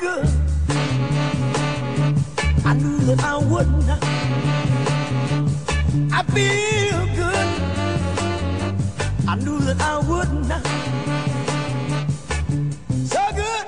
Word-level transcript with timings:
good. 0.00 0.26
I 2.64 2.74
knew 2.74 2.98
that 3.06 3.20
I 3.24 3.36
wouldn't. 3.50 3.88
I 6.12 6.22
feel 6.34 7.06
good. 7.16 7.48
I 9.28 9.34
knew 9.36 9.58
that 9.60 9.80
I 9.80 9.98
wouldn't. 10.08 10.52
So 13.08 13.20
good. 13.36 13.66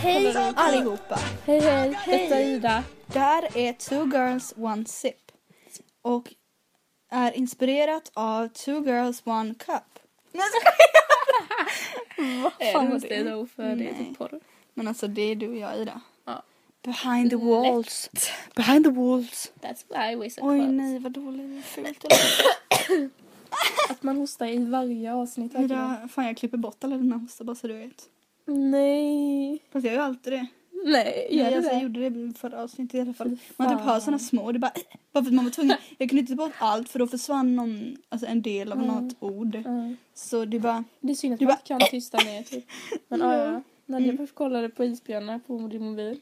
Hej 0.00 0.36
allihopa! 0.56 1.18
Hej 1.46 1.60
hej, 1.60 1.98
detta 2.06 2.36
är 2.40 2.44
Ida. 2.44 2.84
Det 3.06 3.18
här 3.18 3.56
är 3.56 3.72
Two 3.72 4.04
Girls 4.16 4.54
One 4.56 4.84
Sip 4.84 5.16
och 6.02 6.34
är 7.10 7.32
inspirerat 7.32 8.10
av 8.14 8.48
Two 8.48 8.84
Girls 8.84 9.22
One 9.24 9.54
Cup. 9.54 9.82
Nej, 10.32 10.44
jag 10.52 10.62
skojar. 10.62 12.42
Vad 12.42 12.52
Är 12.68 12.72
fan 12.72 12.88
var 12.88 12.94
inte 12.94 13.08
det? 13.08 13.30
då 13.30 13.46
för 13.46 13.62
det 13.76 13.88
är 13.88 13.94
typ 13.94 14.18
porr? 14.18 14.40
Men 14.74 14.88
alltså 14.88 15.08
det 15.08 15.22
är 15.22 15.34
du 15.36 15.48
och 15.48 15.56
jag 15.56 15.78
Ida. 15.80 16.00
Ja. 16.24 16.42
Behind 16.82 17.30
the 17.30 17.36
walls. 17.36 18.10
Behind 18.54 18.84
the 18.84 18.90
walls. 18.90 19.52
That's 19.60 19.84
why 19.88 20.16
we 20.16 20.30
said 20.30 20.44
Oj 20.50 20.58
nej 20.68 20.98
vad 20.98 21.12
dåligt 21.12 21.58
och 21.58 21.64
fult. 21.64 22.04
Att 23.90 24.02
man 24.02 24.16
hostar 24.16 24.46
i 24.46 24.58
varje 24.64 25.14
avsnitt. 25.14 25.54
Ida, 25.54 26.08
Fan 26.12 26.24
jag 26.26 26.36
klipper 26.36 26.58
bort 26.58 26.84
alla 26.84 26.96
dina 26.96 27.16
hostar 27.16 27.44
bara 27.44 27.56
så 27.56 27.66
du 27.66 27.74
vet. 27.78 28.02
Nej. 28.46 29.58
Fast 29.72 29.86
jag 29.86 29.94
gör 29.94 30.02
alltid 30.02 30.32
det. 30.32 30.46
Nej, 30.84 31.28
gör 31.30 31.44
Nej, 31.44 31.54
alltså, 31.54 31.68
det? 31.70 31.74
jag 31.74 31.82
gjorde 31.82 32.10
det 32.10 32.38
förra 32.38 32.62
avsnittet 32.62 32.94
i 32.94 33.00
alla 33.00 33.12
fall. 33.14 33.36
Man 33.56 33.76
typ 33.76 33.86
hör 33.86 34.00
såna 34.00 34.18
små 34.18 34.42
och 34.44 34.52
det 34.52 34.58
bara 34.58 34.72
bara 35.12 35.24
för 35.24 35.30
att 35.30 35.34
man 35.34 35.44
var 35.44 35.52
tvungen. 35.52 35.76
Jag 35.98 36.08
kunde 36.08 36.20
inte 36.20 36.32
ta 36.32 36.36
bort 36.36 36.52
allt 36.58 36.88
för 36.88 36.98
då 36.98 37.06
försvann 37.06 37.56
någon, 37.56 37.96
alltså 38.08 38.26
en 38.26 38.42
del 38.42 38.72
av 38.72 38.78
Mm. 38.82 38.94
något 38.94 39.16
ord. 39.20 39.54
Ja. 39.64 39.94
Så 40.14 40.44
det 40.44 40.58
bara 40.60 40.84
Det 41.00 41.12
är 41.12 41.16
synd 41.16 41.32
att 41.34 41.38
Du 41.40 41.46
man 41.46 41.50
bara- 41.54 41.74
inte 41.74 41.84
kan 41.84 41.90
tysta 41.90 42.18
ner 42.18 42.42
typ. 42.42 42.64
Men 43.08 43.20
ja, 43.30 43.36
Ja. 43.36 43.62
Nadja 43.86 44.12
mm. 44.12 44.26
kollade 44.26 44.68
på 44.68 44.84
isbjörnar 44.84 45.38
på 45.38 45.58
din 45.58 45.84
mobil. 45.84 46.20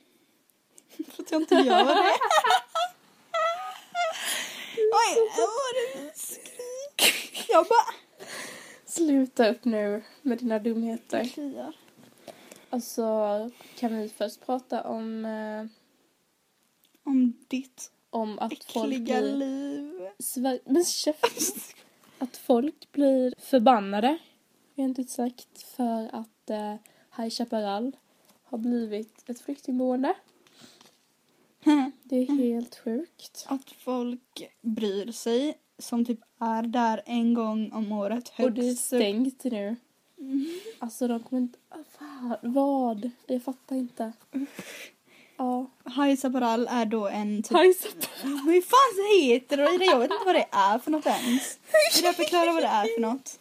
för 1.09 1.22
att 1.22 1.30
jag 1.30 1.42
inte 1.42 1.55
gör 1.55 1.84
det. 1.84 1.92
Oj, 4.92 5.16
var 5.36 5.75
det 6.05 6.19
skrik? 6.19 7.47
Jag 7.48 7.66
bara 7.66 7.94
Sluta 8.84 9.48
upp 9.48 9.64
nu 9.64 10.03
med 10.22 10.38
dina 10.38 10.58
dumheter. 10.58 11.25
kliar. 11.25 11.77
Alltså, 12.70 13.05
kan 13.78 13.98
vi 13.98 14.08
först 14.08 14.47
prata 14.47 14.83
om, 14.83 15.25
eh, 15.25 15.66
Om 17.05 17.33
ditt 17.48 17.91
om 18.11 18.38
att 18.38 18.64
folk 18.64 18.92
äckliga 18.92 19.20
blir... 19.20 19.36
liv. 19.36 20.08
Sver- 20.19 20.61
Men 20.64 20.84
käft! 20.84 21.77
Att 22.19 22.36
folk 22.36 22.92
blir 22.92 23.34
förbannade, 23.38 24.19
rent 24.75 24.98
ut 24.98 25.11
sagt, 25.11 25.62
för 25.62 26.11
att 26.12 26.50
eh, 26.50 26.75
High 27.16 27.30
Chaparral 27.30 27.97
har 28.44 28.58
blivit 28.58 29.30
ett 29.30 29.41
flyktingboende. 29.41 30.14
Det 32.03 32.16
är 32.16 32.27
helt 32.36 32.77
sjukt. 32.84 33.44
Att 33.48 33.70
folk 33.70 34.50
bryr 34.61 35.12
sig 35.12 35.58
som 35.78 36.05
typ 36.05 36.20
är 36.38 36.62
där 36.62 37.03
en 37.06 37.34
gång 37.34 37.72
om 37.72 37.92
året 37.92 38.33
Och 38.38 38.53
det 38.53 38.61
är 38.61 38.64
högst. 38.66 38.84
stängt 38.86 39.44
nu. 39.44 39.77
Alltså 40.78 41.08
de 41.08 41.20
kommer 41.22 41.42
inte... 41.42 41.58
ah, 41.69 41.77
Vad? 41.98 42.38
Vad? 42.53 43.11
Jag 43.27 43.42
fattar 43.42 43.77
inte. 43.77 44.12
Ja. 45.36 45.66
High 45.84 46.16
Chaparral 46.20 46.66
är 46.70 46.84
då 46.84 47.08
en 47.08 47.42
typ 47.42 47.58
High 47.58 47.72
Chaparral. 47.83 48.38
Hur 48.44 48.62
fan 48.62 49.20
heter 49.31 49.56
det? 49.56 49.62
Jag 49.86 49.98
vet 49.98 50.11
inte 50.11 50.25
vad 50.27 50.34
det 50.34 50.47
är 50.50 50.78
för 50.78 50.91
något 50.91 51.06
ens. 51.06 51.58
Vill 51.97 52.05
jag 52.05 52.16
förklara 52.16 52.53
vad 52.53 52.62
det 52.62 52.66
är 52.69 52.94
för 52.94 53.00
något? 53.00 53.38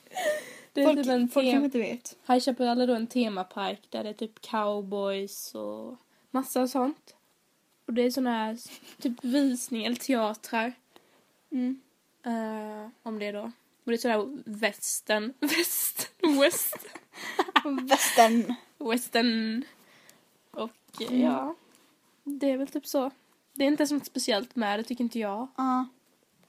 Det 0.80 0.84
är 0.84 0.88
Folk, 0.88 0.98
typ 1.00 1.08
en 1.08 1.28
folk 1.30 1.46
tem- 1.46 1.52
kanske 1.52 1.66
inte 1.66 1.78
vet. 1.80 2.18
High 2.28 2.40
Chaparral 2.40 2.82
är 2.82 2.88
då 2.88 2.94
en 2.96 3.08
temapark 3.08 3.82
där 3.90 4.04
det 4.04 4.10
är 4.10 4.14
typ 4.14 4.42
cowboys 4.42 5.56
och 5.56 5.98
massa 6.32 6.68
sånt. 6.68 7.16
Och 7.88 7.94
det 7.94 8.02
är 8.02 8.12
såna 8.12 8.30
här 8.34 8.58
typ 9.02 9.24
visningar 9.24 9.86
eller 9.86 9.96
teatrar. 10.00 10.74
Mm. 11.52 11.82
eh, 12.26 12.90
om 13.04 13.20
det 13.20 13.32
då. 13.32 13.42
Och 13.84 13.92
det 13.92 13.94
är 13.94 13.98
sådär 13.98 14.38
västern, 14.46 15.34
väst, 15.40 16.12
west, 16.42 16.78
Västern. 17.82 18.54
western. 18.78 19.64
Och 20.52 20.70
eh, 21.02 21.08
Mm. 21.08 21.22
ja, 21.22 21.56
det 22.24 22.52
är 22.52 22.58
väl 22.58 22.68
typ 22.68 22.88
så. 22.88 23.12
Det 23.54 23.64
är 23.64 23.68
inte 23.68 23.88
så 23.88 23.94
något 23.94 24.06
speciellt 24.06 24.56
med 24.56 24.80
det 24.80 24.84
tycker 24.84 25.04
inte 25.04 25.20
jag. 25.20 25.48
Ja. 25.58 25.88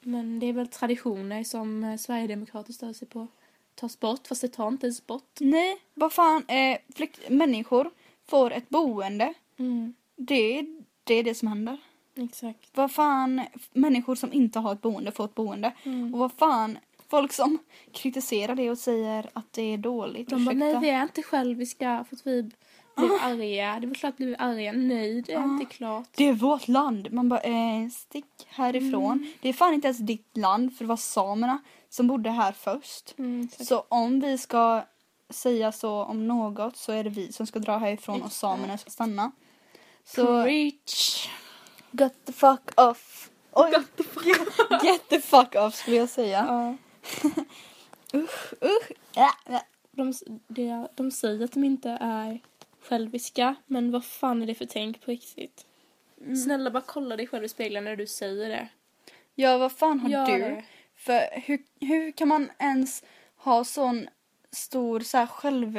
Men 0.01 0.41
det 0.41 0.47
är 0.47 0.53
väl 0.53 0.69
traditioner 0.69 1.45
som 1.45 1.85
eh, 1.85 1.97
Sverigedemokrater 1.97 2.73
stör 2.73 2.93
sig 2.93 3.09
på. 3.09 3.27
Tas 3.81 4.01
bort, 4.01 4.27
fast 4.27 4.41
det 4.41 4.49
tar 4.49 4.69
inte 4.69 4.87
ens 4.87 5.07
bort. 5.07 5.37
Nej, 5.41 5.77
vad 5.95 6.13
fan. 6.13 6.45
Eh, 6.49 6.79
flykt- 6.95 7.31
människor 7.31 7.91
får 8.29 8.53
ett 8.53 8.69
boende. 8.69 9.35
Mm, 9.59 9.95
Det, 10.17 10.63
det 11.05 11.15
är 11.15 11.23
det 11.25 11.35
som 11.35 11.49
händer. 11.49 11.79
exakt. 12.17 12.71
Vad 12.75 12.93
fan. 12.93 13.43
Människor 13.73 14.15
som 14.15 14.33
inte 14.33 14.59
har 14.59 14.73
ett 14.73 14.83
boende 14.83 15.13
får 15.13 15.25
ett 15.25 15.35
boende. 15.35 15.73
Mm. 15.83 16.15
Och 16.15 16.21
vad 16.21 16.33
fan. 16.33 16.79
Folk 17.11 17.33
som 17.33 17.59
kritiserar 17.93 18.55
det 18.55 18.71
och 18.71 18.79
säger 18.79 19.31
att 19.33 19.53
det 19.53 19.63
är 19.63 19.79
dåligt. 19.79 20.29
De 20.29 20.45
bara, 20.45 20.55
nej 20.55 20.79
vi 20.81 20.91
är 20.91 21.03
inte 21.03 21.23
själviska 21.23 22.05
för 22.09 22.17
att 22.17 22.27
vi 22.27 22.43
blev 22.97 23.11
arga. 23.23 23.79
Det 23.81 23.87
är 23.87 23.87
väl 23.87 23.95
klart 23.97 24.15
att 24.15 24.21
vi 24.21 24.25
blev 24.27 24.37
arga. 24.41 24.73
Nej, 24.73 25.23
det 25.23 25.33
är 25.33 25.39
Ah. 25.41 25.45
inte 25.45 25.65
klart. 25.65 26.09
Det 26.17 26.25
är 26.29 26.33
vårt 26.33 26.69
land. 26.69 27.13
Man 27.13 27.29
bara, 27.29 27.41
eh, 27.41 27.89
stick 27.93 28.47
härifrån. 28.49 29.13
Mm. 29.19 29.33
Det 29.41 29.49
är 29.49 29.53
fan 29.53 29.75
inte 29.75 29.87
ens 29.89 29.99
ditt 29.99 30.37
land 30.37 30.77
för 30.77 30.85
det 30.85 30.89
var 30.89 30.97
samerna 30.97 31.59
som 31.91 32.07
bodde 32.07 32.31
här 32.31 32.53
först. 32.53 33.19
Mm. 33.19 33.49
Så 33.61 33.85
om 33.89 34.21
vi 34.21 34.39
ska 34.39 34.85
säga 35.31 35.73
så 35.73 36.05
om 36.05 36.27
något 36.29 36.77
så 36.77 36.93
är 36.93 37.05
det 37.05 37.11
vi 37.11 37.33
som 37.33 37.47
ska 37.47 37.59
dra 37.59 37.79
härifrån 37.79 38.23
och 38.23 38.33
samerna 38.33 38.79
ska 38.79 38.91
stanna. 38.91 39.33
Så 40.05 40.43
Preach. 40.45 41.29
get 41.91 42.25
the 42.25 42.33
fuck 42.33 42.81
off. 42.81 43.31
Oj. 43.53 43.73
Get 44.83 45.09
the 45.09 45.21
fuck 45.21 45.55
off 45.59 45.75
skulle 45.75 45.97
jag 45.97 46.09
säga. 46.09 46.45
Ja. 46.49 46.77
Usch. 48.19 48.53
Ja, 49.15 49.31
ja. 49.47 49.63
De, 49.91 50.13
de, 50.49 50.89
de 50.95 51.11
säger 51.11 51.45
att 51.45 51.53
de 51.53 51.65
inte 51.65 51.99
är 52.01 52.41
själviska, 52.83 53.55
men 53.67 53.91
vad 53.91 54.05
fan 54.05 54.43
är 54.43 54.47
det 54.47 54.55
för 54.55 54.67
tänk 54.67 55.01
på 55.05 55.11
riktigt? 55.11 55.67
Mm. 56.21 56.37
Snälla 56.37 56.71
bara 56.71 56.83
kolla 56.87 57.17
dig 57.17 57.27
själv 57.27 57.45
i 57.45 57.49
spegeln 57.49 57.85
när 57.85 57.97
du 57.97 58.07
säger 58.07 58.49
det. 58.49 58.69
ja, 59.35 59.59
vad 59.59 59.73
fan 59.73 60.01
har 60.01 60.11
Gör 60.11 60.27
du? 60.27 60.39
det. 60.39 60.65
För 61.01 61.41
hur, 61.41 61.63
hur 61.81 62.13
kan 62.13 62.29
man 62.29 62.51
ens 62.59 63.03
ha 63.37 63.65
sån 63.65 64.09
stor 64.53 65.01
så 65.01 65.19
här 65.19 65.27
själv... 65.27 65.79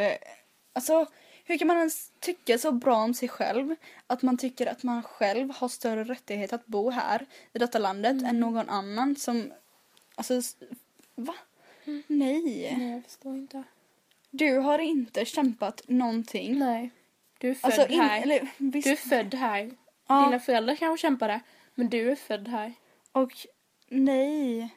Alltså, 0.74 1.06
hur 1.44 1.58
kan 1.58 1.68
man 1.68 1.78
ens 1.78 2.12
tycka 2.20 2.58
så 2.58 2.72
bra 2.72 2.96
om 2.96 3.14
sig 3.14 3.30
själv 3.30 3.76
att 4.08 4.22
man 4.22 4.38
tycker 4.38 4.68
att 4.68 4.84
man 4.84 5.04
själv 5.04 5.52
har 5.56 5.68
större 5.68 6.04
rättighet 6.04 6.54
att 6.54 6.66
bo 6.66 6.90
här 6.90 7.26
i 7.54 7.60
detta 7.60 7.80
landet 7.80 8.12
Mm. 8.12 8.26
än 8.26 8.40
någon 8.40 8.70
annan 8.70 9.16
som... 9.16 9.54
Alltså, 10.16 10.42
va? 11.16 11.36
Nej. 11.86 12.76
Nej, 12.78 12.92
jag 12.92 13.04
förstår 13.04 13.36
inte. 13.36 13.64
Du 14.32 14.58
har 14.58 14.80
inte 14.80 15.26
kämpat 15.26 15.82
någonting. 15.88 16.60
Nej. 16.60 16.90
Du 17.40 17.50
är 17.50 17.54
född 17.54 17.66
Alltså, 17.72 17.88
in, 17.88 18.00
här. 18.02 18.22
eller, 18.22 18.48
visst, 18.58 18.86
Du 18.86 18.92
är 18.92 18.96
född 18.96 19.34
här. 19.34 19.72
ja, 20.08 20.26
Dina 20.26 20.40
föräldrar 20.40 20.76
kanske 20.76 21.02
kämpade, 21.02 21.40
men 21.76 21.90
du 21.90 22.12
är 22.12 22.16
född 22.16 22.48
här. 22.48 22.74
och 23.12 23.32
nej. 23.88 24.70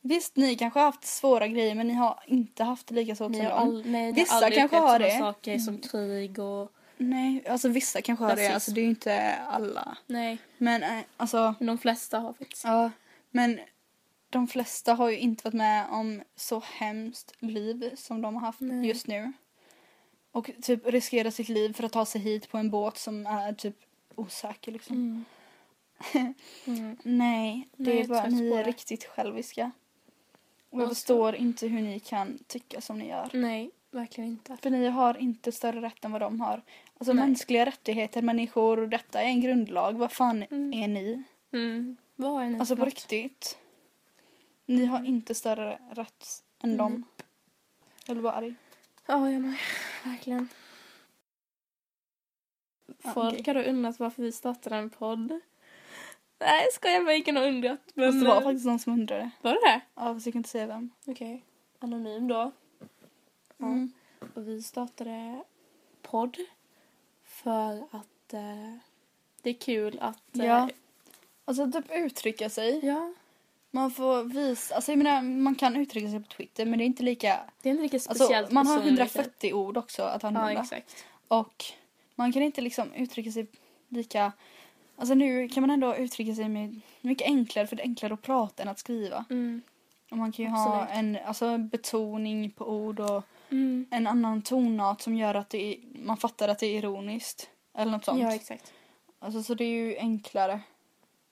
Visst, 0.00 0.36
ni 0.36 0.56
kanske 0.56 0.78
har 0.80 0.84
haft 0.86 1.04
svåra 1.04 1.48
grejer 1.48 1.74
men 1.74 1.86
ni 1.88 1.94
har 1.94 2.22
inte 2.26 2.64
haft 2.64 2.86
det 2.86 2.94
lika 2.94 3.16
svårt 3.16 3.30
Ni 3.30 3.36
som 3.36 3.46
dem. 3.46 3.58
all, 3.58 3.82
nej, 3.86 4.12
Vissa 4.12 4.34
har 4.34 4.50
kanske 4.50 4.76
har 4.76 4.98
det. 4.98 5.18
saker 5.18 5.58
som 5.58 5.78
krig 5.78 6.38
och... 6.38 6.72
Nej, 6.96 7.44
alltså 7.48 7.68
vissa 7.68 8.02
kanske 8.02 8.24
har 8.24 8.36
det. 8.36 8.48
Alltså 8.54 8.70
det 8.70 8.80
är 8.80 8.82
ju 8.82 8.88
inte 8.90 9.34
alla. 9.48 9.96
Nej, 10.06 10.38
Men 10.58 10.82
eh, 10.82 11.00
alltså, 11.16 11.54
men 11.58 11.66
de 11.66 11.78
flesta 11.78 12.18
har 12.18 12.32
faktiskt. 12.32 12.64
ja. 12.64 12.90
Men 13.30 13.60
de 14.30 14.48
flesta 14.48 14.94
har 14.94 15.08
ju 15.10 15.18
inte 15.18 15.44
varit 15.44 15.54
med 15.54 15.86
om 15.90 16.22
så 16.36 16.62
hemskt 16.66 17.32
liv 17.38 17.90
som 17.96 18.22
de 18.22 18.34
har 18.34 18.40
haft 18.40 18.60
Nej. 18.60 18.88
just 18.88 19.06
nu. 19.06 19.32
Och 20.32 20.50
typ 20.62 20.86
riskerar 20.86 21.30
sitt 21.30 21.48
liv 21.48 21.72
för 21.72 21.84
att 21.84 21.92
ta 21.92 22.06
sig 22.06 22.20
hit 22.20 22.50
på 22.50 22.58
en 22.58 22.70
båt 22.70 22.98
som 22.98 23.26
är 23.26 23.52
typ 23.52 23.76
osäker 24.14 24.72
liksom. 24.72 24.96
Mm. 24.96 25.24
Mm. 26.66 26.96
Nej, 27.02 27.68
det 27.76 27.90
Nej, 27.90 28.00
är 28.00 28.06
bara 28.06 28.26
ni 28.26 28.50
är 28.52 28.64
riktigt 28.64 29.04
själviska. 29.04 29.70
Och 30.70 30.80
jag 30.82 30.88
förstår 30.88 31.34
inte 31.34 31.66
hur 31.66 31.82
ni 31.82 32.00
kan 32.00 32.38
tycka 32.46 32.80
som 32.80 32.98
ni 32.98 33.08
gör. 33.08 33.30
Nej, 33.32 33.70
verkligen 33.90 34.30
inte. 34.30 34.56
För 34.56 34.70
ni 34.70 34.86
har 34.88 35.16
inte 35.18 35.52
större 35.52 35.80
rätt 35.82 36.04
än 36.04 36.12
vad 36.12 36.20
de 36.20 36.40
har. 36.40 36.62
Alltså 36.98 37.12
Nej. 37.12 37.26
mänskliga 37.26 37.66
rättigheter, 37.66 38.22
människor, 38.22 38.78
och 38.80 38.88
detta 38.88 39.20
är 39.22 39.26
en 39.26 39.40
grundlag. 39.40 39.92
Vad 39.92 40.12
fan 40.12 40.42
Mm. 40.42 40.72
är 40.82 40.88
ni? 40.88 41.22
Mm. 41.52 41.96
Vad 42.16 42.42
är 42.44 42.48
ni 42.50 42.58
Alltså 42.58 42.76
på 42.76 42.80
något? 42.84 42.94
riktigt. 42.94 43.58
Ni 44.66 44.84
har 44.84 45.04
inte 45.06 45.34
större 45.34 45.78
rätt 45.90 46.44
än 46.62 46.70
Mm. 46.70 46.76
dem. 46.78 47.04
Jag 48.06 48.16
blir 48.16 48.22
bara 48.22 48.32
arg. 48.32 48.54
Ja, 49.06 49.30
jag 49.30 49.42
med. 49.42 49.56
Verkligen. 50.04 50.48
Folk 53.14 53.40
okej. 53.40 53.42
har 53.46 53.54
då 53.64 53.70
undrat 53.70 53.98
varför 54.00 54.22
vi 54.22 54.32
startade 54.32 54.76
en 54.76 54.90
podd. 54.90 55.40
Nej, 56.40 56.66
ska 56.72 56.90
jag 56.90 57.04
bara 57.04 57.14
ingen 57.14 57.36
har 57.36 57.48
undrat. 57.48 57.78
Men 57.94 58.12
Fast 58.12 58.20
det 58.24 58.28
var 58.28 58.36
eh, 58.36 58.42
faktiskt 58.42 58.66
någon 58.66 58.78
som 58.78 58.92
undrade. 58.92 59.30
var 59.42 59.52
det 59.52 59.60
det? 59.60 59.80
Ja, 59.94 60.14
fast 60.14 60.26
jag 60.26 60.32
kan 60.32 60.40
inte 60.40 60.48
säga 60.50 60.66
vem. 60.66 60.90
Okej. 61.06 61.44
Anonym 61.78 62.28
då. 62.28 62.52
Ja. 63.56 63.66
Mm. 63.66 63.92
Och 64.34 64.48
vi 64.48 64.62
startade 64.62 65.42
podd 66.02 66.36
För 67.24 67.72
att 67.90 68.32
eh, 68.34 68.74
det 69.42 69.50
är 69.50 69.54
kul 69.54 69.98
att... 70.02 70.38
eh, 70.38 70.44
Ja. 70.46 70.68
Alltså 71.44 71.70
typ 71.72 71.84
uttrycka 71.90 72.50
sig. 72.50 72.80
ja. 72.86 73.12
Man 73.72 73.90
får 73.90 74.24
visa, 74.24 74.74
alltså 74.74 74.92
jag 74.92 74.98
menar 74.98 75.22
man 75.22 75.54
kan 75.54 75.76
uttrycka 75.76 76.08
sig 76.10 76.20
på 76.20 76.28
Twitter 76.28 76.66
men 76.66 76.78
det 76.78 76.84
är 76.84 76.86
inte 76.86 77.02
lika, 77.02 77.40
Det 77.62 77.68
är 77.68 77.70
inte 77.70 77.82
lika 77.82 77.98
speciellt 77.98 78.32
alltså 78.32 78.54
man 78.54 78.66
har 78.66 78.76
personligt. 78.78 79.00
140 79.16 79.52
ord 79.52 79.76
också 79.76 80.02
att 80.02 80.22
Ja, 80.22 80.28
använda. 80.28 80.60
exakt. 80.62 81.04
och 81.28 81.64
man 82.14 82.32
kan 82.32 82.42
inte 82.42 82.60
liksom 82.60 82.92
uttrycka 82.92 83.30
sig 83.32 83.46
lika, 83.88 84.32
alltså 85.00 85.14
nu 85.14 85.48
kan 85.48 85.60
man 85.60 85.70
ändå 85.70 85.96
uttrycka 85.96 86.34
sig 86.34 86.48
med 86.48 86.80
mycket 87.00 87.26
enklare 87.26 87.66
för 87.66 87.76
det 87.76 87.82
är 87.82 87.86
enklare 87.86 88.14
att 88.14 88.22
prata 88.22 88.62
än 88.62 88.68
att 88.68 88.78
skriva. 88.78 89.24
Mm. 89.30 89.62
Och 90.10 90.18
man 90.18 90.32
kan 90.32 90.44
ju 90.44 90.50
ha 90.50 90.82
Absolut. 90.82 90.98
en 90.98 91.18
alltså, 91.26 91.58
betoning 91.58 92.50
på 92.50 92.68
ord 92.70 93.00
och 93.00 93.22
Mm. 93.52 93.86
en 93.90 94.06
annan 94.06 94.42
tonart 94.42 95.00
som 95.00 95.14
gör 95.14 95.34
att 95.34 95.50
det 95.50 95.58
är, 95.74 95.78
man 96.04 96.16
fattar 96.16 96.48
att 96.48 96.58
det 96.58 96.66
är 96.66 96.78
ironiskt. 96.78 97.50
Eller 97.74 97.92
något 97.92 98.04
sånt. 98.04 98.20
Ja, 98.20 98.34
exakt. 98.34 98.72
Alltså 99.18 99.42
så 99.42 99.54
det 99.54 99.64
är 99.64 99.68
ju 99.86 99.96
enklare 99.98 100.60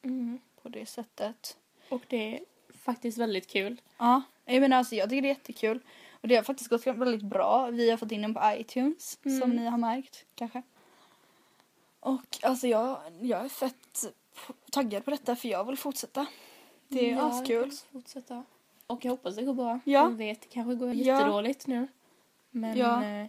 Mm. 0.05 0.39
på 0.63 0.69
det 0.69 0.87
sättet. 0.87 1.57
Och 1.89 2.03
det 2.09 2.35
är 2.35 2.41
faktiskt 2.85 3.19
väldigt 3.19 3.47
kul. 3.51 3.81
Ja, 3.99 4.23
jag 4.45 4.61
menar 4.61 4.77
alltså 4.77 4.95
jag 4.95 5.11
tycker 5.11 5.23
det 5.23 5.29
är 5.29 5.35
jättekul. 5.35 5.81
Och 6.21 6.29
det 6.29 6.37
har 6.37 6.43
faktiskt 6.43 6.71
gått 6.71 6.87
väldigt 6.87 7.23
bra. 7.23 7.67
Vi 7.71 7.91
har 7.91 7.97
fått 7.97 8.13
in 8.13 8.23
den 8.23 8.35
på 8.35 8.41
iTunes 8.59 9.19
Mm. 9.25 9.41
som 9.41 9.51
ni 9.51 9.67
har 9.67 9.79
märkt 9.79 10.25
kanske. 10.35 10.63
Och 12.09 12.39
alltså 12.43 12.67
jag, 12.67 12.99
jag 13.21 13.45
är 13.45 13.49
fett 13.49 14.05
taggad 14.71 15.05
på 15.05 15.11
detta 15.11 15.37
för 15.37 15.49
jag 15.49 15.65
vill 15.65 15.77
fortsätta. 15.79 16.27
Det 16.89 17.11
är 17.11 17.17
Ja, 17.17 17.23
askul. 17.23 17.71
fortsätta. 17.93 18.45
Och 18.87 19.05
jag 19.05 19.11
hoppas 19.13 19.37
det 19.37 19.43
går 19.43 19.55
bra. 19.55 19.81
Ja. 19.85 20.03
Jag 20.03 20.11
vet, 20.11 20.41
det 20.43 20.49
kanske 20.49 20.75
går 20.75 20.89
Ja. 20.89 20.95
jättedåligt 20.95 21.67
nu. 21.67 21.89
Men 22.51 22.77
Ja. 22.79 23.05
eh, 23.05 23.27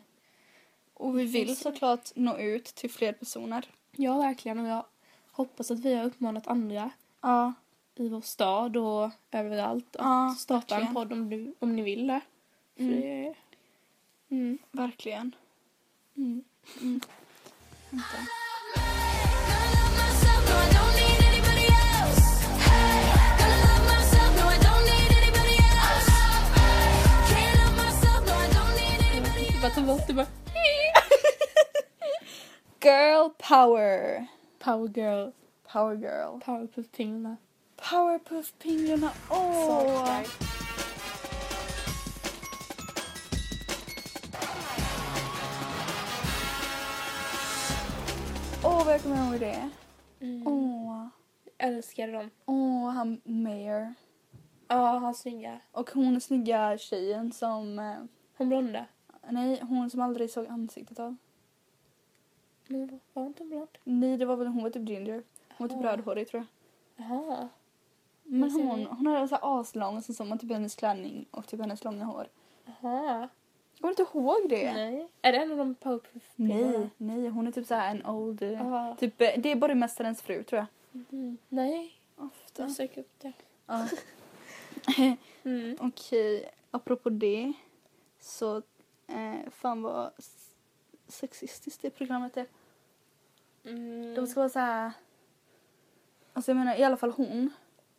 Och 0.93 1.19
vi 1.19 1.25
vill 1.25 1.55
såklart 1.57 2.11
nå 2.15 2.37
ut 2.37 2.65
till 2.65 2.89
fler 2.91 3.13
personer. 3.13 3.65
ja, 3.91 4.17
verkligen. 4.17 4.59
Och 4.59 4.67
jag 4.67 4.85
hoppas 5.31 5.71
att 5.71 5.79
vi 5.79 5.93
har 5.93 6.05
uppmanat 6.05 6.47
andra 6.47 6.91
Ja. 7.21 7.53
i 7.95 8.09
vår 8.09 8.21
stad 8.21 8.77
och 8.77 9.09
överallt 9.31 9.95
att 9.95 10.01
Ja, 10.05 10.35
starta 10.39 10.75
en 10.75 10.81
verkligen. 10.81 10.93
podd 10.93 11.13
om, 11.13 11.29
du, 11.29 11.53
om 11.59 11.75
ni 11.75 11.81
vill 11.81 12.07
det. 12.07 12.21
Mm. 12.77 13.01
det 13.01 13.35
mm. 14.29 14.57
Verkligen. 14.71 15.35
Mm. 16.15 16.43
Bara 29.69 29.75
ta 29.75 29.81
bort 29.81 30.07
det 30.07 30.13
bara. 30.13 30.27
Girl 32.81 33.29
power. 33.37 34.25
Power 34.59 34.87
girl. 34.87 35.31
Power 35.73 35.95
girl. 35.95 36.39
Powerpuff-pinglorna. 36.39 37.37
Powerpuff-pinglorna. 37.77 39.09
Åh! 39.29 39.67
Saknar. 39.67 40.25
Åh, 48.63 48.85
vad 48.85 48.93
jag 48.93 49.01
kommer 49.03 49.31
ihåg 49.31 49.39
det. 49.39 49.69
Mm. 50.21 50.47
Åh. 50.47 51.07
Älskade 51.57 52.11
dem. 52.11 52.29
Åh, 52.45 52.89
han 52.89 53.21
Mayor. 53.23 53.93
Ja, 54.67 54.97
han 54.97 55.15
snygga. 55.15 55.59
Och 55.71 55.89
hon 55.93 56.21
snygga 56.21 56.77
tjejen 56.77 57.31
som... 57.31 57.79
eh, 57.79 57.95
Hon 58.37 58.49
blonda. 58.49 58.85
Nej, 59.31 59.61
hon 59.61 59.89
som 59.89 60.01
aldrig 60.01 60.31
såg 60.31 60.47
ansiktet 60.47 60.99
av. 60.99 61.15
Men 62.67 62.99
var 63.13 63.25
inte 63.25 63.43
hon 63.43 63.49
blond? 63.49 63.69
Nej, 63.83 64.17
det 64.17 64.25
var 64.25 64.35
väl 64.35 64.47
hon 64.47 64.63
var 64.63 64.69
typ 64.69 64.89
ginger. 64.89 65.23
Hon 65.57 65.67
var 65.67 65.75
typ 65.75 65.85
rödhårig 65.85 66.27
tror 66.27 66.45
jag. 66.95 67.05
Jaha. 67.05 67.49
Men 68.23 68.51
hon, 68.51 68.79
du? 68.79 68.85
hon 68.85 69.07
hade 69.07 69.27
så 69.27 69.35
här 69.35 69.59
aslång 69.59 69.97
och 69.97 70.03
så 70.03 70.13
såg 70.13 70.27
man 70.27 70.37
typ 70.39 70.51
hennes 70.51 70.75
klänning 70.75 71.25
och 71.31 71.47
typ 71.47 71.59
hennes 71.59 71.83
långa 71.83 72.05
hår. 72.05 72.27
Jaha. 72.65 73.29
Kommer 73.81 73.95
du 73.95 74.03
inte 74.03 74.17
ihåg 74.17 74.49
det? 74.49 74.73
Nej. 74.73 75.07
Är 75.21 75.31
det 75.31 75.37
en 75.37 75.51
av 75.51 75.57
de 75.57 75.75
powerpuff-pinglorna? 75.75 76.79
Nej, 76.79 76.89
nej, 76.97 77.29
hon 77.29 77.47
är 77.47 77.51
typ 77.51 77.67
så 77.67 77.75
här 77.75 77.91
en 77.91 78.05
old... 78.05 78.41
eh. 78.43 78.95
Typ, 78.95 79.21
eh, 79.21 79.29
det 79.37 79.51
är 79.51 79.55
borgmästarens 79.55 80.21
fru 80.21 80.43
tror 80.43 80.59
jag. 80.59 81.01
Mm. 81.11 81.37
Nej. 81.49 81.93
Ofta. 82.15 82.61
Jag 82.61 82.71
söker 82.71 83.01
upp 83.01 83.19
det. 83.19 83.33
Ja. 83.65 83.87
Mm. 85.43 85.77
Okej, 85.79 86.51
apropå 86.71 87.09
det 87.09 87.53
så 88.19 88.61
eh, 89.09 89.49
fan 89.51 89.81
vad 89.81 90.11
sexistiskt 91.07 91.81
det 91.81 91.89
programmet 91.89 92.37
är. 92.37 92.45
Mm. 93.63 94.15
De 94.15 94.27
ska 94.27 94.39
vara 94.39 94.49
så 94.49 94.59
här. 94.59 94.91
Alltså 96.33 96.51
jag 96.51 96.57
menar 96.57 96.75
i 96.75 96.83
alla 96.83 96.97
fall 96.97 97.11
hon. 97.11 97.51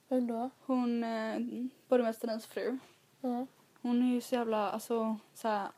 Vem 0.08 0.26
då? 0.26 0.50
Hon, 0.60 1.04
eh, 1.04 1.40
borgmästarens 1.88 2.46
fru. 2.46 2.78
Ja. 3.20 3.46
Hon 3.82 4.02
är 4.02 4.14
ju 4.14 4.20
så 4.20 4.34
jävla, 4.34 4.70
alltså 4.70 5.16
så 5.34 5.48
här 5.48 5.70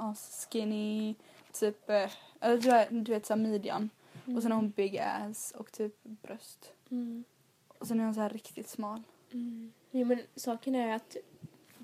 skinny, 0.51 1.15
typ, 1.53 1.91
eh, 1.91 2.11
eller 2.41 2.59
du 2.59 2.71
vet, 2.71 2.89
du 2.91 3.13
vet 3.13 3.27
så 3.27 3.35
här 3.35 3.41
midjan. 3.41 3.91
Och 4.37 4.43
sen 4.43 4.53
har 4.53 4.57
hon 4.57 4.71
big 4.71 4.99
ass 4.99 5.53
och 5.57 5.73
typ 5.73 5.95
bröst. 6.03 6.73
Mm. 6.91 7.25
Och 7.69 7.87
sen 7.87 8.01
är 8.01 8.05
hon 8.05 8.15
så 8.15 8.21
här 8.21 8.31
riktigt 8.31 8.69
smal. 8.69 9.03
Mm. 9.33 9.73
Jo 9.91 10.07
men 10.07 10.21
saken 10.37 10.75
är 10.75 10.97
att 10.97 11.17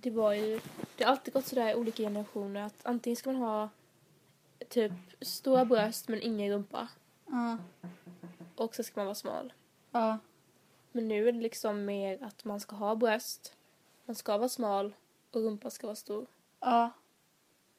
det 0.02 0.10
var 0.10 0.32
ju, 0.32 0.60
det 0.96 1.04
har 1.04 1.10
alltid 1.10 1.34
gått 1.34 1.46
sådär 1.46 1.70
i 1.70 1.74
olika 1.74 2.02
generationer 2.02 2.62
att 2.62 2.86
antingen 2.86 3.16
ska 3.16 3.32
man 3.32 3.42
ha 3.42 3.68
typ 4.68 4.92
stora 5.20 5.64
bröst 5.64 6.08
men 6.08 6.22
ingen 6.22 6.52
rumpa 6.52 6.88
Ja. 7.26 7.58
och 8.56 8.74
så 8.74 8.82
ska 8.82 9.00
man 9.00 9.06
vara 9.06 9.14
smal. 9.14 9.52
Ja. 9.90 10.18
Men 10.92 11.08
nu 11.08 11.28
är 11.28 11.32
det 11.32 11.40
liksom 11.40 11.84
mer 11.84 12.22
att 12.22 12.44
man 12.44 12.60
ska 12.60 12.76
ha 12.76 12.94
bröst, 12.94 13.56
man 14.04 14.14
ska 14.16 14.38
vara 14.38 14.48
smal 14.48 14.94
och 15.30 15.40
rumpan 15.42 15.70
ska 15.70 15.86
vara 15.86 15.96
stor. 15.96 16.26
Ja. 16.60 16.90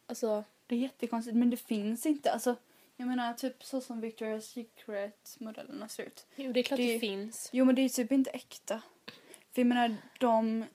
Alltså, 0.08 0.44
Det 0.68 0.76
är 0.76 0.80
jättekonstigt 0.80 1.36
men 1.38 1.50
det 1.50 1.58
finns 1.58 2.06
inte. 2.06 2.32
Alltså, 2.32 2.56
jag 2.96 3.08
menar 3.08 3.34
typ 3.34 3.64
så 3.64 3.82
som 3.82 4.04
Victoria's 4.04 4.42
Secret-modellerna 4.42 5.88
ser 5.88 6.04
ut. 6.04 6.26
jo 6.36 6.52
det 6.54 6.60
är 6.60 6.64
klart 6.64 6.78
det, 6.78 6.94
Det- 6.94 7.00
finns. 7.00 7.50
Jo 7.54 7.66
men 7.66 7.76
det 7.76 7.82
är 7.82 7.90
typ 7.90 8.12
inte 8.12 8.30
äkta. 8.30 8.82
För 9.52 9.62
jag 9.62 9.68
menar 9.68 9.96
de, 10.20 10.66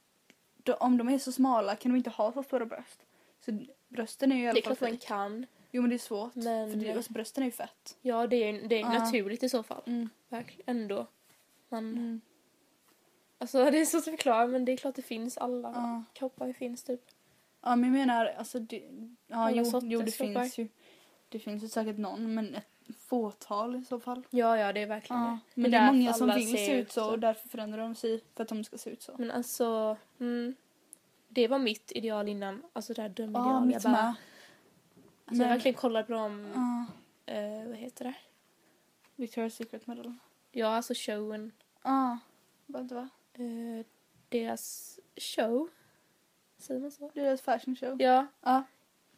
de, 0.64 0.72
om 0.72 0.96
de 0.96 1.08
är 1.08 1.18
så 1.18 1.32
smala 1.32 1.76
kan 1.76 1.92
de 1.92 1.96
inte 1.96 2.10
ha 2.10 2.32
så 2.32 2.42
stora 2.42 2.66
bröst. 2.66 3.02
Så 3.44 3.58
brösten 3.88 4.32
är 4.32 4.36
ju 4.36 4.42
i 4.42 4.44
Det 4.44 4.50
alla 4.50 4.58
är 4.58 4.62
fall 4.62 4.76
klart 4.76 4.90
man 4.90 4.98
kan. 4.98 5.46
Jo 5.70 5.82
men 5.82 5.90
det 5.90 5.96
är 5.96 5.98
svårt. 5.98 6.34
Men- 6.34 6.70
För 6.70 6.76
det, 6.78 6.92
alltså, 6.92 7.12
brösten 7.12 7.42
är 7.42 7.46
ju 7.46 7.50
fett. 7.52 7.96
Ja 8.00 8.26
det 8.26 8.36
är, 8.36 8.68
det 8.68 8.74
är 8.76 8.80
Ja. 8.80 8.92
naturligt 9.04 9.42
i 9.42 9.48
så 9.48 9.62
fall. 9.62 9.82
Mm. 9.86 10.08
Verkligen 10.28 10.76
ändå. 10.76 11.06
Man, 11.68 11.88
Mm. 11.92 12.20
Alltså 13.38 13.70
det 13.70 13.78
är 13.80 13.84
svårt 13.84 13.98
att 13.98 14.04
förklara 14.04 14.46
men 14.46 14.64
det 14.64 14.72
är 14.72 14.76
klart 14.76 14.94
det 14.94 15.02
finns 15.02 15.38
alla 15.38 15.72
Ja. 15.74 16.02
kroppar 16.12 16.52
finns 16.52 16.82
typ. 16.84 17.00
Ja 17.62 17.76
men 17.76 17.84
jag 17.94 17.98
menar 17.98 18.26
alltså 18.26 18.58
det, 18.60 18.82
ja 19.26 19.36
Alla 19.36 19.56
jo, 19.56 19.64
sorters 19.64 19.90
jo 19.92 20.02
det 20.02 20.10
kroppar. 20.10 20.40
finns 20.42 20.58
ju. 20.58 20.68
Det 21.28 21.38
finns 21.38 21.64
ju 21.64 21.68
säkert 21.68 21.98
någon 21.98 22.34
men 22.34 22.54
ett 22.54 22.66
fåtal 23.14 23.76
i 23.76 23.84
så 23.84 24.00
fall. 24.00 24.22
Ja 24.30 24.58
ja 24.58 24.72
det 24.72 24.80
är 24.80 24.86
verkligen 24.86 25.22
Ja, 25.22 25.38
det. 25.54 25.60
men 25.60 25.70
det 25.70 25.76
är 25.76 25.92
många 25.92 26.12
som 26.12 26.34
vill 26.34 26.50
se 26.52 26.80
ut 26.80 26.92
så 26.92 27.10
och 27.10 27.18
därför 27.18 27.48
förändrar 27.48 27.78
de 27.82 27.94
sig 27.94 28.20
för 28.34 28.42
att 28.42 28.48
de 28.48 28.64
ska 28.64 28.78
se 28.78 28.90
ut 28.90 29.02
så. 29.02 29.14
Men 29.18 29.30
alltså, 29.30 29.96
mm, 30.20 30.54
det 31.28 31.48
var 31.48 31.58
mitt 31.58 31.92
ideal 31.94 32.28
innan. 32.28 32.62
Alltså 32.72 32.94
det 32.94 33.02
här 33.02 33.08
Ja, 33.08 33.14
drömideal. 33.14 33.52
jag, 33.54 33.66
mitt 33.66 33.82
bara, 33.82 33.92
med. 33.92 34.00
alltså, 34.06 34.16
jag 35.24 35.36
Men- 35.38 35.48
verkligen 35.48 35.74
kollade 35.74 36.04
på 36.06 36.12
dem, 36.12 36.52
Ja, 37.26 37.32
eh, 37.34 37.68
vad 37.68 37.76
heter 37.76 38.04
det? 38.04 38.14
Victoria's 39.16 39.48
Secret 39.48 39.86
modell. 39.86 40.14
Ja, 40.52 40.66
alltså 40.76 40.94
showen. 40.96 41.52
Ja, 41.82 42.18
vänta 42.66 42.94
va? 42.94 43.08
Eh, 43.34 43.86
deras 44.28 44.98
show. 45.16 45.68
Säger 46.58 46.80
man 46.80 46.90
så? 46.90 47.10
Det 47.14 47.20
deras 47.22 47.42
fashion 47.42 47.76
show. 47.76 47.96
Ja. 48.02 48.26
Ja. 48.42 48.62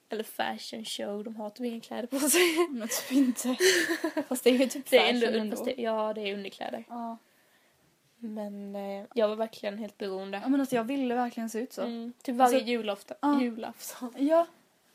Eller 0.09 0.23
fashion 0.25 0.85
show, 0.85 1.25
de 1.25 1.37
har 1.37 1.51
typ 1.51 1.67
inga 1.67 1.81
kläder 1.81 2.07
på 2.07 2.19
sig. 2.19 2.41
Men 2.71 2.89
typ 2.89 3.13
inte. 3.13 3.57
Fast 4.29 4.45
det 4.45 4.51
är 4.51 4.59
ju 4.59 4.67
typ 4.67 4.91
Det 4.91 4.97
är 4.99 5.13
fashion 5.13 5.35
ändå, 5.35 5.39
ändå. 5.57 5.65
det, 5.65 5.75
ja, 5.83 6.13
det 6.15 6.21
är 6.21 6.35
underkläder. 6.35 6.85
Ja. 6.89 7.19
Men 8.19 8.77
eh, 8.77 9.05
jag 9.15 9.29
var 9.29 9.37
verkligen 9.37 9.79
helt 9.79 9.99
beroende. 9.99 10.41
ja 10.43 10.49
men 10.49 10.61
alltså 10.61 10.77
jag 10.77 10.85
ville 10.85 11.15
verkligen 11.15 11.51
se 11.51 11.59
ut 11.59 11.73
så. 11.73 11.83
Mm, 11.83 12.13
typ 12.23 12.37
varje 12.37 12.55
Alltså, 12.57 12.71
julafton. 12.71 13.17
ja. 13.21 13.43
julafton. 13.43 14.15
Ja. 14.19 14.47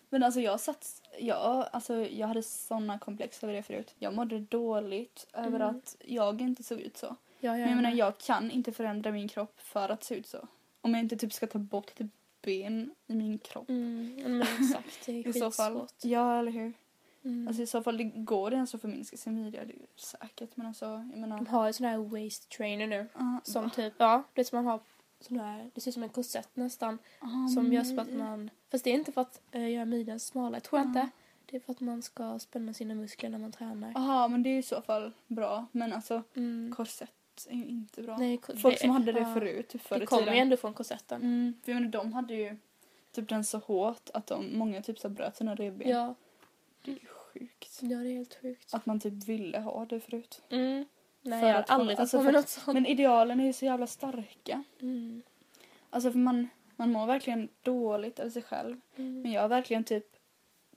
Men 0.10 0.24
alltså 0.24 0.40
jag 0.42 0.60
satt, 0.60 1.02
ja, 1.20 1.70
alltså 1.72 1.96
jag 2.06 2.28
hade 2.28 2.44
såna 2.44 3.00
komplex 3.00 3.44
över 3.44 3.54
det 3.54 3.64
förut. 3.64 3.96
Jag 4.00 4.14
mådde 4.14 4.40
dåligt 4.40 5.28
över 5.34 5.60
Mm. 5.60 5.62
att 5.76 5.96
jag 6.06 6.42
inte 6.42 6.64
såg 6.64 6.80
ut 6.80 6.98
så. 6.98 7.06
Ja, 7.06 7.16
ja, 7.40 7.52
Men 7.52 7.68
jag 7.70 7.76
menar 7.76 7.92
jag 7.92 8.18
kan 8.18 8.52
inte 8.52 8.72
förändra 8.72 9.12
min 9.12 9.28
kropp 9.28 9.60
för 9.60 9.90
att 9.90 10.04
se 10.04 10.16
ut 10.16 10.28
så. 10.28 10.48
Om 10.82 10.94
jag 10.94 11.04
inte 11.04 11.18
typ 11.18 11.34
ska 11.34 11.48
ta 11.48 11.60
bort 11.60 11.96
typ 11.96 12.08
ben 12.42 12.92
i 13.08 13.16
min 13.16 13.40
kropp. 13.40 13.70
Mm, 13.70 14.16
men 14.24 14.42
exakt, 14.42 15.06
det 15.06 15.12
är 15.12 15.28
I 15.28 15.34
så 15.34 15.52
fall. 15.52 15.88
Ja 16.02 16.40
eller 16.40 16.52
hur. 16.52 16.74
Mm. 17.24 17.48
Alltså 17.48 17.64
i 17.64 17.68
så 17.68 17.84
fall 17.84 17.98
det 17.98 18.04
går 18.04 18.50
det 18.50 18.56
ens 18.56 18.76
att 18.76 18.82
förminska 18.82 19.18
sin 19.18 19.36
midja. 19.44 19.66
Det 19.66 19.74
är 19.74 19.80
säkert 19.96 20.50
men 20.58 20.68
alltså 20.68 20.86
jag 20.86 21.18
menar. 21.18 21.38
De 21.38 21.48
har 21.48 21.68
ju 21.68 21.74
sån 21.74 21.86
här 21.86 21.98
waist 21.98 22.50
trainer 22.50 22.88
nu. 22.88 23.08
Ja, 23.14 23.40
Som 23.44 23.64
va? 23.64 23.70
typ, 23.70 23.94
ja, 23.98 24.24
det 24.34 24.46
som 24.46 24.56
man 24.56 24.66
har 24.66 24.80
sån 25.20 25.40
här, 25.40 25.72
det 25.74 25.82
ser 25.82 25.92
ut 25.92 25.94
som 25.94 26.04
en 26.04 26.10
korsett 26.10 26.50
nästan. 26.56 26.98
Ah, 27.20 27.48
som 27.48 27.74
gör 27.74 27.84
så 27.84 27.94
nej. 27.94 28.00
att 28.02 28.14
man, 28.14 28.50
fast 28.72 28.84
det 28.84 28.90
är 28.90 28.94
inte 28.94 29.12
för 29.12 29.22
att 29.22 29.42
uh, 29.56 29.72
göra 29.72 29.86
midjan 29.86 30.20
smalare, 30.20 30.62
tror 30.62 30.80
jag 30.80 30.86
Ja. 30.86 30.90
inte. 30.90 31.10
Det 31.46 31.58
är 31.58 31.60
för 31.62 31.72
att 31.72 31.80
man 31.80 32.02
ska 32.02 32.40
spänna 32.40 32.74
sina 32.74 32.96
muskler 32.96 33.30
när 33.30 33.38
man 33.38 33.52
tränar. 33.52 33.92
Jaha, 33.96 34.28
men 34.28 34.44
det 34.44 34.50
är 34.50 34.58
i 34.60 34.64
så 34.64 34.82
fall 34.82 35.12
bra. 35.28 35.66
Men 35.72 35.94
alltså 35.94 36.24
Mm. 36.36 36.74
korsett 36.78 37.12
är 37.50 37.54
ju 37.56 37.66
inte 37.68 38.02
bra. 38.02 38.18
Nej, 38.18 38.40
Folk 38.62 38.80
som 38.80 38.90
hade 38.90 39.12
det 39.12 39.26
förut, 39.34 39.68
typ 39.70 39.82
förr 39.82 39.98
Det 39.98 40.04
i 40.04 40.08
kommer 40.08 40.22
tiden. 40.22 40.36
ju 40.36 40.42
ändå 40.42 40.58
från 40.58 40.74
korsetten. 40.74 41.22
Mm, 41.22 41.54
för 41.64 41.72
jag 41.72 41.80
menar, 41.82 41.92
de 41.92 42.14
hade 42.14 42.34
ju 42.36 42.58
typ 43.12 43.30
den 43.30 43.44
så 43.44 43.58
hårt 43.58 44.10
att 44.14 44.28
de, 44.28 44.58
många 44.58 44.82
typ 44.82 45.00
så 45.00 45.10
bröt 45.10 45.36
sina 45.38 45.56
revben. 45.56 45.90
Ja. 45.90 46.16
Det 46.84 46.92
är 46.92 46.96
ju 46.96 47.06
sjukt. 47.08 47.80
ja, 47.82 47.98
det 47.98 48.10
är 48.10 48.18
helt 48.18 48.40
sjukt. 48.42 48.74
Att 48.74 48.86
man 48.86 49.00
typ 49.00 49.14
ville 49.28 49.60
ha 49.60 49.86
det 49.86 50.00
förut. 50.00 50.42
Mm. 50.50 50.86
Nej, 51.22 51.42
För 51.42 51.48
jag 51.48 51.54
har 51.56 51.62
att 51.62 51.70
man- 51.70 51.80
aldrig 51.80 51.98
tagit 51.98 52.00
alltså 52.00 52.18
på 52.18 52.24
mig 52.24 52.34
för- 52.34 52.40
något 52.40 52.50
sånt. 52.50 52.74
Men 52.74 52.86
idealen 52.86 53.40
är 53.40 53.46
ju 53.46 53.54
så 53.54 53.66
jävla 53.66 53.88
starka. 53.88 54.64
Mm. 54.82 55.22
Alltså 55.90 56.12
för 56.12 56.20
man, 56.20 56.50
man 56.76 56.92
mår 56.92 57.06
verkligen 57.06 57.50
dåligt 57.62 58.20
över 58.20 58.30
sig 58.30 58.42
själv. 58.42 58.82
Mm. 58.96 59.22
Men 59.22 59.32
jag 59.32 59.42
har 59.42 59.48
verkligen 59.50 59.84
typ 59.84 60.06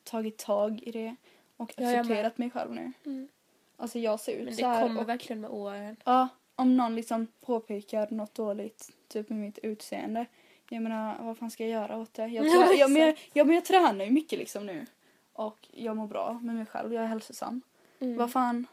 tagit 0.04 0.38
tag 0.38 0.80
i 0.82 0.90
det 0.92 1.16
och 1.56 1.74
Ja, 1.76 1.84
jag 1.84 1.90
med. 1.92 2.00
accepterat 2.00 2.38
mig 2.38 2.50
själv 2.50 2.72
nu. 2.72 2.92
Mm. 3.06 3.28
Alltså 3.76 3.98
jag 3.98 4.20
ser 4.20 4.32
ut 4.32 4.44
Men 4.44 4.54
så 4.54 4.60
det 4.60 4.66
här 4.68 4.82
kommer 4.88 5.00
och, 5.00 5.08
verkligen 5.08 5.40
med 5.40 5.50
åren. 5.50 5.96
ja, 6.04 6.28
om 6.56 6.76
någon 6.76 6.94
liksom 6.94 7.26
påpekar 7.40 8.08
något 8.10 8.34
dåligt 8.34 8.90
typ 9.08 9.28
med 9.28 9.38
mitt 9.38 9.58
utseende. 9.58 10.26
Jag 10.70 10.82
menar, 10.82 11.22
vad 11.22 11.38
fan 11.38 11.50
ska 11.50 11.62
jag 11.62 11.70
göra 11.82 11.96
åt 11.98 12.14
det? 12.14 12.26
Jag, 12.26 12.46
Ja, 12.46 12.50
trä- 12.66 12.74
ja, 12.78 12.88
men 12.88 13.00
jag, 13.02 13.08
exakt. 13.10 13.30
ja, 13.32 13.44
men 13.44 13.54
jag 13.54 13.64
tränar 13.64 14.04
ju 14.04 14.10
mycket 14.10 14.38
liksom 14.38 14.66
nu. 14.66 14.86
Och 15.32 15.68
jag 15.70 15.96
mår 15.96 16.06
bra 16.06 16.32
med 16.42 16.54
mig 16.54 16.66
själv. 16.66 16.92
Jag 16.94 17.02
är 17.04 17.08
hälsosam. 17.08 17.60
Mm. 18.00 18.16
Vad 18.16 18.30
fan, 18.32 18.66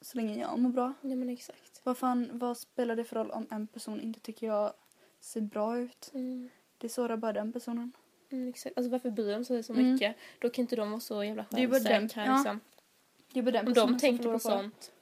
så 0.00 0.16
länge 0.16 0.38
jag 0.40 0.58
mår 0.58 0.70
bra. 0.70 0.92
Ja, 1.00 1.16
men 1.16 1.30
exakt. 1.30 1.80
Vad 1.84 1.98
fan, 1.98 2.30
vad 2.32 2.56
spelar 2.58 2.96
det 2.96 3.04
för 3.04 3.16
roll 3.16 3.30
om 3.30 3.46
en 3.50 3.66
person 3.66 4.00
inte 4.00 4.20
tycker 4.20 4.46
jag 4.46 4.72
ser 5.20 5.40
bra 5.40 5.78
ut? 5.78 6.10
Mm. 6.14 6.48
Det 6.78 6.88
sårar 6.88 7.16
bara 7.16 7.32
den 7.32 7.52
personen. 7.52 7.92
Mm, 8.32 8.48
exakt. 8.48 8.76
Alltså 8.78 8.90
varför 8.90 9.10
bryr 9.10 9.32
de 9.32 9.44
sig 9.44 9.62
så 9.62 9.72
Mm. 9.72 9.92
mycket? 9.92 10.16
Då 10.38 10.50
kan 10.50 10.62
inte 10.62 10.76
de 10.76 10.90
vara 10.90 11.00
så 11.00 11.24
jävla 11.24 11.46
Det 11.50 11.62
är 11.62 11.68
bara 11.68 11.78
den- 11.80 11.86
självsäkra 11.92 12.24
ja. 12.26 12.34
liksom. 12.36 12.60
Det 13.32 13.38
är 13.38 13.42
bara 13.42 13.50
den 13.50 13.66
Om 13.68 13.72
de 13.74 13.98
tänker 13.98 14.32
på 14.32 14.38
sånt. 14.38 14.92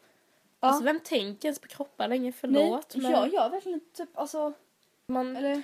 Ja. 0.62 0.68
Alltså 0.68 0.84
vem 0.84 1.00
tänker 1.00 1.48
ens 1.48 1.58
på 1.58 1.68
kroppar 1.68 2.08
längre? 2.08 2.32
Förlåt. 2.32 2.94
Nej, 2.94 3.02
men 3.02 3.12
jag 3.12 3.32
gör 3.32 3.48
verkligen 3.50 3.80
typ 3.92 4.08
alltså, 4.18 4.52
man, 5.06 5.36
eller 5.36 5.62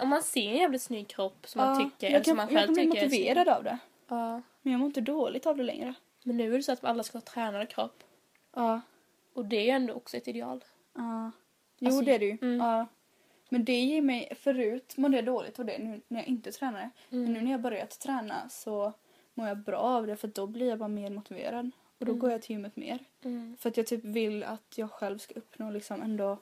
om 0.00 0.08
man 0.08 0.22
ser 0.22 0.48
en 0.48 0.56
jävligt 0.56 0.82
snygg 0.82 1.08
kropp 1.08 1.46
som 1.48 1.60
man 1.60 1.80
ja, 1.80 1.84
tycker, 1.84 2.10
jag 2.12 2.24
kan, 2.24 2.30
som 2.30 2.36
man 2.36 2.46
jag 2.50 2.58
själv 2.58 2.66
kan 2.66 2.74
bli 2.74 2.86
motiverad 2.86 3.48
av 3.48 3.64
det. 3.64 3.78
Ja. 4.08 4.42
Men 4.62 4.72
jag 4.72 4.78
mår 4.80 4.86
inte 4.86 5.00
dåligt 5.00 5.46
av 5.46 5.56
det 5.56 5.62
längre. 5.62 5.94
Men 6.22 6.36
nu 6.36 6.52
är 6.52 6.56
det 6.56 6.62
så 6.62 6.72
att 6.72 6.84
alla 6.84 7.02
ska 7.02 7.18
ha 7.18 7.22
tränad 7.22 7.68
kropp. 7.68 8.04
Ja. 8.54 8.80
Och 9.34 9.44
det 9.44 9.56
är 9.56 9.62
ju 9.62 9.70
ändå 9.70 9.94
också 9.94 10.16
ett 10.16 10.28
ideal. 10.28 10.64
ja. 10.94 11.30
Jo, 11.78 11.86
Alltså, 11.88 12.04
det 12.04 12.14
är 12.14 12.18
det 12.18 12.24
ju. 12.26 12.38
mm. 12.42 12.60
Ja. 12.60 12.86
Men 13.48 13.64
det 13.64 13.80
ger 13.80 14.02
mig, 14.02 14.32
förut 14.40 14.96
mådde 14.96 15.16
jag 15.16 15.24
dåligt 15.24 15.58
av 15.58 15.64
det 15.64 15.78
nu 15.78 16.00
när 16.08 16.20
jag 16.20 16.28
inte 16.28 16.52
tränade. 16.52 16.90
Mm. 17.10 17.24
Men 17.24 17.32
nu 17.32 17.40
när 17.40 17.50
jag 17.50 17.60
börjat 17.60 18.00
träna 18.00 18.48
så 18.48 18.92
mår 19.34 19.48
jag 19.48 19.58
bra 19.58 19.78
av 19.78 20.06
det 20.06 20.16
för 20.16 20.28
då 20.28 20.46
blir 20.46 20.68
jag 20.68 20.78
bara 20.78 20.88
mer 20.88 21.10
motiverad. 21.10 21.70
Och 22.02 22.06
då 22.06 22.12
Mm. 22.12 22.20
går 22.20 22.30
jag 22.30 22.42
till 22.42 22.50
gymmet 22.56 22.76
mer. 22.76 22.98
Mm. 23.24 23.56
För 23.60 23.68
att 23.68 23.76
jag 23.76 23.86
typ 23.86 24.04
vill 24.04 24.44
att 24.44 24.78
jag 24.78 24.90
själv 24.90 25.18
ska 25.18 25.34
uppnå 25.34 25.70
liksom 25.70 26.02
ändå 26.02 26.38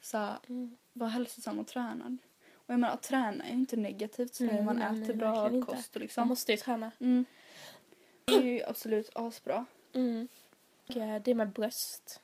så 0.00 0.18
här, 0.18 0.38
Mm. 0.48 0.76
vara 0.92 1.10
hälsosam 1.10 1.58
och 1.58 1.66
tränad. 1.66 2.18
Och 2.52 2.72
jag 2.74 2.80
menar 2.80 2.94
att 2.94 3.02
träna 3.02 3.44
är 3.44 3.48
ju 3.48 3.54
inte 3.54 3.76
negativt 3.76 4.34
så 4.34 4.44
länge 4.44 4.62
man 4.62 4.76
nej, 4.76 5.02
äter 5.02 5.14
bra 5.14 5.48
kost 5.48 5.96
och 5.96 6.00
Man 6.00 6.02
liksom. 6.02 6.28
måste 6.28 6.52
ju 6.52 6.58
träna. 6.58 6.90
Det 8.24 8.34
är 8.34 8.42
ju 8.42 8.62
absolut 8.62 9.10
asbra. 9.14 9.64
Mm. 9.92 10.28
Och, 10.88 10.96
eh, 10.96 11.22
det 11.22 11.34
med 11.34 11.48
bröst. 11.52 12.20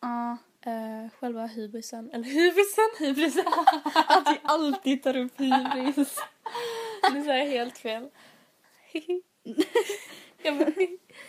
Ja. 0.00 0.36
Uh, 0.66 1.08
själva 1.10 1.46
hybrisen. 1.46 2.10
Eller 2.10 2.24
hybrisen? 2.24 2.84
Hybrisen. 2.98 3.44
Att 3.94 4.32
vi 4.32 4.40
alltid 4.42 5.02
tar 5.02 5.16
upp 5.16 5.40
hybris. 5.40 6.16
nu 7.12 7.24
sa 7.24 7.36
jag 7.36 7.46
helt 7.46 7.78
fel. 7.78 8.08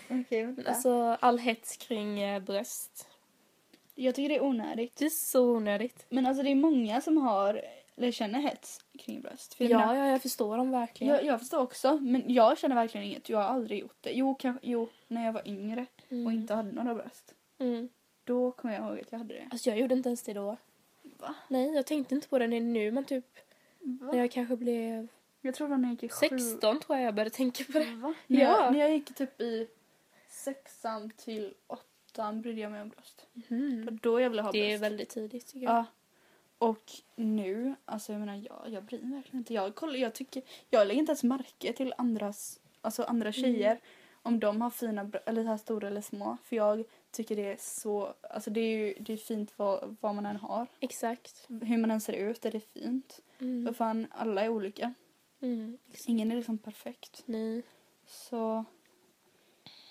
Okej, 0.09 0.45
vänta. 0.45 0.69
alltså 0.69 1.17
all 1.19 1.39
hets 1.39 1.77
kring 1.77 2.21
eh, 2.21 2.39
bröst. 2.43 3.07
Jag 3.95 4.15
tycker 4.15 4.29
det 4.29 4.35
är 4.35 4.43
onödigt. 4.43 4.95
Det 4.95 5.05
är 5.05 5.09
så 5.09 5.51
onödigt. 5.55 6.05
Men 6.09 6.25
alltså 6.25 6.43
det 6.43 6.49
är 6.51 6.55
många 6.55 7.01
som 7.01 7.17
har, 7.17 7.61
eller 7.95 8.11
känner 8.11 8.39
hets 8.39 8.79
kring 8.99 9.21
bröst. 9.21 9.53
För 9.53 9.63
jag, 9.63 9.71
Ja, 9.71 9.77
menar, 9.87 9.95
ja, 9.95 10.11
jag 10.11 10.21
förstår 10.21 10.57
dem 10.57 10.71
verkligen. 10.71 11.13
jag, 11.15 11.25
jag 11.25 11.39
förstår 11.39 11.59
också, 11.59 11.97
men 11.97 12.23
jag 12.33 12.57
känner 12.57 12.75
verkligen 12.75 13.07
inget. 13.07 13.29
Jag 13.29 13.37
har 13.37 13.45
aldrig 13.45 13.79
gjort 13.79 13.97
det. 14.01 14.11
Jo, 14.11 14.35
kanske, 14.35 14.67
jo 14.67 14.89
när 15.07 15.25
jag 15.25 15.33
var 15.33 15.47
yngre 15.47 15.85
och 16.07 16.11
Mm. 16.11 16.31
inte 16.33 16.53
hade 16.53 16.71
några 16.71 16.95
bröst. 16.95 17.33
Mm. 17.59 17.89
Då 18.23 18.51
kommer 18.51 18.73
jag 18.75 18.83
ihåg 18.87 18.99
att 18.99 19.11
jag 19.11 19.17
hade 19.19 19.33
det. 19.33 19.47
Alltså 19.51 19.69
jag 19.69 19.79
gjorde 19.79 19.93
inte 19.95 20.09
ens 20.09 20.23
det 20.23 20.33
då. 20.33 20.57
Va? 21.01 21.35
Nej, 21.47 21.73
jag 21.75 21.85
tänkte 21.85 22.15
inte 22.15 22.27
på 22.27 22.39
det 22.39 22.47
nu 22.47 22.91
men 22.91 23.03
typ 23.05 23.25
Va? 23.79 24.07
när 24.11 24.19
jag 24.19 24.31
kanske 24.31 24.55
blev 24.55 25.07
Jag 25.41 25.55
tror 25.55 25.67
det 25.67 25.71
var 25.71 25.77
när 25.77 25.87
jag 25.87 25.93
gick 25.93 26.03
i 26.03 26.09
sju. 26.09 26.39
16 26.39 26.79
tror 26.79 26.97
jag 26.97 27.07
jag 27.07 27.15
började 27.15 27.29
tänka 27.29 27.63
på 27.63 27.71
det. 27.79 27.95
Va? 27.95 28.13
När, 28.27 28.41
Ja. 28.41 28.63
jag, 28.63 28.73
när 28.73 28.79
jag 28.79 28.91
gick 28.91 29.15
typ 29.15 29.41
i 29.41 29.67
sexan 30.29 31.11
till 31.17 31.53
åttan 31.67 32.41
brydde 32.41 32.61
jag 32.61 32.71
mig 32.71 32.81
om 32.81 32.89
bröst. 32.89 33.25
Mm. 33.49 33.99
då 34.01 34.19
jag 34.21 34.29
ville 34.29 34.41
ha 34.41 34.51
Det 34.51 34.59
är 34.59 34.69
bröst. 34.69 34.83
väldigt 34.83 35.09
tidigt 35.09 35.47
tycker 35.47 35.65
jag. 35.65 35.73
Ja. 35.75 35.85
Och 36.57 36.83
nu, 37.15 37.75
alltså 37.85 38.11
jag 38.11 38.19
menar 38.19 38.35
jag, 38.35 38.63
jag 38.73 38.83
bryr 38.83 39.01
mig 39.01 39.11
verkligen 39.15 39.37
inte. 39.37 39.53
Jag, 39.53 39.75
kollar, 39.75 39.95
jag, 39.95 40.13
tycker, 40.13 40.43
jag 40.69 40.87
lägger 40.87 40.99
inte 40.99 41.09
ens 41.11 41.23
märke 41.23 41.73
till 41.73 41.93
andras, 41.97 42.59
alltså 42.81 43.03
andra 43.03 43.31
tjejer. 43.31 43.79
Om 44.21 44.39
de 44.39 44.61
har 44.61 44.69
fina, 44.69 45.11
eller 45.25 45.43
så 45.43 45.49
här 45.49 45.57
stora 45.57 45.87
eller 45.87 46.01
små. 46.01 46.37
För 46.43 46.55
jag 46.55 46.83
tycker 47.11 47.35
det 47.35 47.51
är 47.51 47.57
så, 47.59 48.13
alltså 48.29 48.49
det 48.49 48.59
är 48.61 48.77
ju 48.77 48.93
det 48.99 49.13
är 49.13 49.17
fint 49.17 49.53
vad, 49.55 49.95
vad 50.01 50.15
man 50.15 50.25
än 50.25 50.35
har. 50.35 50.67
Exakt. 50.79 51.45
Hur 51.47 51.77
man 51.77 51.91
än 51.91 52.01
ser 52.01 52.13
ut 52.13 52.45
är 52.45 52.51
det 52.51 52.59
fint. 52.59 53.19
För 53.37 53.45
Mm. 53.45 53.73
fan, 53.73 54.07
alla 54.11 54.41
är 54.41 54.49
olika. 54.49 54.93
Mm. 55.41 55.77
Ingen 56.05 56.31
är 56.31 56.35
liksom 56.35 56.57
perfekt. 56.57 57.23
Nej. 57.25 57.63
Så 58.07 58.65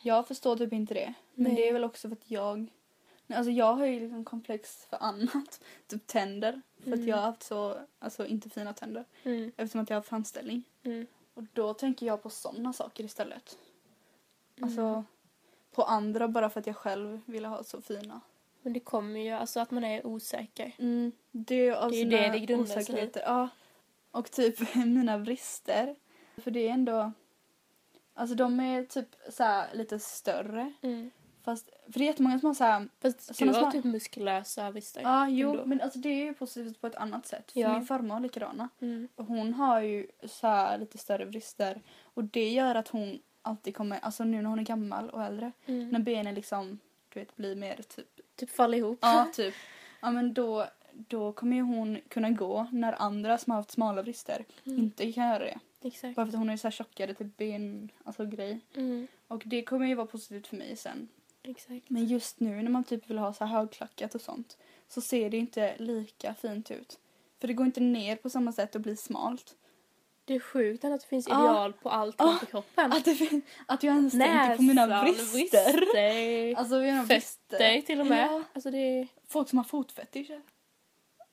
jag 0.03 0.29
förstår 0.29 0.57
typ 0.57 0.73
inte 0.73 0.95
det. 0.95 1.15
Men 1.35 1.53
Nej. 1.53 1.55
det 1.63 1.69
är 1.69 1.73
väl 1.73 1.85
också 1.85 2.09
för 2.09 2.17
att 2.17 2.31
jag 2.31 2.67
Alltså 3.35 3.51
jag 3.51 3.75
har 3.75 3.87
ju 3.87 4.01
liksom 4.01 4.25
komplex 4.25 4.87
för 4.91 4.97
annat. 5.03 5.61
Typ 5.87 6.07
tänder. 6.07 6.63
För 6.85 6.91
att 6.91 6.97
Mm. 6.97 7.09
jag 7.09 7.17
har 7.17 7.23
haft 7.23 7.43
så, 7.43 7.79
alltså 7.99 8.27
inte 8.27 8.51
fina 8.51 8.73
tänder. 8.73 9.05
Mm. 9.23 9.53
Eftersom 9.57 9.81
att 9.81 9.91
jag 9.91 9.95
har 9.97 10.01
haft 10.01 10.09
framställning. 10.09 10.63
Mm. 10.83 11.07
Och 11.35 11.43
då 11.53 11.75
tänker 11.75 12.07
jag 12.07 12.23
på 12.23 12.31
sådana 12.31 12.73
saker 12.73 13.05
istället. 13.05 13.59
Alltså 14.63 14.81
Mm. 14.81 15.05
på 15.73 15.83
andra 15.83 16.29
bara 16.29 16.51
för 16.51 16.61
att 16.61 16.67
jag 16.67 16.77
själv 16.77 17.21
ville 17.27 17.49
ha 17.49 17.63
så 17.65 17.81
fina. 17.81 18.21
Men 18.63 18.73
det 18.73 18.81
kommer 18.81 19.21
ju, 19.21 19.31
alltså 19.31 19.61
att 19.61 19.71
man 19.71 19.85
är 19.85 20.07
osäker. 20.07 20.73
Mm, 20.79 21.13
det 21.31 21.73
av 21.73 21.91
Det 21.91 22.01
är 22.01 22.05
det 22.07 22.29
det 22.29 22.39
grundar 22.39 22.81
sig 22.81 23.05
i. 23.05 23.11
Ja. 23.15 23.49
Och 24.11 24.31
typ 24.31 24.75
mina 24.75 25.19
brister. 25.19 25.97
För 26.37 26.51
det 26.51 26.69
är 26.69 26.73
ändå... 26.73 27.13
Alltså 28.15 28.35
de 28.37 28.61
är 28.61 28.85
typ 28.85 29.09
så 29.31 29.63
lite 29.73 29.99
större. 29.99 30.73
Mm. 30.83 31.11
Fast, 31.45 31.71
för 31.93 31.99
det 31.99 32.05
är 32.05 32.07
jättemånga 32.07 32.39
som 32.41 32.47
har 32.47 32.55
så 32.55 32.65
här... 32.65 32.89
Fast 33.01 33.39
du 33.39 33.47
har 33.47 33.55
små- 33.55 33.71
typ 33.71 33.85
muskulösa 33.85 34.73
brister. 34.73 35.01
Ja, 35.03 35.29
jo, 35.29 35.51
ändå. 35.51 35.65
men 35.67 35.81
alltså 35.81 35.99
det 35.99 36.09
är 36.09 36.25
ju 36.25 36.35
positivt 36.35 36.81
på 36.81 36.87
ett 36.87 36.95
annat 36.95 37.27
sätt. 37.27 37.53
För 37.53 37.61
Ja. 37.61 37.73
min 37.75 37.87
farmor 37.87 38.15
har 38.15 38.21
likadana. 38.21 38.69
Mm. 38.81 39.09
Och 39.15 39.25
hon 39.27 39.55
har 39.55 39.81
ju 39.81 40.07
så 40.27 40.77
lite 40.79 40.99
större 40.99 41.27
brister. 41.27 41.83
Och 42.03 42.25
det 42.25 42.49
gör 42.51 42.75
att 42.75 42.89
hon 42.89 43.19
alltid 43.43 43.77
kommer, 43.77 43.99
alltså 43.99 44.25
nu 44.25 44.43
när 44.43 44.51
hon 44.51 44.59
är 44.59 44.63
gammal 44.65 45.11
och 45.11 45.23
äldre, 45.23 45.53
Mm. 45.67 45.89
när 45.91 45.99
benen 46.01 46.35
liksom, 46.35 46.79
du 47.09 47.21
vet, 47.21 47.37
blir 47.37 47.57
mer 47.57 47.77
typ, 47.89 48.21
Typ 48.37 48.51
falla 48.51 48.77
ihop. 48.77 48.99
ja 49.03 49.29
typ, 49.35 49.55
ja 50.01 50.11
men 50.11 50.35
då, 50.35 50.67
då 51.09 51.33
kommer 51.33 51.57
ju 51.57 51.63
hon 51.63 51.99
kunna 52.09 52.31
gå 52.31 52.67
när 52.73 53.03
andra 53.03 53.39
som 53.39 53.51
har 53.51 53.57
haft 53.59 53.71
smala 53.71 54.03
brister 54.03 54.45
Mm. 54.67 54.79
inte 54.79 55.13
kan 55.13 55.29
göra 55.29 55.39
det. 55.45 55.59
Exakt. 55.83 56.17
Bara 56.17 56.27
för 56.27 56.33
att 56.33 56.39
hon 56.39 56.51
är 56.51 56.57
så 56.57 56.67
här 56.67 56.73
tjockare 56.73 57.15
typ 57.15 57.37
ben, 57.37 57.91
alltså 58.05 58.27
grej. 58.27 58.61
Mm. 58.75 59.07
Och 59.29 59.43
det 59.47 59.63
kommer 59.63 59.87
ju 59.87 59.95
vara 59.95 60.07
positivt 60.07 60.47
för 60.47 60.57
mig 60.57 60.77
sen. 60.77 61.09
Exakt. 61.43 61.91
Men 61.91 62.05
just 62.07 62.41
nu 62.41 62.63
när 62.63 62.71
man 62.71 62.85
typ 62.85 63.11
vill 63.11 63.19
ha 63.19 63.33
så 63.33 63.45
här 63.45 63.57
högklackat 63.59 64.15
och 64.15 64.21
sånt 64.21 64.59
så 64.89 65.01
ser 65.01 65.31
det 65.31 65.37
inte 65.37 65.75
lika 65.79 66.35
fint 66.35 66.71
ut. 66.71 66.99
För 67.41 67.49
det 67.49 67.55
går 67.55 67.67
inte 67.67 67.81
ner 67.81 68.17
på 68.17 68.31
samma 68.31 68.53
sätt 68.53 68.75
och 68.75 68.81
blir 68.81 68.97
smalt. 68.97 69.55
Det 70.25 70.35
är 70.35 70.41
sjukt 70.41 70.85
att 70.85 71.01
det 71.01 71.07
finns 71.07 71.27
ideal 71.29 71.73
på 71.73 71.91
allt 71.91 72.17
Ja. 72.19 72.37
på 72.41 72.47
kroppen. 72.47 72.93
Att, 72.93 73.05
det, 73.05 73.41
att 73.67 73.83
jag 73.83 73.95
ens 73.97 74.13
tänker 74.13 74.57
på 74.57 74.63
mina 74.63 74.87
Näsan, 74.87 75.05
brister. 75.05 75.73
brister, 75.73 76.55
Alltså 76.59 76.75
mina 76.79 77.03
fötter 77.03 77.19
brister. 77.59 77.81
till 77.87 78.01
och 78.01 78.07
med. 78.07 78.27
Ja. 78.33 78.43
Alltså 78.53 78.71
det 78.71 78.79
är... 78.79 79.09
Folk 79.27 79.49
som 79.49 79.59
har 79.59 79.65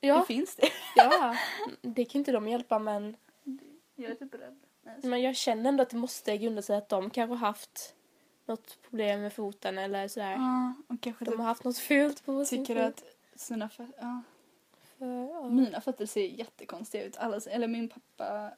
Det 0.00 0.06
Ja, 0.06 0.24
finns 0.24 0.56
det. 0.56 0.68
ja. 0.96 1.36
Det 1.82 2.04
kan 2.04 2.18
inte 2.18 2.32
de 2.32 2.48
hjälpa 2.48 2.78
men, 2.78 3.16
Jag 3.94 4.10
är 4.10 4.14
typ 4.14 4.34
rädd. 4.34 4.56
Men 5.02 5.22
jag 5.22 5.36
känner 5.36 5.68
ändå 5.68 5.82
att 5.82 5.90
det 5.90 5.96
måste 5.96 6.36
grunda 6.38 6.62
sig 6.62 6.76
att 6.76 6.88
de 6.88 7.10
kanske 7.10 7.32
har 7.34 7.46
haft 7.46 7.94
något 8.46 8.82
problem 8.82 9.22
med 9.22 9.32
foten 9.32 9.78
eller 9.78 10.08
sådär. 10.08 10.32
Ja, 10.32 10.74
och 10.88 11.00
kanske 11.00 11.24
De 11.24 11.30
typ 11.30 11.38
har 11.38 11.46
haft 11.46 11.64
något 11.64 11.78
fult 11.78 12.24
på 12.24 12.44
sin 12.44 12.64
tycker 12.64 12.86
fot. 12.90 13.04
att 13.34 13.40
sina 13.40 13.68
fötter... 13.68 13.94
Ja. 14.00 14.22
För, 14.98 15.28
ja. 15.32 15.48
Mina 15.48 15.80
fötter 15.80 16.06
ser 16.06 16.26
jättekonstiga 16.26 17.04
ut. 17.04 17.16
Alla, 17.16 17.40
eller 17.50 17.68
min 17.68 17.88
pappa 17.88 18.50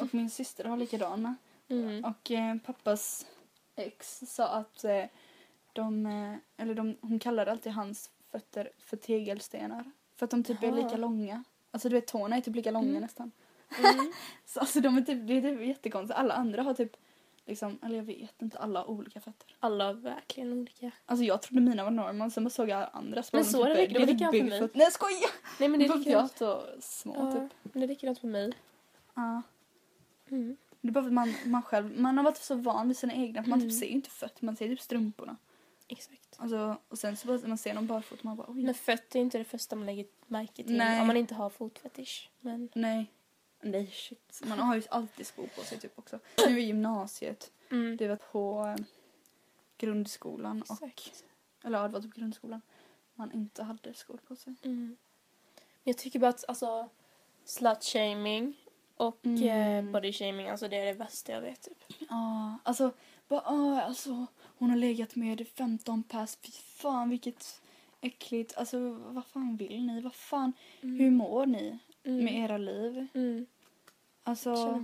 och 0.00 0.14
min 0.14 0.30
syster 0.30 0.64
har 0.64 0.76
likadana. 0.76 1.36
Mm. 1.68 2.04
Och 2.04 2.30
eh, 2.30 2.56
pappas 2.56 3.26
ex 3.76 4.22
sa 4.26 4.48
att 4.48 4.84
eh, 4.84 5.04
de, 5.72 6.06
eh, 6.06 6.62
eller 6.62 6.74
de, 6.74 6.96
hon 7.00 7.18
kallade 7.18 7.50
alltid 7.52 7.72
hans 7.72 8.10
fötter 8.30 8.70
för 8.78 8.96
tegelstenar. 8.96 9.90
För 10.18 10.24
att 10.24 10.30
de 10.30 10.44
typ 10.44 10.62
är 10.62 10.66
Jaha. 10.66 10.76
lika 10.76 10.96
långa. 10.96 11.44
Alltså 11.70 11.88
du 11.88 11.94
vet 11.94 12.06
tårna 12.06 12.36
är 12.36 12.40
typ 12.40 12.54
lika 12.56 12.70
långa 12.70 12.88
Mm. 12.88 13.02
nästan. 13.02 13.30
Mm. 13.78 14.12
Så 14.46 14.60
alltså 14.60 14.80
de 14.80 14.96
är 14.98 15.02
typ, 15.02 15.26
det 15.28 15.32
är 15.36 15.42
typ 15.42 15.66
jättekonstigt. 15.66 16.18
Alla 16.18 16.34
andra 16.34 16.62
har 16.62 16.74
typ 16.74 16.96
liksom, 17.46 17.78
eller 17.82 17.96
jag 17.96 18.02
vet 18.04 18.42
inte, 18.42 18.58
alla 18.58 18.80
har 18.80 18.90
olika 18.90 19.20
fötter. 19.20 19.56
Alla 19.60 19.84
har 19.86 19.94
verkligen 19.94 20.52
olika. 20.52 20.90
Alltså 21.06 21.24
jag 21.24 21.42
trodde 21.42 21.60
mina 21.62 21.84
var 21.84 21.90
normal, 21.90 22.30
sen 22.30 22.50
såg 22.50 22.68
jag 22.68 22.88
andra 22.92 23.22
Men 23.32 23.32
var 23.32 23.38
de 23.40 23.44
så 23.44 23.64
är 23.64 23.68
det- 23.68 23.74
typ- 23.76 23.88
det 23.92 23.98
var 23.98 24.06
var 24.06 24.12
likadant 24.12 24.36
för 24.38 24.44
mig. 24.44 24.60
Nej 24.60 24.70
jag 24.84 24.92
skojar! 24.92 25.30
Nej 25.60 25.68
men 25.68 25.80
det 25.80 25.86
är 25.86 25.98
likadant. 25.98 26.32
är 26.32 26.38
så 26.38 26.62
små 26.80 27.14
Ja, 27.16 27.32
typ. 27.32 27.52
men 27.62 27.80
det 27.80 27.86
är 27.86 27.88
likadant 27.88 28.18
för 28.18 28.26
mig. 28.28 28.52
Ja. 29.14 29.42
Mm. 30.30 30.56
Det 30.80 30.88
är 30.88 30.92
bara 30.92 31.02
för 31.04 31.08
att 31.08 31.12
man, 31.14 31.34
man 31.46 31.62
själv, 31.62 31.98
man 32.00 32.16
har 32.16 32.24
varit 32.24 32.36
så 32.36 32.54
van 32.54 32.88
vid 32.88 32.96
sina 32.96 33.14
egna, 33.14 33.42
för 33.42 33.50
man 33.50 33.58
Mm. 33.58 33.70
typ 33.70 33.78
ser 33.78 33.86
ju 33.86 33.92
inte 33.92 34.10
fötter, 34.10 34.44
man 34.44 34.56
ser 34.56 34.68
typ 34.68 34.80
strumporna. 34.80 35.36
Exakt. 35.88 36.36
Alltså, 36.36 36.76
och 36.88 36.98
sen 36.98 37.16
så 37.16 37.26
bara 37.26 37.36
när 37.36 37.48
man 37.48 37.58
ser 37.58 37.74
dem 37.74 37.86
barfota, 37.86 38.20
man 38.24 38.36
bara 38.36 38.50
oj. 38.50 38.62
Men 38.62 38.74
fötter 38.74 39.18
är 39.18 39.22
inte 39.22 39.38
det 39.38 39.44
första 39.44 39.76
man 39.76 39.86
lägger 39.86 40.06
märke 40.26 40.64
till 40.64 40.76
Nej. 40.76 41.00
om 41.00 41.06
man 41.06 41.16
inte 41.16 41.34
har 41.34 41.50
fotfetisch. 41.50 42.30
Men 42.40 42.68
Nej. 42.74 43.12
Nej 43.60 43.86
shit. 43.86 44.40
Man 44.44 44.58
har 44.58 44.76
ju 44.76 44.82
alltid 44.90 45.26
skor 45.26 45.46
på 45.56 45.60
sig 45.62 45.78
typ 45.80 45.98
också. 45.98 46.18
Nu 46.48 46.60
i 46.60 46.64
gymnasiet, 46.64 47.52
mm. 47.70 47.96
det 47.96 48.08
var 48.08 48.16
på 48.16 48.74
eh, 48.78 48.84
grundskolan 49.78 50.62
och, 50.62 50.82
Exakt. 50.82 51.24
eller 51.64 51.78
ja 51.78 51.84
det 51.84 51.92
var 51.92 52.00
typ 52.00 52.14
grundskolan, 52.14 52.60
man 53.14 53.32
inte 53.32 53.62
hade 53.62 53.94
skor 53.94 54.20
på 54.28 54.36
sig. 54.36 54.54
Mm. 54.62 54.96
Men 55.56 55.90
jag 55.92 55.98
tycker 55.98 56.18
bara 56.18 56.28
att 56.30 56.44
alltså 56.48 56.88
slut-shaming 57.44 58.54
och 58.96 59.26
Mm. 59.26 59.42
eh, 59.42 59.92
body-shaming, 59.92 60.50
alltså 60.50 60.68
det 60.68 60.76
är 60.76 60.86
det 60.86 60.92
värsta 60.92 61.32
jag 61.32 61.40
vet 61.40 61.62
typ. 61.62 61.84
Ja, 62.10 62.58
alltså, 62.62 62.92
bara, 63.28 63.40
ah, 63.40 63.80
alltså 63.82 64.26
hon 64.58 64.70
har 64.70 64.76
legat 64.76 65.16
med 65.16 65.46
15 65.48 66.02
pers, 66.02 66.36
fy 66.42 66.52
fan 66.52 67.10
vilket 67.10 67.62
äckligt. 68.00 68.56
Alltså 68.56 68.78
vad 68.90 69.26
fan 69.26 69.56
vill 69.56 69.86
ni? 69.86 70.00
Vad 70.00 70.14
fan, 70.14 70.52
hur 70.80 71.10
mår 71.10 71.46
ni 71.46 71.78
Mm. 72.04 72.24
med 72.24 72.34
era 72.44 72.58
liv? 72.58 73.06
Mm. 73.14 73.46
Alltså, 74.22 74.82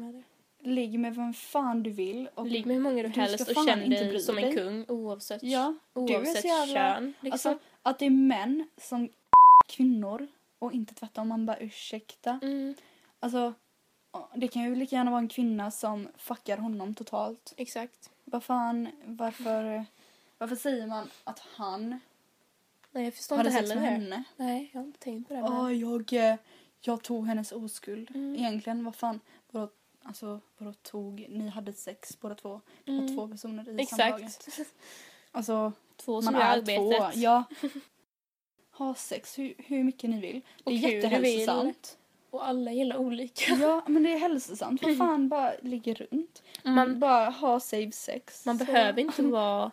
ligg 0.60 0.98
med 0.98 1.14
vem 1.14 1.32
fan 1.34 1.82
du 1.82 1.90
vill. 1.90 2.28
Och, 2.34 2.46
Ligg 2.46 2.66
med 2.66 2.76
hur 2.76 2.82
många 2.82 3.02
du 3.02 3.08
du 3.08 3.20
helst 3.20 3.48
och 3.48 3.64
känn 3.66 3.90
dig 3.90 4.20
som 4.20 4.38
en 4.38 4.52
kung 4.52 4.84
oavsett, 4.88 5.42
Ja, 5.42 5.74
oavsett 5.94 6.44
jävla... 6.44 6.74
kön. 6.94 7.14
Liksom. 7.20 7.32
Alltså 7.32 7.58
att 7.82 7.98
det 7.98 8.06
är 8.06 8.10
män 8.10 8.68
som 8.76 9.08
kvinnor 9.68 10.26
och 10.58 10.72
inte 10.72 10.94
tvärtom. 10.94 11.28
Man 11.28 11.46
bara 11.46 11.58
ursäkta. 11.58 12.38
mm, 12.42 12.74
Alltså 13.20 13.54
det 14.34 14.48
kan 14.48 14.62
ju 14.62 14.74
lika 14.74 14.96
gärna 14.96 15.10
vara 15.10 15.20
en 15.20 15.28
kvinna 15.28 15.70
som 15.70 16.08
fuckar 16.16 16.56
honom 16.58 16.94
totalt. 16.94 17.54
exakt. 17.56 18.10
Vad 18.24 18.44
fan, 18.44 18.88
varför, 19.04 19.84
varför 20.38 20.56
säger 20.56 20.86
man 20.86 21.10
att 21.24 21.38
han 21.38 22.00
Nej, 22.90 23.04
jag 23.04 23.14
förstår 23.14 23.36
hade 23.36 23.48
inte 23.48 23.60
sex 23.60 23.70
heller 23.70 23.82
med 23.82 23.90
det. 24.00 24.04
henne? 24.04 24.24
Nej, 24.36 24.70
jag 24.72 24.80
har 24.80 24.86
inte 24.86 24.98
tänkt 24.98 25.28
på 25.28 25.34
det. 25.34 25.40
Ja, 25.40 25.62
men- 25.62 25.78
jag, 25.80 26.36
jag 26.80 27.02
tog 27.02 27.26
hennes 27.26 27.52
oskuld. 27.52 28.10
Mm. 28.10 28.34
Egentligen, 28.36 28.84
vad 28.84 28.94
fan, 28.96 29.20
vadå, 29.50 29.68
alltså, 30.02 30.40
vadå 30.58 30.72
tog, 30.82 31.26
ni 31.28 31.48
hade 31.48 31.72
sex 31.72 32.20
båda 32.20 32.34
två. 32.34 32.60
Det 32.84 32.92
var 32.92 32.98
Mm. 32.98 33.16
två 33.16 33.28
personer 33.28 33.68
i 33.68 33.82
Exakt. 33.82 34.00
samlaget. 34.00 34.48
Alltså, 35.32 35.72
Två 35.96 36.22
som 36.22 36.32
man 36.32 36.40
gör 36.42 36.48
är 36.48 36.52
arbetet. 36.58 36.76
två. 37.14 37.20
Ja. 37.20 37.44
Ha 38.70 38.94
sex 38.94 39.38
hur, 39.38 39.54
hur 39.58 39.84
mycket 39.84 40.10
ni 40.10 40.20
vill. 40.20 40.40
Det 40.40 40.62
Och 40.64 40.72
är 40.72 40.76
hur 40.76 40.88
du 40.88 40.94
jättehälsosamt. 40.94 41.98
Och 42.34 42.46
alla 42.46 42.72
gillar 42.72 42.96
olika. 42.96 43.54
Ja, 43.54 43.82
men 43.88 44.02
det 44.02 44.12
är 44.12 44.18
hälsosamt. 44.18 44.82
Vad 44.82 44.96
fan, 44.98 45.28
bara 45.28 45.52
ligger 45.60 45.94
runt. 45.94 46.42
Man, 46.62 46.98
bara 46.98 47.30
ha 47.30 47.60
save 47.60 47.92
sex. 47.92 48.46
man 48.46 48.58
Så- 48.58 48.64
behöver 48.64 49.00
inte 49.00 49.22
vara 49.26 49.70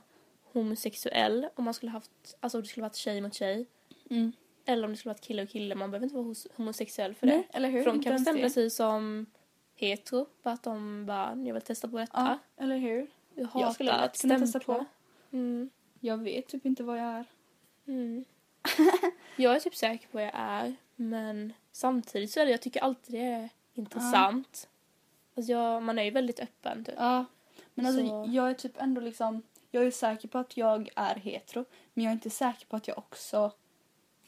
homosexuell 0.53 1.47
om 1.55 1.63
man 1.65 1.73
skulle 1.73 1.91
haft, 1.91 2.11
alltså 2.39 2.57
om 2.57 2.61
det 2.61 2.67
skulle 2.67 2.81
varit 2.81 2.95
tjej 2.95 3.21
mot 3.21 3.33
tjej. 3.33 3.65
Mm. 4.09 4.31
Eller 4.65 4.85
om 4.85 4.91
det 4.91 4.97
skulle 4.97 5.09
varit 5.13 5.21
kille 5.21 5.43
och 5.43 5.49
kille. 5.49 5.75
Man 5.75 5.91
behöver 5.91 6.03
inte 6.05 6.15
vara 6.15 6.35
homosexuell 6.55 7.13
för 7.15 7.27
det. 7.27 7.33
Nej, 7.35 7.47
eller 7.53 7.69
hur? 7.69 7.83
För 7.83 7.91
de 7.91 8.03
kan 8.03 8.19
stämpla 8.19 8.43
det. 8.43 8.49
sig 8.49 8.69
som 8.69 9.25
hetero. 9.75 10.25
För 10.43 10.49
att 10.49 10.63
de 10.63 11.05
bara, 11.05 11.35
jag 11.45 11.53
vill 11.53 11.61
testa 11.63 11.87
på 11.87 11.97
detta. 11.97 12.39
Ja, 12.57 12.63
eller 12.63 12.77
hur? 12.77 13.07
Jag 13.35 13.49
Jag 13.53 13.73
skulle 13.73 13.91
lätt 13.91 14.01
att 14.01 14.21
kunna 14.21 14.39
testa 14.39 14.59
på. 14.59 14.85
Mm. 15.31 15.69
Jag 15.99 16.17
vet 16.17 16.47
typ 16.47 16.65
inte 16.65 16.83
vad 16.83 16.97
jag 16.99 17.05
är. 17.05 17.25
Mm. 17.87 18.25
jag 19.35 19.55
är 19.55 19.59
typ 19.59 19.75
säker 19.75 20.07
på 20.07 20.17
vad 20.17 20.23
jag 20.23 20.31
är. 20.35 20.75
Men 20.95 21.53
samtidigt 21.71 22.31
så 22.31 22.39
är 22.39 22.45
det, 22.45 22.51
jag 22.51 22.61
tycker 22.61 22.79
alltid 22.81 23.15
det 23.15 23.25
är 23.25 23.49
intressant. 23.73 24.69
Alltså 25.35 25.51
jag, 25.51 25.83
man 25.83 25.99
är 25.99 26.03
ju 26.03 26.11
väldigt 26.11 26.39
öppen 26.39 26.85
typ. 26.85 26.95
Ja. 26.97 27.25
Men 27.73 27.85
alltså 27.85 28.07
Så- 28.07 28.25
jag 28.29 28.49
är 28.49 28.53
typ 28.53 28.81
ändå 28.81 29.01
liksom, 29.01 29.41
jag 29.71 29.85
är 29.85 29.91
säker 29.91 30.27
på 30.27 30.37
att 30.37 30.57
jag 30.57 30.89
är 30.95 31.15
hetero. 31.15 31.65
Men 31.93 32.03
jag 32.03 32.11
är 32.11 32.15
inte 32.15 32.29
säker 32.29 32.65
på 32.65 32.75
att 32.75 32.87
jag 32.87 32.97
också 32.97 33.51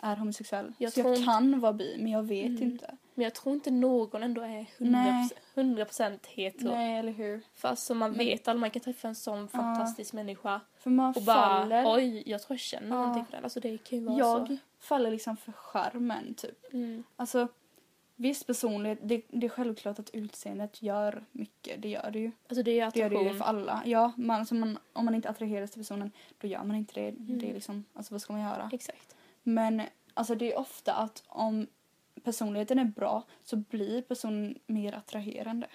är 0.04 0.16
homosexuell. 0.16 0.74
Jag 0.78 0.94
så 0.94 1.00
jag 1.00 1.10
inte- 1.16 1.24
kan 1.26 1.60
vara 1.60 1.74
bi, 1.74 1.96
men 2.00 2.12
jag 2.12 2.24
vet 2.24 2.46
Mm. 2.46 2.64
inte. 2.64 2.96
Men 3.14 3.24
jag 3.24 3.34
tror 3.36 3.56
inte 3.56 3.72
någon 3.72 4.24
ändå 4.24 4.42
är 4.42 4.66
100%, 4.78 4.92
Nej. 4.92 5.30
100% 5.56 6.26
hetero. 6.28 6.72
Nej, 6.72 6.98
eller 7.00 7.12
hur? 7.12 7.42
För 7.54 7.68
alltså 7.68 7.94
man 7.96 8.10
Men- 8.12 8.18
vet 8.20 8.48
aldrig, 8.48 8.60
man 8.62 8.70
kan 8.72 8.82
träffa 8.82 9.08
en 9.08 9.16
sån 9.16 9.48
fantastisk 9.48 10.14
människa 10.14 10.62
För 10.80 10.90
man 10.90 11.14
och 11.16 11.22
bara 11.24 11.36
faller. 11.60 11.96
oj, 11.96 12.24
jag 12.26 12.42
tror 12.42 12.54
jag 12.56 12.60
känner 12.60 12.88
Ja. 12.88 12.96
någonting 12.96 13.26
för 13.26 13.32
den. 13.32 13.44
Alltså 13.44 13.60
det 13.60 13.78
kan 13.84 14.00
ju 14.00 14.06
vara 14.06 14.18
jag 14.18 14.48
så. 14.48 14.58
faller 14.80 15.12
liksom 15.12 15.38
för 15.38 15.52
charmen 15.52 16.34
typ. 16.34 16.74
Mm. 16.74 17.04
Alltså 17.16 17.48
visst 18.16 18.48
personlighet, 18.48 19.00
det, 19.02 19.22
det 19.30 19.46
är 19.46 19.50
självklart 19.50 20.00
att 20.00 20.10
utseendet 20.10 20.82
gör 20.82 21.24
mycket. 21.32 21.82
Det 21.82 21.90
gör 21.90 22.10
det 22.12 22.20
ju. 22.20 22.32
Alltså 22.48 22.64
det 22.64 22.72
är 22.72 22.86
ju 22.86 22.92
Det 22.94 23.00
gör 23.00 23.10
det 23.10 23.16
ju 23.16 23.20
attraktion. 23.22 23.38
för 23.38 23.46
alla. 23.46 23.82
Ja, 23.86 24.12
man, 24.18 24.40
alltså 24.40 24.56
man, 24.56 24.78
om 24.94 25.06
man 25.06 25.16
inte 25.16 25.30
attraheras 25.30 25.72
till 25.72 25.80
personen 25.80 26.12
då 26.42 26.48
gör 26.48 26.64
man 26.64 26.76
inte 26.76 26.94
det. 26.94 27.08
Mm. 27.10 27.40
Det 27.40 27.50
är 27.50 27.54
liksom, 27.54 27.86
alltså 27.94 28.14
vad 28.14 28.22
ska 28.22 28.34
man 28.34 28.42
göra? 28.42 28.70
Exakt. 28.74 29.13
Men 29.44 29.82
alltså 30.14 30.36
det 30.36 30.54
är 30.54 30.60
ofta 30.60 30.94
att 30.94 31.24
om 31.28 31.68
personligheten 32.24 32.80
är 32.80 32.86
bra 32.86 33.24
så 33.44 33.56
blir 33.56 34.02
personen 34.02 34.60
mer 34.66 34.94
attraherande. 34.94 35.68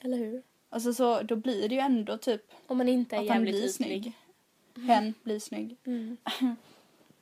Eller 0.00 0.16
hur? 0.18 0.42
Alltså 0.70 0.94
så 0.94 1.22
då 1.22 1.36
blir 1.36 1.68
det 1.68 1.74
ju 1.74 1.80
ändå 1.80 2.18
typ 2.18 2.42
Om 2.66 2.78
man 2.78 2.88
inte 2.88 3.16
är 3.16 3.20
att 3.20 3.28
han 3.28 3.42
blir 3.42 3.54
ytlig. 3.54 3.70
snygg. 3.74 4.12
Hen 4.86 5.14
blir 5.22 5.38
snygg. 5.38 5.76
Mm. 5.86 6.16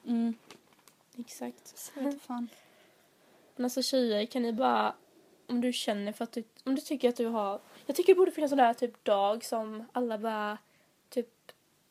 Mm. 0.06 0.34
Exakt. 1.18 1.78
Så 1.78 2.00
vet 2.00 2.12
jag 2.12 2.22
fan. 2.22 2.48
Men 3.56 3.64
alltså 3.64 3.82
tjejer, 3.82 4.26
kan 4.26 4.42
ni 4.42 4.52
bara... 4.52 4.94
Om 5.46 5.60
du 5.60 5.72
känner 5.72 6.12
för 6.12 6.24
att 6.24 6.32
du... 6.32 6.44
Om 6.64 6.74
du 6.74 6.80
tycker 6.80 7.08
att 7.08 7.16
du 7.16 7.26
har... 7.26 7.60
Jag 7.86 7.96
tycker 7.96 8.14
det 8.14 8.18
borde 8.18 8.32
finnas 8.32 8.50
sån 8.50 8.58
där 8.58 8.74
typ 8.74 9.04
dag 9.04 9.44
som 9.44 9.84
alla 9.92 10.18
bara... 10.18 10.58
Typ 11.08 11.28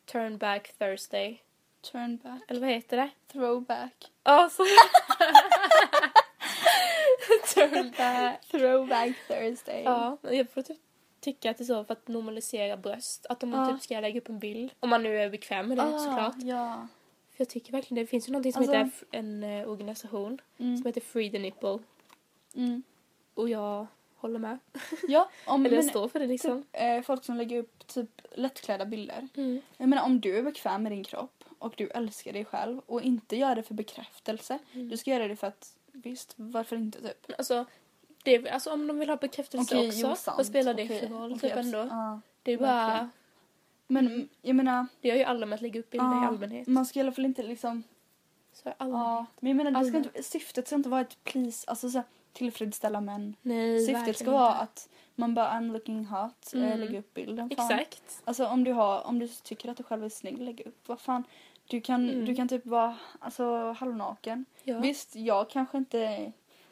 turn 0.06 0.38
back 0.38 0.74
Thursday. 0.78 1.42
Turn 1.82 2.18
back. 2.18 2.42
Eller 2.48 2.60
vad 2.62 2.70
heter 2.70 2.98
det? 2.98 3.10
Throwback. 3.32 4.12
Ja, 4.24 4.50
så... 4.52 4.64
turn 7.54 7.92
back. 7.98 8.42
Throwback 8.52 9.16
Thursday. 9.28 9.82
Ja, 9.84 10.18
jag 10.22 10.50
får 10.50 10.62
typ 10.62 10.78
tycka 11.20 11.52
att 11.52 11.58
det 11.58 11.64
är 11.64 11.66
så 11.66 11.84
för 11.86 11.94
att 11.94 12.08
normalisera 12.08 12.78
bröst. 12.78 13.26
Att 13.30 13.44
om 13.44 13.50
man 13.50 13.68
Ja. 13.70 13.74
typ 13.74 13.84
ska 13.84 14.00
lägga 14.00 14.20
upp 14.22 14.30
en 14.30 14.40
bild. 14.40 14.72
Om 14.80 14.90
man 14.90 15.04
nu 15.04 15.18
är 15.22 15.30
bekväm 15.30 15.68
med 15.68 15.78
det 15.78 15.84
Ah, 15.84 16.00
såklart. 16.00 16.36
Ja. 16.38 16.88
För 17.32 17.42
jag 17.42 17.50
tycker 17.50 17.72
verkligen 17.72 18.04
det 18.04 18.08
finns 18.10 18.28
ju 18.28 18.32
någonting 18.32 18.54
som 18.54 18.60
Alltså- 18.62 18.76
heter 18.78 18.92
en 19.12 19.44
eh, 19.44 19.70
organisation 19.70 20.42
Mm. 20.58 20.78
som 20.78 20.86
heter 20.86 21.02
Free 21.02 21.32
the 21.32 21.40
Nipple. 21.40 21.80
Mm. 22.56 22.84
Och 23.34 23.50
jag 23.50 23.88
håller 24.16 24.40
med. 24.40 24.58
Ja, 25.08 25.30
om 25.46 25.66
Eller 25.66 25.76
jag 25.76 25.86
står 25.86 26.08
för 26.08 26.20
det 26.20 26.28
liksom. 26.28 26.64
typ, 26.64 26.70
eh, 26.82 27.02
folk 27.02 27.24
som 27.24 27.38
lägger 27.38 27.58
upp 27.60 27.88
typ 27.88 28.22
lättklädda 28.36 28.86
bilder. 28.86 29.28
Mm. 29.38 29.62
Jag 29.78 29.90
menar 29.90 30.04
om 30.06 30.20
du 30.22 30.38
är 30.38 30.44
bekväm 30.44 30.84
med 30.84 30.92
din 30.92 31.04
kropp 31.04 31.41
och 31.62 31.74
du 31.78 31.88
älskar 31.88 32.34
dig 32.34 32.46
själv 32.46 32.82
och 32.86 33.02
inte 33.02 33.36
gör 33.36 33.56
det 33.56 33.64
för 33.64 33.74
bekräftelse. 33.74 34.60
Mm. 34.74 34.90
Du 34.90 34.98
ska 34.98 35.12
göra 35.12 35.28
det 35.28 35.36
för 35.36 35.48
att 35.48 35.78
visst, 35.92 36.34
varför 36.36 36.76
inte 36.76 37.02
typ? 37.02 37.32
Alltså, 37.38 37.66
det, 38.24 38.50
alltså 38.50 38.72
om 38.72 38.88
de 38.88 39.00
vill 39.00 39.10
ha 39.10 39.16
bekräftelse 39.18 39.76
Okej, 39.76 39.88
också, 39.88 40.00
jo, 40.00 40.16
sant. 40.16 40.38
vad 40.38 40.46
spelar 40.46 40.74
det 40.74 40.84
Okej, 40.84 41.00
för 41.00 41.08
roll? 41.08 41.34
okej, 41.34 41.50
typ 41.50 41.58
ändå. 41.60 41.78
ja. 41.78 42.22
Det 42.44 42.52
är 42.52 42.58
bara, 42.58 42.88
verkligen. 42.88 43.12
Men 43.88 44.30
jag 44.42 44.56
menar, 44.56 44.88
det 45.02 45.08
gör 45.08 45.16
ju 45.16 45.24
alla 45.24 45.46
med 45.46 45.56
att 45.56 45.62
lägga 45.62 45.80
upp 45.80 45.90
bilder 45.90 46.08
i 46.08 46.10
ja, 46.10 46.28
allmänhet. 46.28 46.68
man 46.68 46.86
ska 46.86 47.00
i 47.00 47.02
alla 47.02 47.12
fall 47.12 47.26
inte 47.26 47.44
liksom 47.44 47.84
Så 48.54 48.70
är 48.70 48.76
allmänhet. 48.78 49.06
Ja, 49.06 49.26
men 49.40 49.50
jag 49.58 49.58
menar, 49.64 49.82
det 49.82 49.88
ska 49.88 49.98
inte, 49.98 50.24
syftet 50.24 50.68
ska 50.68 50.76
inte 50.76 50.90
vara 50.90 51.02
ett 51.02 51.24
please, 51.24 51.70
alltså 51.70 51.90
så 51.90 51.98
här, 51.98 52.06
tillfredsställa 52.34 53.02
män. 53.02 53.36
Nej, 53.42 53.86
Syftet 53.86 54.18
ska 54.18 54.32
vara 54.32 54.52
inte. 54.52 54.64
att 54.64 54.90
man 55.16 55.34
bara 55.34 55.50
I'm 55.50 55.72
looking 55.74 56.06
hot, 56.06 56.54
mm. 56.54 56.66
Mm. 56.66 56.80
lägga 56.80 57.00
upp 57.00 57.14
bilden. 57.14 57.50
Fan. 57.50 57.72
Exakt. 57.72 58.22
Alltså 58.24 58.46
om 58.48 58.64
du, 58.64 58.72
har, 58.72 59.08
om 59.08 59.20
du 59.20 59.28
tycker 59.28 59.70
att 59.70 59.78
du 59.78 59.84
själv 59.84 60.04
är 60.04 60.10
snygg, 60.10 60.38
lägg 60.38 60.62
upp. 60.66 60.88
Vad 60.88 61.00
fan. 61.00 61.24
Du 61.72 61.82
kan, 61.82 62.10
Mm. 62.10 62.26
du 62.26 62.36
kan 62.36 62.48
typ 62.48 62.66
vara 62.66 62.98
alltså, 63.20 63.72
halvnaken. 63.72 64.46
Ja. 64.64 64.80
Visst, 64.80 65.16
jag 65.16 65.50
kanske 65.50 65.78
inte 65.78 66.32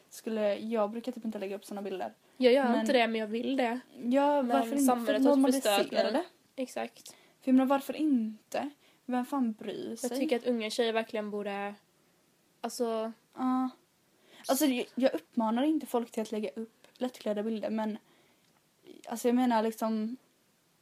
skulle, 0.10 0.56
jag 0.56 0.92
brukar 0.92 1.12
typ 1.12 1.26
inte 1.26 1.40
lägga 1.40 1.56
upp 1.56 1.66
såna 1.66 1.82
bilder. 1.82 2.14
Jag 2.38 2.54
gör 2.54 2.64
men- 2.64 2.80
inte 2.80 2.94
det, 2.94 3.08
men 3.08 3.20
jag 3.22 3.28
vill 3.28 3.58
det. 3.58 3.80
Ja, 4.04 4.42
Men 4.42 4.48
varför 4.48 4.66
inte? 4.68 4.78
För 4.78 4.84
samhället 4.86 5.24
har 5.24 5.30
normalisera 5.30 6.12
det. 6.12 6.24
Exakt. 6.56 7.16
För 7.42 7.52
menar, 7.52 7.66
varför 7.66 7.96
inte? 7.96 8.70
Vem 9.06 9.26
fan 9.26 9.52
bryr 9.54 9.96
sig? 9.96 10.10
Jag 10.10 10.20
tycker 10.20 10.36
att 10.36 10.48
unga 10.48 10.70
tjejer 10.70 10.94
verkligen 10.94 11.32
borde... 11.32 11.76
Alltså, 12.62 13.12
Ja. 13.38 13.70
Alltså 14.48 14.66
jag- 14.66 14.88
jag 14.96 15.14
uppmanar 15.14 15.64
inte 15.64 15.86
folk 15.86 16.12
till 16.12 16.22
att 16.22 16.32
lägga 16.32 16.50
upp 16.56 16.88
lättklädda 16.98 17.44
bilder 17.44 17.70
men 17.70 17.98
alltså 19.08 19.28
jag 19.28 19.36
menar 19.36 19.64
liksom 19.64 20.18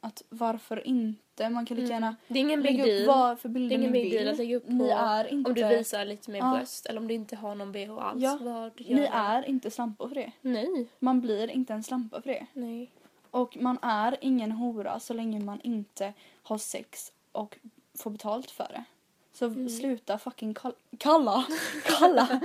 att 0.00 0.22
varför 0.28 0.86
inte? 0.86 1.48
Man 1.50 1.66
kan 1.66 1.76
lika 1.76 1.92
gärna 1.92 2.06
mm. 2.06 2.16
det 2.28 2.38
är 2.38 2.40
ingen 2.40 2.60
lägga 2.62 3.00
upp 3.00 3.06
vad 3.06 3.38
för 3.38 3.48
Det 3.48 3.52
bilder 3.54 3.76
är 3.76 3.78
ingen 3.80 3.92
big 3.92 4.12
deal 4.12 4.28
att 4.28 4.38
lägga 4.38 4.56
upp 4.56 4.66
på 4.66 4.72
ni 4.72 4.88
är 4.90 5.24
inte, 5.32 5.50
om 5.50 5.54
du 5.54 5.68
visar 5.68 6.04
lite 6.04 6.30
mer 6.30 6.52
bröst 6.56 6.86
eller 6.86 7.00
om 7.00 7.08
du 7.08 7.14
inte 7.14 7.36
har 7.36 7.54
någon 7.54 7.72
bh 7.72 7.90
alls. 7.98 8.22
Ja, 8.22 8.38
Vad 8.40 8.72
gör 8.80 8.94
ni 8.96 9.00
det? 9.00 9.06
är 9.12 9.48
inte 9.48 9.70
slampor 9.70 10.08
för 10.08 10.14
det. 10.14 10.32
Nej. 10.40 10.86
Man 10.98 11.20
blir 11.20 11.50
inte 11.50 11.72
en 11.72 11.82
slampa 11.82 12.22
för 12.22 12.30
det. 12.30 12.46
Nej. 12.52 12.90
Och 13.30 13.56
man 13.60 13.78
är 13.82 14.16
ingen 14.20 14.52
hora 14.52 15.00
så 15.00 15.14
länge 15.14 15.40
man 15.40 15.60
inte 15.60 16.12
har 16.42 16.58
sex 16.58 17.12
och 17.32 17.58
får 17.98 18.10
betalt 18.10 18.50
för 18.50 18.66
det. 18.70 18.84
Så 19.32 19.44
Mm. 19.46 19.68
sluta 19.68 20.18
fucking 20.18 20.54
kall- 20.54 20.74
kalla, 20.98 21.46
kalla, 21.84 22.40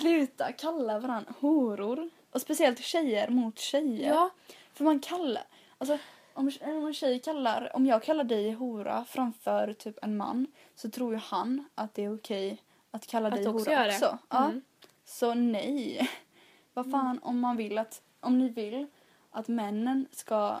sluta 0.00 0.52
kalla 0.52 0.98
varandra 0.98 1.32
horor. 1.40 2.10
Och 2.32 2.40
speciellt 2.40 2.78
tjejer 2.80 3.28
mot 3.28 3.58
tjejer. 3.58 4.08
Ja, 4.08 4.30
För 4.74 4.84
man 4.84 5.00
kallar, 5.00 5.42
alltså 5.78 5.98
om, 6.34 6.50
om 6.60 6.86
en 6.86 6.94
tjej 6.94 7.18
kallar, 7.18 7.76
om 7.76 7.86
jag 7.86 8.02
kallar 8.02 8.24
dig 8.24 8.52
hora 8.52 9.04
framför 9.04 9.72
typ 9.72 9.98
en 10.02 10.16
man 10.16 10.46
så 10.74 10.90
tror 10.90 11.12
ju 11.12 11.18
han 11.18 11.64
att 11.74 11.94
det 11.94 12.04
är 12.04 12.14
okej 12.14 12.62
att 12.90 13.06
kalla 13.06 13.28
Att 13.28 13.34
dig 13.34 13.48
också 13.48 13.70
hora 13.70 13.86
också. 13.86 14.18
Ja. 14.28 14.44
Mm. 14.44 14.62
Så 15.04 15.34
nej. 15.34 16.10
Vad 16.74 16.90
fan 16.90 17.18
om 17.22 17.40
man 17.40 17.56
vill 17.56 17.78
att, 17.78 18.02
om 18.20 18.38
ni 18.38 18.48
vill 18.48 18.86
att 19.30 19.48
männen 19.48 20.06
ska, 20.12 20.60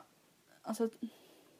alltså 0.62 0.90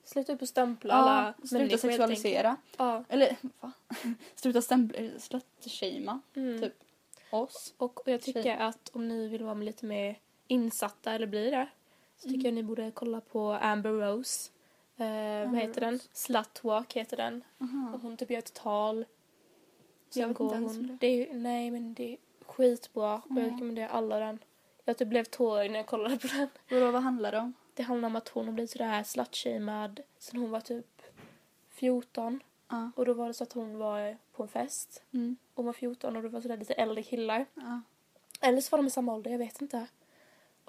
sluta 0.04 0.32
upp 0.32 0.42
och 0.42 0.48
stämpla 0.48 0.94
ja, 0.94 0.98
alla 0.98 1.34
sluta 1.44 1.78
sexualisera. 1.78 2.56
Ja. 2.78 3.04
Eller 3.08 3.36
va? 3.60 3.72
Sluta 4.34 4.62
stämpla, 4.62 4.98
slutshamea 5.18 6.20
Mm. 6.34 6.60
typ 6.60 6.74
oss. 7.30 7.74
Och, 7.76 8.00
och 8.00 8.08
jag 8.08 8.22
tycker 8.22 8.42
Tjej. 8.42 8.56
att 8.58 8.90
om 8.92 9.08
ni 9.08 9.28
vill 9.28 9.44
vara 9.44 9.54
lite 9.54 9.86
mer 9.86 10.18
insatta 10.46 11.12
eller 11.12 11.26
bli 11.26 11.50
det 11.50 11.68
så 12.20 12.28
Mm. 12.28 12.34
tycker 12.38 12.48
jag 12.48 12.54
ni 12.54 12.62
borde 12.62 12.90
kolla 12.90 13.20
på 13.20 13.52
Amber 13.52 13.90
Rose. 13.90 14.50
Eh, 14.96 15.50
vad 15.50 15.60
heter 15.60 15.80
den? 15.80 15.98
Slutwalk 16.12 16.92
heter 16.96 17.16
den. 17.16 17.44
Aha. 17.60 17.90
Och 17.94 18.00
hon 18.00 18.16
typ 18.16 18.30
gör 18.30 18.38
ett 18.38 18.54
tal. 18.54 19.04
Jag 20.14 20.28
vet 20.28 20.36
går 20.36 20.46
inte 20.46 20.56
ens 20.56 20.76
hon. 20.76 20.98
det. 21.00 21.06
Är, 21.30 21.34
nej 21.34 21.70
men 21.70 21.94
det 21.94 22.12
är 22.12 22.16
skitbra. 22.46 23.22
Nej. 23.26 23.44
jag 23.44 23.52
rekommenderar 23.52 23.88
alla 23.88 24.18
den. 24.18 24.38
Jag 24.84 24.96
typ 24.98 25.08
blev 25.08 25.24
tårögd 25.24 25.70
när 25.72 25.78
jag 25.78 25.86
kollade 25.86 26.18
på 26.18 26.26
den. 26.26 26.48
Vadå, 26.70 26.90
vad 26.90 27.02
handlar 27.02 27.32
det 27.32 27.38
om? 27.38 27.52
Det 27.74 27.82
handlar 27.82 28.06
om 28.06 28.16
att 28.16 28.28
hon 28.28 28.46
har 28.46 28.52
blivit 28.52 28.70
sådär 28.70 29.02
slutshamead 29.02 30.00
sen 30.18 30.40
hon 30.40 30.50
var 30.50 30.60
typ 30.60 31.02
14. 31.68 32.40
Ja. 32.68 32.90
Och 32.96 33.04
då 33.06 33.12
var 33.14 33.28
det 33.28 33.34
så 33.34 33.44
att 33.44 33.52
hon 33.52 33.78
var 33.78 34.16
på 34.32 34.42
en 34.42 34.48
fest. 34.48 35.02
Mm. 35.12 35.36
Hon 35.54 35.66
var 35.66 35.72
14 35.72 36.16
och 36.16 36.22
det 36.22 36.28
var 36.28 36.40
sådär 36.40 36.56
lite 36.56 36.74
äldre 36.74 37.02
killar. 37.02 37.46
Ja. 37.54 37.80
Eller 38.40 38.60
så 38.60 38.70
var 38.70 38.78
de 38.78 38.86
i 38.86 38.90
samma 38.90 39.14
ålder, 39.14 39.30
jag 39.30 39.38
vet 39.38 39.60
inte. 39.62 39.86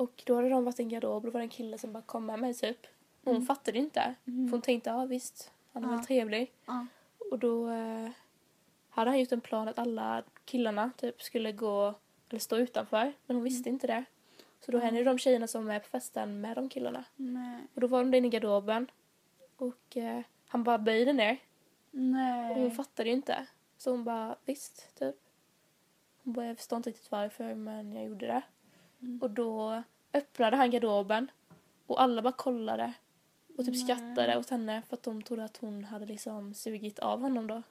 Och 0.01 0.23
då 0.25 0.35
hade 0.35 0.49
de 0.49 0.65
varit 0.65 0.79
i 0.79 0.83
en 0.83 0.89
garderob 0.89 1.15
och 1.15 1.21
då 1.21 1.29
var 1.31 1.39
det 1.39 1.45
en 1.45 1.49
kille 1.49 1.77
som 1.77 1.93
bara 1.93 2.03
kom 2.03 2.25
med 2.25 2.39
mig 2.39 2.53
typ. 2.53 2.87
Hon 3.23 3.41
fattade 3.45 3.77
inte. 3.77 4.15
Mm. 4.27 4.47
För 4.47 4.51
hon 4.51 4.61
tänkte, 4.61 4.89
ja 4.89 5.05
visst, 5.05 5.51
han 5.73 5.83
är 5.85 5.89
Ja. 5.89 5.95
väl 5.95 6.05
trevlig. 6.05 6.51
Ja. 6.65 6.85
Och 7.31 7.39
då 7.39 7.69
eh, 7.69 8.09
hade 8.89 9.09
han 9.11 9.19
gjort 9.19 9.31
en 9.31 9.41
plan 9.41 9.67
att 9.67 9.79
alla 9.79 10.23
killarna 10.45 10.91
typ 10.97 11.21
skulle 11.21 11.51
gå, 11.51 11.93
eller 12.29 12.39
stå 12.39 12.57
utanför. 12.57 13.13
Men 13.25 13.35
hon 13.35 13.43
visste 13.43 13.69
inte 13.69 13.87
det. 13.87 14.03
Så 14.65 14.71
då 14.71 14.77
Mm. 14.77 14.85
Hände 14.85 15.03
de 15.11 15.17
tjejerna 15.17 15.47
som 15.47 15.69
är 15.69 15.79
på 15.79 15.87
festen 15.87 16.41
med 16.41 16.57
de 16.57 16.69
killarna. 16.69 17.03
Nej. 17.15 17.61
Och 17.75 17.81
då 17.81 17.87
var 17.87 17.99
de 17.99 18.11
där 18.11 18.17
inne 18.17 18.27
i 18.27 18.29
garderoben. 18.29 18.87
Och 19.57 19.97
eh, 19.97 20.21
han 20.47 20.63
bara 20.63 20.77
böjde 20.77 21.13
ner. 21.13 21.31
Och 21.91 21.97
hon 21.99 22.11
Nej. 22.11 22.71
fattade 22.71 23.09
ju 23.09 23.15
inte. 23.15 23.45
Så 23.77 23.91
hon 23.91 24.03
bara, 24.03 24.35
visst, 24.45 24.95
typ. 24.99 25.15
Hon 26.23 26.33
bara, 26.33 26.45
jag 26.45 26.57
förstår 26.57 26.77
inte 26.77 26.89
riktigt 26.89 27.11
varför, 27.11 27.55
men 27.55 27.95
jag 27.95 28.05
gjorde 28.05 28.27
det. 28.27 28.41
Mm. 29.01 29.19
Och 29.21 29.29
då 29.31 29.83
öppnade 30.13 30.57
han 30.57 30.71
garderoben. 30.71 31.31
Och 31.87 32.01
alla 32.01 32.21
bara 32.21 32.33
kollade. 32.33 32.93
Och 33.57 33.65
typ 33.65 33.75
Nej. 33.75 33.83
skrattade 33.83 34.37
åt 34.37 34.49
henne 34.49 34.81
för 34.89 34.95
att 34.95 35.03
de 35.03 35.21
trodde 35.23 35.43
att 35.43 35.57
hon 35.57 35.83
hade 35.83 36.05
liksom 36.05 36.53
sugit 36.53 36.99
av 36.99 37.21
honom 37.21 37.47
då. 37.47 37.63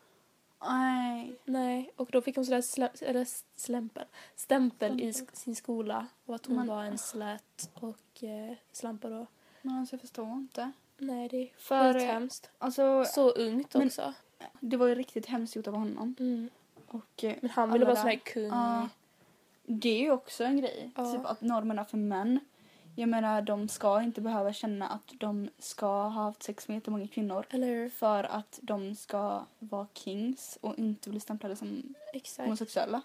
Nej. 0.69 1.35
Nej, 1.45 1.91
och 1.97 2.09
då 2.13 2.21
fick 2.23 2.37
hon 2.37 2.45
sådär 2.45 2.61
slä, 2.61 2.89
eller 3.01 3.27
slämpel, 3.57 4.05
stämpel 4.37 5.01
i 5.01 5.11
sk- 5.13 5.35
sin 5.37 5.55
skola. 5.57 6.07
Och 6.27 6.35
att 6.35 6.47
hon 6.47 6.57
Men- 6.57 6.67
var 6.67 6.85
en 6.85 6.99
slät 6.99 7.71
och 7.75 8.25
eh, 8.25 8.57
slampa 8.73 9.09
då. 9.09 9.27
Men 9.63 9.79
alltså 9.79 9.95
jag 9.95 10.01
förstår 10.01 10.33
inte. 10.33 10.73
Nej, 10.99 11.29
det 11.29 11.37
är 11.37 11.51
För- 11.59 11.95
skithemskt. 11.95 12.51
Alltså 12.59 13.05
Så 13.05 13.31
ungt 13.31 13.75
Men- 13.75 13.87
också. 13.87 14.15
det 14.61 14.77
var 14.77 14.87
ju 14.87 14.95
riktigt 14.95 15.27
hemskt 15.27 15.57
gjort 15.57 15.67
av 15.67 15.75
honom. 15.75 16.15
Mm. 16.19 16.51
Och 16.87 17.25
eh, 17.25 17.37
Men 17.41 17.51
han 17.51 17.73
ville 17.73 17.85
vara 17.85 17.97
sån 17.97 18.09
här 18.09 18.17
kung. 18.17 18.47
Ja. 18.47 18.89
Det 19.73 19.89
är 19.89 20.01
ju 20.01 20.11
också 20.11 20.45
en 20.45 20.61
grej. 20.61 20.91
Ja. 20.97 21.13
Typ 21.13 21.25
att 21.27 21.41
normerna 21.41 21.85
för 21.85 21.97
män. 21.97 22.41
Jag 22.97 23.09
menar 23.09 23.43
de 23.43 23.69
ska 23.69 24.03
inte 24.03 24.21
behöva 24.21 24.53
känna 24.53 24.89
att 24.89 25.13
de 25.19 25.49
ska 25.59 25.87
ha 25.87 26.09
haft 26.09 26.43
sex 26.43 26.69
med 26.69 26.75
jättemånga 26.75 27.09
kvinnor. 27.09 27.47
Eller? 27.51 27.89
För 27.89 28.25
att 28.25 28.59
de 28.63 28.95
ska 28.95 29.45
vara 29.59 29.87
kings 29.95 30.59
och 30.61 30.79
inte 30.79 31.11
bli 31.11 31.21
stämplade 31.21 31.57
som 31.57 31.95
Exakt. 32.13 32.47
homosexuella. 32.47 33.03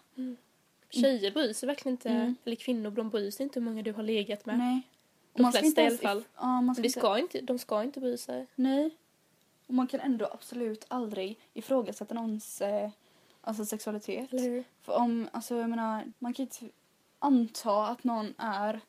Tjejer 0.90 1.32
bryr 1.32 1.54
sig 1.54 1.68
verkligen 1.68 1.94
inte, 1.94 2.10
Mm. 2.10 2.36
eller 2.46 2.56
kvinnor, 2.56 2.92
de 2.92 3.10
bryr 3.10 3.32
sig 3.32 3.44
inte 3.44 3.60
hur 3.60 3.66
många 3.66 3.82
du 3.82 3.94
har 3.94 4.04
legat 4.04 4.46
med. 4.46 4.58
Nej. 4.58 4.82
De 5.34 5.42
man 5.42 5.52
ska 5.52 5.62
flesta 5.62 5.82
inte 5.82 6.04
i 6.04 6.08
alla 6.08 6.14
fall. 6.16 6.24
Ja, 6.36 6.62
man 6.62 6.76
ska 6.76 6.82
det 6.82 6.88
inte, 6.88 7.00
ska 7.00 7.20
inte, 7.20 7.42
de 7.42 7.60
ska 7.60 7.84
inte 7.84 8.00
bry 8.00 8.18
sig. 8.18 8.48
Nej. 8.56 8.90
Och 9.68 9.74
man 9.74 9.88
kan 9.88 10.00
ändå 10.00 10.26
absolut 10.26 10.86
aldrig 10.88 11.40
ifrågasätta 11.54 12.16
någons 12.16 12.62
eh, 12.62 12.90
alltså 13.46 13.66
sexualitet. 13.66 14.34
Eller 14.34 14.44
hur? 14.44 14.64
För 14.82 14.94
om, 14.94 15.30
alltså 15.34 15.56
jag 15.56 15.70
menar, 15.70 16.12
man 16.20 16.34
kan 16.34 16.44
inte 16.44 16.70
anta 17.20 17.88
att 17.88 18.04
någon 18.04 18.34
är 18.38 18.82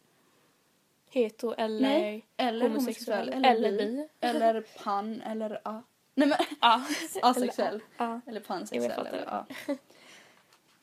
Hetero 1.11 1.55
eller 1.59 1.81
Nej, 1.81 2.27
eller 2.37 2.69
homosexuell, 2.69 3.29
eller, 3.29 3.51
eller 3.55 3.71
bi, 3.79 4.09
eller 4.21 4.61
pan, 4.85 5.21
eller 5.23 5.61
a. 5.64 5.83
Nej 6.14 6.29
men 6.29 6.38
Ja. 6.61 6.83
asexuell. 7.23 7.81
Eller 7.99 8.21
Jag 8.25 8.45
pansexuell. 8.47 8.95
fattar. 8.95 9.12
Eller, 9.12 9.25
ja. 9.27 9.47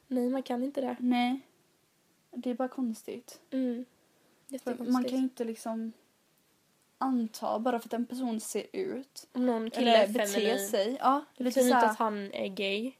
Nej, 0.07 0.29
man 0.29 0.43
kan 0.43 0.63
inte 0.63 0.81
det. 0.81 0.95
Nej. 0.99 1.39
Det 2.31 2.49
är 2.49 2.53
bara 2.53 2.67
konstigt. 2.67 3.39
Mm. 3.51 3.85
Jättekonstigt. 4.47 4.91
man 4.91 5.03
kan 5.03 5.11
ju 5.11 5.23
inte 5.23 5.43
liksom 5.43 5.93
anta 6.97 7.59
bara 7.59 7.79
för 7.79 7.87
att 7.87 7.93
en 7.93 8.05
person 8.05 8.39
ser 8.39 8.65
ut 8.73 9.27
Om 9.31 9.45
någon 9.45 9.69
kille 9.69 9.97
eller 9.97 10.13
beter 10.13 10.57
sig. 10.57 10.97
Ja, 10.99 11.25
Det 11.37 11.43
betyder 11.43 11.67
inte 11.67 11.77
att 11.89 11.97
han 11.97 12.31
är 12.33 12.47
gay. 12.47 12.93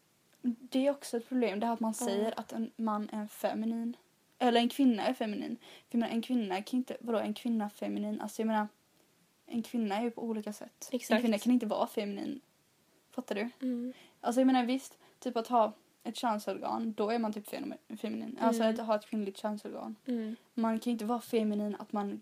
Det 0.46 0.88
är 0.88 0.92
också 0.92 1.18
ett 1.18 1.28
problem, 1.30 1.60
det 1.60 1.66
här 1.66 1.74
att 1.74 1.80
man 1.80 1.94
säger 1.94 2.40
att 2.40 2.52
en 2.52 2.72
man 2.76 3.10
är 3.12 3.28
feminin. 3.28 3.98
Eller 4.40 4.60
en 4.62 4.70
kvinna 4.70 5.04
är 5.08 5.14
feminin. 5.14 5.58
För 5.62 5.98
jag 5.98 6.00
menar, 6.00 6.14
en 6.16 6.22
kvinna 6.22 6.62
kan 6.62 6.78
inte, 6.78 6.98
vadå 7.00 7.20
en 7.20 7.34
kvinna 7.34 7.70
feminin? 7.70 8.22
Alltså 8.22 8.42
jag 8.42 8.48
menar, 8.48 8.68
en 9.46 9.64
kvinna 9.64 9.96
är 9.98 10.04
ju 10.04 10.12
på 10.12 10.24
olika 10.24 10.54
sätt. 10.54 10.90
En 10.92 10.96
Exakt. 10.96 11.22
kvinna 11.22 11.38
kan 11.38 11.54
inte 11.54 11.66
vara 11.66 11.88
feminin. 11.88 12.42
Fattar 13.12 13.36
du? 13.36 13.50
Mm. 13.62 13.94
Alltså 14.22 14.42
jag 14.42 14.48
menar 14.48 14.64
visst, 14.66 14.98
typ 15.20 15.38
att 15.38 15.48
ha 15.48 15.74
ett 16.04 16.16
könsorgan, 16.16 16.94
då 16.94 17.10
är 17.10 17.20
man 17.20 17.34
typ 17.34 17.48
fem- 17.48 17.74
feminin. 17.98 18.38
Alltså 18.42 18.64
Mm. 18.64 18.74
att 18.80 18.88
ha 18.88 18.96
ett 18.96 19.06
kvinnligt 19.06 19.38
könsorgan. 19.38 19.96
Mm. 20.06 20.36
Man 20.54 20.80
kan 20.80 20.92
inte 20.94 21.06
vara 21.06 21.22
feminin 21.22 21.76
att 21.80 21.92
man 21.92 22.22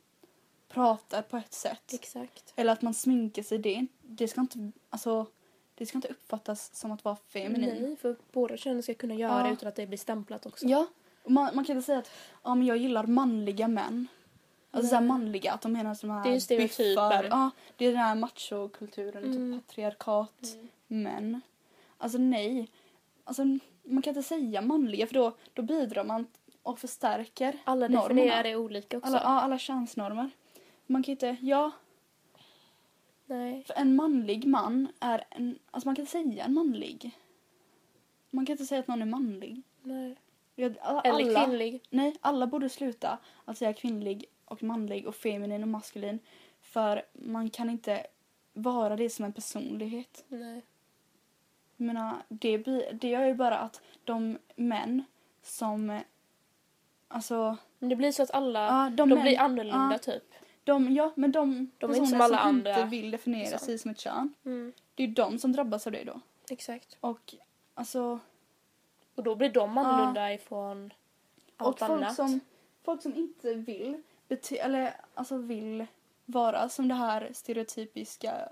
pratar 0.68 1.22
på 1.22 1.38
ett 1.38 1.54
sätt. 1.54 1.94
Exakt. 1.94 2.54
Eller 2.56 2.74
att 2.74 2.82
man 2.82 2.94
sminkar 2.94 3.44
sig, 3.44 3.58
det, 3.58 3.88
det 4.02 4.28
ska 4.28 4.42
inte, 4.42 4.72
alltså 4.90 5.26
det 5.82 5.86
ska 5.86 5.98
inte 5.98 6.08
uppfattas 6.08 6.76
som 6.76 6.92
att 6.92 7.04
vara 7.06 7.16
feminin. 7.28 7.76
Nej, 7.82 7.96
för 7.96 8.16
båda 8.32 8.58
könen 8.58 8.84
ska 8.84 8.94
kunna 8.94 9.16
göra 9.16 9.38
Ja. 9.38 9.44
det 9.44 9.54
utan 9.54 9.70
att 9.70 9.76
det 9.76 9.88
blir 9.88 9.98
stämplat 9.98 10.46
också. 10.46 10.66
Ja, 10.66 10.88
man, 11.28 11.56
man 11.56 11.66
kan 11.66 11.76
inte 11.76 11.86
säga 11.86 12.00
att 12.00 12.12
ja, 12.44 12.56
men 12.56 12.68
jag 12.68 12.78
gillar 12.78 13.04
manliga 13.06 13.68
män. 13.68 14.08
Alltså 14.72 14.90
såhär 14.90 15.02
manliga, 15.04 15.52
att 15.54 15.62
de 15.62 15.72
menar 15.74 15.94
som 15.96 16.10
här 16.10 16.24
Det 16.24 16.36
är 16.36 16.40
stereotyper. 16.40 17.24
Ja, 17.30 17.50
det 17.78 17.86
är 17.86 17.90
den 17.90 17.98
här 18.00 18.16
machokulturen, 18.16 19.24
Mm. 19.24 19.60
typ 19.60 19.68
patriarkat, 19.68 20.44
Mm. 20.90 21.04
män. 21.04 21.42
Alltså 21.98 22.18
nej. 22.18 22.70
Alltså 23.24 23.44
man 23.84 24.02
kan 24.02 24.12
inte 24.18 24.24
säga 24.28 24.62
manliga 24.62 25.08
för 25.08 25.14
då, 25.14 25.32
då 25.54 25.62
bidrar 25.62 26.04
man 26.04 26.28
och 26.64 26.80
förstärker 26.80 27.58
Alla 27.64 27.88
normerna. 27.88 28.08
definierar 28.08 28.44
det 28.44 28.56
olika 28.56 28.98
också. 28.98 29.08
Alla, 29.10 29.22
ja, 29.24 29.42
alla 29.42 29.58
könsnormer. 29.60 30.30
Man 30.86 31.04
kan 31.04 31.12
inte, 31.12 31.36
ja, 31.42 31.72
Nej. 33.32 33.64
för 33.64 33.74
en 33.74 33.96
manlig 33.96 34.46
man 34.46 34.88
är 35.00 35.24
en, 35.30 35.60
alltså 35.72 35.88
man 35.88 35.96
kan 35.96 36.04
inte 36.04 36.12
säga 36.12 36.46
en 36.46 36.54
manlig. 36.54 37.12
Man 38.30 38.46
kan 38.46 38.54
inte 38.54 38.66
säga 38.66 38.80
att 38.80 38.88
någon 38.88 39.02
är 39.02 39.06
manlig. 39.06 39.62
Nej. 39.84 40.16
Jag- 40.56 40.78
Alla, 40.82 41.02
Eller 41.02 41.46
kvinnlig. 41.46 41.84
Nej, 41.90 42.16
alla 42.22 42.48
borde 42.48 42.70
sluta 42.70 43.18
att 43.46 43.58
säga 43.58 43.74
kvinnlig 43.74 44.26
och 44.46 44.64
manlig 44.64 45.08
och 45.08 45.16
feminin 45.16 45.62
och 45.62 45.68
maskulin. 45.70 46.20
För 46.62 47.02
man 47.14 47.50
kan 47.50 47.70
inte 47.70 48.08
vara 48.54 48.96
det 48.96 49.10
som 49.10 49.26
en 49.26 49.34
personlighet. 49.34 50.26
Nej. 50.28 50.62
Jag 51.78 51.86
menar, 51.86 52.16
det, 52.30 52.58
det 52.92 53.10
gör 53.10 53.26
ju 53.26 53.34
bara 53.34 53.58
att 53.58 53.82
de 54.04 54.38
män 54.56 55.04
som... 55.42 56.00
Alltså, 57.08 57.58
Men 57.80 57.90
det 57.90 57.96
blir 57.96 58.12
så 58.12 58.24
att 58.24 58.32
alla, 58.32 58.66
ja, 58.66 58.90
de, 58.90 58.96
de, 58.96 59.10
män, 59.16 59.24
blir 59.24 59.40
annorlunda 59.40 59.90
ja, 59.92 59.98
typ. 59.98 60.31
De, 60.64 60.94
ja, 60.96 61.12
men 61.16 61.32
de, 61.32 61.72
De 61.78 61.88
personer 61.88 62.06
som 62.08 62.22
alla 62.22 62.38
som 62.38 62.48
andra. 62.48 62.70
inte 62.76 62.86
vill 62.90 63.12
definiera 63.12 63.58
Så. 63.58 63.66
sig 63.66 63.78
som 63.78 63.92
ett 63.92 64.00
kön. 64.00 64.34
Mm. 64.46 64.74
Det 64.96 65.04
är 65.04 65.08
ju 65.08 65.14
de 65.14 65.40
som 65.40 65.52
drabbas 65.52 65.88
av 65.88 65.94
det 65.94 66.04
då. 66.04 66.20
Exakt. 66.50 66.98
Och 67.00 67.36
alltså... 67.74 68.20
Och 69.16 69.24
då 69.24 69.36
blir 69.36 69.50
de 69.50 69.78
annorlunda 69.78 70.34
ifrån 70.34 70.94
Och 71.58 71.68
allt 71.68 71.80
folk 71.80 71.92
annat. 71.92 72.16
som, 72.16 72.40
folk 72.84 73.02
som 73.02 73.16
inte 73.16 73.54
vill, 73.54 74.02
bete, 74.28 74.58
eller 74.60 74.94
alltså 75.14 75.38
vill 75.38 75.86
vara 76.26 76.70
som 76.70 76.88
det 76.88 76.94
här 76.96 77.30
stereotypiska, 77.34 78.50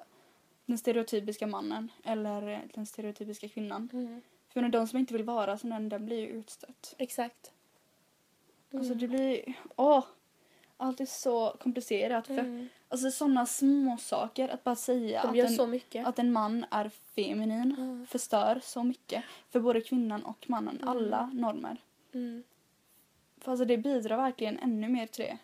den 0.66 0.78
stereotypiska 0.78 1.48
mannen 1.48 1.92
eller 2.04 2.68
den 2.74 2.86
stereotypiska 2.86 3.50
kvinnan. 3.50 3.90
Mm. 3.94 4.22
För 4.50 4.62
de 4.62 4.88
som 4.88 5.00
inte 5.00 5.14
vill 5.14 5.24
vara 5.24 5.58
som 5.58 5.70
den, 5.70 5.90
den 5.90 6.06
blir 6.06 6.20
ju 6.20 6.28
utstött. 6.28 6.96
Exakt. 6.98 7.52
Alltså 8.74 8.94
Mm. 8.94 8.98
det 9.00 9.08
blir, 9.08 9.54
åh! 9.76 10.04
Allt 10.82 11.00
är 11.02 11.06
så 11.06 11.56
komplicerat. 11.60 12.28
För 12.28 12.34
Mm. 12.38 12.70
Alltså 12.92 13.12
sådana 13.12 13.46
små 13.46 13.98
saker 13.98 14.50
att 14.50 14.64
bara 14.64 14.76
säga 14.76 15.22
att 15.22 15.36
en, 15.36 16.06
att 16.06 16.20
en 16.20 16.32
man 16.32 16.66
är 16.72 16.90
feminin 17.16 17.76
Mm. 17.78 18.06
förstör 18.08 18.60
så 18.64 18.84
mycket 18.84 19.24
för 19.50 19.60
både 19.60 19.82
kvinnan 19.82 20.24
och 20.26 20.50
mannen. 20.50 20.76
Mm. 20.78 20.90
Alla 20.90 21.26
normer. 21.34 21.78
Mm. 22.14 22.44
För 23.38 23.52
alltså 23.52 23.66
det 23.66 23.78
bidrar 23.78 24.18
verkligen 24.18 24.60
ännu 24.60 24.90
mer 24.90 25.08
till 25.08 25.26
det. 25.26 25.38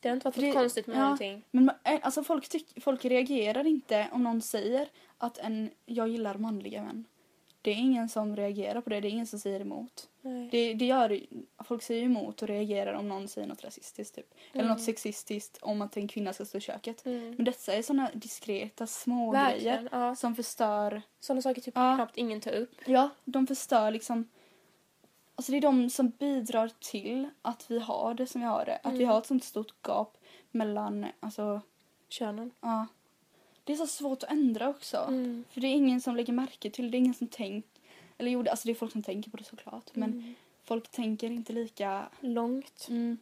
Det 0.00 0.08
har 0.08 0.14
inte 0.16 0.24
varit 0.24 0.34
För 0.34 0.42
något 0.42 0.54
det- 0.54 0.60
konstigt 0.60 0.86
med 0.86 0.96
ja. 0.96 1.02
någonting. 1.02 1.42
Men 1.50 1.70
eh, 1.84 1.98
alltså 2.02 2.24
folk, 2.24 2.48
tyck, 2.48 2.82
folk 2.82 3.04
reagerar 3.04 3.66
inte 3.66 4.08
om 4.12 4.24
någon 4.24 4.42
säger 4.42 4.88
att 5.18 5.38
en, 5.38 5.70
jag 5.86 6.08
gillar 6.08 6.34
manliga 6.38 6.82
män. 6.82 7.04
Det 7.62 7.70
är 7.70 7.74
ingen 7.76 8.08
som 8.08 8.36
reagerar 8.36 8.80
på 8.80 8.90
det, 8.90 9.00
det 9.00 9.08
är 9.08 9.12
ingen 9.12 9.26
som 9.26 9.38
säger 9.38 9.60
emot. 9.60 10.08
Nej. 10.22 10.48
Det, 10.50 10.74
det 10.74 10.84
gör, 10.86 11.20
folk 11.64 11.82
säger 11.82 12.02
emot 12.02 12.42
och 12.42 12.48
reagerar 12.48 12.92
om 12.94 13.08
någon 13.08 13.28
säger 13.28 13.46
något 13.48 13.64
rasistiskt 13.64 14.14
typ. 14.14 14.34
Eller 14.52 14.64
Mm. 14.64 14.72
något 14.72 14.82
sexistiskt 14.84 15.58
om 15.62 15.82
att 15.82 15.96
en 15.96 16.08
kvinna 16.08 16.32
ska 16.32 16.44
stå 16.44 16.58
i 16.58 16.60
köket. 16.60 17.06
Mm. 17.06 17.30
Men 17.36 17.44
dessa 17.44 17.74
är 17.74 17.82
såna 17.82 18.10
diskreta 18.14 18.86
små 18.86 19.32
Verkligen. 19.32 19.74
grejer 19.76 19.88
Ja. 19.92 20.14
som 20.16 20.34
förstör. 20.36 21.02
Sådana 21.20 21.42
saker 21.42 21.60
typ 21.60 21.74
Ja. 21.76 21.94
knappt 21.96 22.16
ingen 22.18 22.40
tar 22.40 22.52
upp. 22.52 22.74
Ja, 22.86 23.08
de 23.24 23.46
förstör 23.46 23.90
liksom. 23.90 24.28
Alltså 25.34 25.52
det 25.52 25.58
är 25.58 25.62
de 25.62 25.90
som 25.90 26.08
bidrar 26.10 26.70
till 26.80 27.28
att 27.42 27.70
vi 27.70 27.78
har 27.78 28.14
det 28.14 28.26
som 28.26 28.40
vi 28.40 28.46
har 28.46 28.64
det. 28.64 28.76
Att 28.82 28.92
vi 28.92 28.96
Mm. 28.96 29.08
har 29.08 29.18
ett 29.18 29.26
sånt 29.26 29.44
stort 29.44 29.74
gap 29.82 30.16
mellan, 30.50 31.06
alltså, 31.20 31.60
Könen. 32.08 32.50
ja. 32.60 32.86
Det 33.64 33.72
är 33.72 33.76
så 33.76 33.86
svårt 33.86 34.22
att 34.22 34.30
ändra 34.30 34.68
också. 34.68 34.96
Mm. 35.08 35.44
För 35.50 35.60
det 35.60 35.66
är 35.66 35.74
ingen 35.74 36.00
som 36.00 36.16
lägger 36.16 36.32
märke 36.32 36.70
till 36.70 36.84
det, 36.84 36.90
det 36.90 36.96
är 36.96 36.98
ingen 36.98 37.14
som 37.14 37.26
tänker. 37.28 37.70
Eller 38.20 38.30
jo, 38.30 38.44
alltså 38.50 38.66
det 38.68 38.72
är 38.72 38.74
folk 38.74 38.92
som 38.92 39.02
tänker 39.02 39.30
på 39.30 39.36
det 39.36 39.44
såklart. 39.44 39.90
Men 39.94 40.12
Mm. 40.12 40.34
folk 40.64 40.88
tänker 40.90 41.26
inte 41.30 41.52
lika 41.52 42.08
Långt. 42.20 42.86
Mm. 42.88 43.18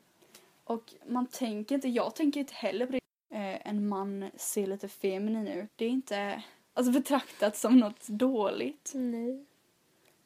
Och 0.65 0.95
man 1.07 1.27
tänker 1.27 1.75
inte, 1.75 1.89
jag 1.89 2.15
tänker 2.15 2.41
inte 2.41 2.55
heller 2.55 2.87
på 2.87 2.93
det. 2.93 3.01
Eh, 3.37 3.69
en 3.69 3.89
man 3.89 4.31
ser 4.37 4.67
lite 4.67 4.89
feminin 4.89 5.49
ut. 5.49 5.71
Det 5.77 5.85
är 5.85 5.89
inte 5.91 6.43
alltså, 6.75 6.93
betraktat 6.93 7.57
som 7.57 7.79
något 7.79 8.09
dåligt. 8.09 8.93
Nej. 8.95 9.45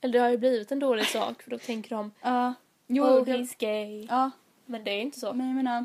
Eller 0.01 0.13
det 0.13 0.19
har 0.19 0.31
ju 0.31 0.39
blivit 0.39 0.73
en 0.73 0.79
dålig 0.79 1.07
sak 1.07 1.43
för 1.43 1.51
då 1.51 1.59
tänker 1.59 1.97
de 1.97 2.11
Ja, 2.23 2.55
jo, 2.87 3.05
oh, 3.05 3.25
det, 3.25 3.33
he's 3.37 3.55
gay. 3.59 4.07
ja, 4.11 4.31
Men 4.67 4.85
det 4.85 4.91
är 4.91 5.01
inte 5.01 5.21
så. 5.21 5.33
men 5.33 5.47
jag 5.47 5.57
menar, 5.57 5.85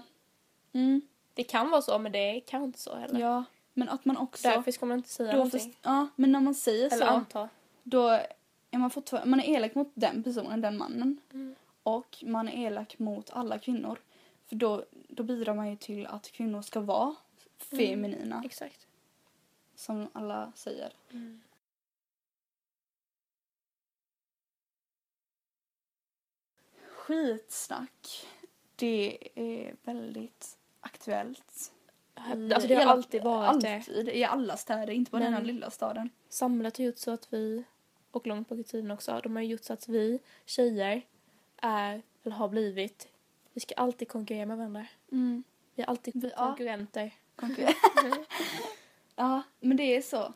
mm, 0.74 1.02
Det 1.34 1.44
kan 1.44 1.70
vara 1.70 1.82
så 1.82 2.00
men 2.00 2.12
det 2.12 2.20
är 2.20 2.40
kanske 2.40 2.66
inte 2.66 2.80
så 2.80 2.96
heller. 2.96 3.20
ja, 3.20 3.44
men 3.74 3.90
att 3.90 4.06
man 4.06 4.18
också, 4.18 4.48
Därför 4.50 4.72
ska 4.72 4.86
man 4.86 4.98
inte 4.98 5.10
säga 5.10 5.34
någonting. 5.34 5.60
först, 5.60 5.78
ja, 5.82 6.08
men 6.16 6.32
när 6.32 6.40
man 6.42 6.56
säger 6.56 6.86
Eller 6.94 7.06
så, 7.06 7.12
anta. 7.12 7.50
då 7.84 8.20
är 8.78 8.82
man 8.82 8.90
fortfarande, 8.90 9.30
man 9.30 9.40
är 9.40 9.56
elak 9.56 9.76
mot 9.76 9.92
den 9.94 10.24
personen, 10.24 10.62
den 10.62 10.78
mannen. 10.78 11.22
Mm. 11.34 11.56
Och 11.84 12.24
man 12.26 12.50
är 12.50 12.68
elak 12.68 13.00
mot 13.00 13.30
alla 13.30 13.60
kvinnor. 13.60 14.00
För 14.46 14.56
då, 14.56 14.86
då 15.10 15.24
bidrar 15.24 15.54
man 15.56 15.70
ju 15.70 15.76
till 15.76 16.08
att 16.08 16.32
kvinnor 16.32 16.62
ska 16.62 16.80
vara 16.80 17.16
feminina, 17.58 18.42
Exakt. 18.46 18.88
som 19.76 20.08
alla 20.14 20.52
säger. 20.56 20.94
Mm. 21.12 21.42
Skitsnack. 26.92 28.28
Det 28.76 29.18
är 29.36 29.76
väldigt 29.84 30.58
aktuellt. 30.80 31.72
Alltså 32.14 32.68
det 32.68 32.76
har 32.76 32.86
alltid 32.92 33.24
varit 33.24 33.62
det. 33.62 33.76
alltid, 33.76 34.10
I 34.10 34.24
alla 34.24 34.58
städer, 34.58 34.94
inte 34.94 35.12
bara 35.12 35.24
den 35.24 35.34
här 35.34 35.40
Men- 35.40 35.48
lilla 35.48 35.72
staden. 35.72 36.10
Samhället 36.30 36.78
har 36.78 36.86
gjort 36.86 36.98
så 36.98 37.12
att 37.12 37.34
vi, 37.34 37.64
och 38.12 38.28
långt 38.28 38.50
bak 38.50 38.60
i 38.60 38.64
tiden 38.64 38.92
också, 38.92 39.20
de 39.24 39.36
har 39.36 39.44
gjort 39.44 39.64
så 39.64 39.74
att 39.74 39.88
vi 39.88 40.20
tjejer 40.46 41.02
är, 41.62 42.02
eller 42.24 42.36
har 42.36 42.48
blivit, 42.50 43.08
vi 43.54 43.60
ska 43.62 43.76
alltid 43.76 44.08
konkurrera 44.10 44.46
med 44.46 44.58
varandra. 44.58 44.88
Mm. 45.12 45.44
Vi 45.76 45.84
är 45.84 45.88
alltid 45.88 46.22
Vi- 46.22 46.32
ja. 46.38 46.48
konkurrenter. 46.48 47.14
ja, 49.16 49.42
men 49.60 49.78
det 49.78 49.96
är 49.96 50.02
så. 50.02 50.34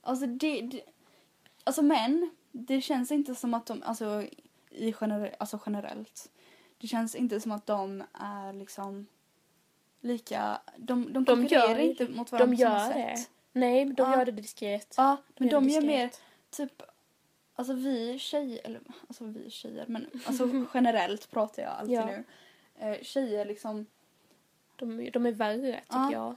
Alltså, 0.00 0.26
det, 0.26 0.60
det, 0.62 0.82
alltså 1.64 1.82
män, 1.82 2.30
det 2.52 2.80
känns 2.80 3.12
inte 3.12 3.34
som 3.34 3.54
att 3.54 3.66
de, 3.66 3.82
alltså, 3.82 4.24
i 4.70 4.92
gener, 4.92 5.34
alltså 5.38 5.60
generellt, 5.66 6.30
det 6.78 6.86
känns 6.86 7.14
inte 7.14 7.40
som 7.40 7.52
att 7.52 7.66
de 7.66 8.02
är 8.12 8.52
liksom 8.52 9.06
lika, 10.00 10.60
de, 10.76 11.04
de 11.12 11.24
De 11.24 11.24
konkurrerar 11.24 11.68
gör- 11.68 11.78
inte 11.78 12.08
mot 12.08 12.32
varandra 12.32 12.56
De 12.56 12.56
på 12.56 12.62
samma 12.62 12.94
gör 12.96 13.08
det. 13.10 13.16
sätt. 13.16 13.30
Nej, 13.52 13.84
de 13.84 14.10
Ja. 14.10 14.18
gör 14.18 14.24
det 14.24 14.32
diskret. 14.32 14.94
Ja, 14.96 15.16
men 15.36 15.48
de 15.48 15.64
det 15.64 15.72
gör 15.72 15.82
mer 15.82 16.10
typ, 16.50 16.82
alltså 17.58 17.72
vi 17.74 18.18
tjejer, 18.18 18.60
eller 18.64 18.80
alltså 19.08 19.24
vi 19.24 19.50
tjejer, 19.50 19.84
men 19.88 20.10
alltså 20.26 20.48
generellt 20.74 21.30
pratar 21.30 21.62
jag 21.62 21.72
alltid 21.72 21.94
Ja. 21.96 22.06
nu. 22.06 22.24
Eh, 22.78 23.02
tjejer 23.02 23.44
liksom, 23.44 23.86
De, 24.76 25.10
de 25.10 25.26
är 25.26 25.32
värre, 25.32 25.80
tycker 25.80 25.96
Ja. 25.96 26.12
jag. 26.12 26.36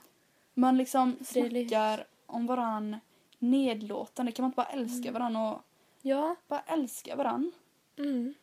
man 0.54 0.78
liksom 0.78 1.18
lite- 1.20 1.70
snackar 1.70 2.08
om 2.26 2.46
varann 2.48 2.98
nedlåtande, 3.40 4.32
kan 4.32 4.44
man 4.44 4.50
inte 4.50 4.56
bara 4.56 4.68
älska 4.68 5.10
Mm. 5.10 5.14
varann 5.14 5.36
och 5.36 5.62
Ja. 6.02 6.36
bara 6.48 6.62
älska 6.68 7.16
varann? 7.16 7.52
Mm. 7.98 8.34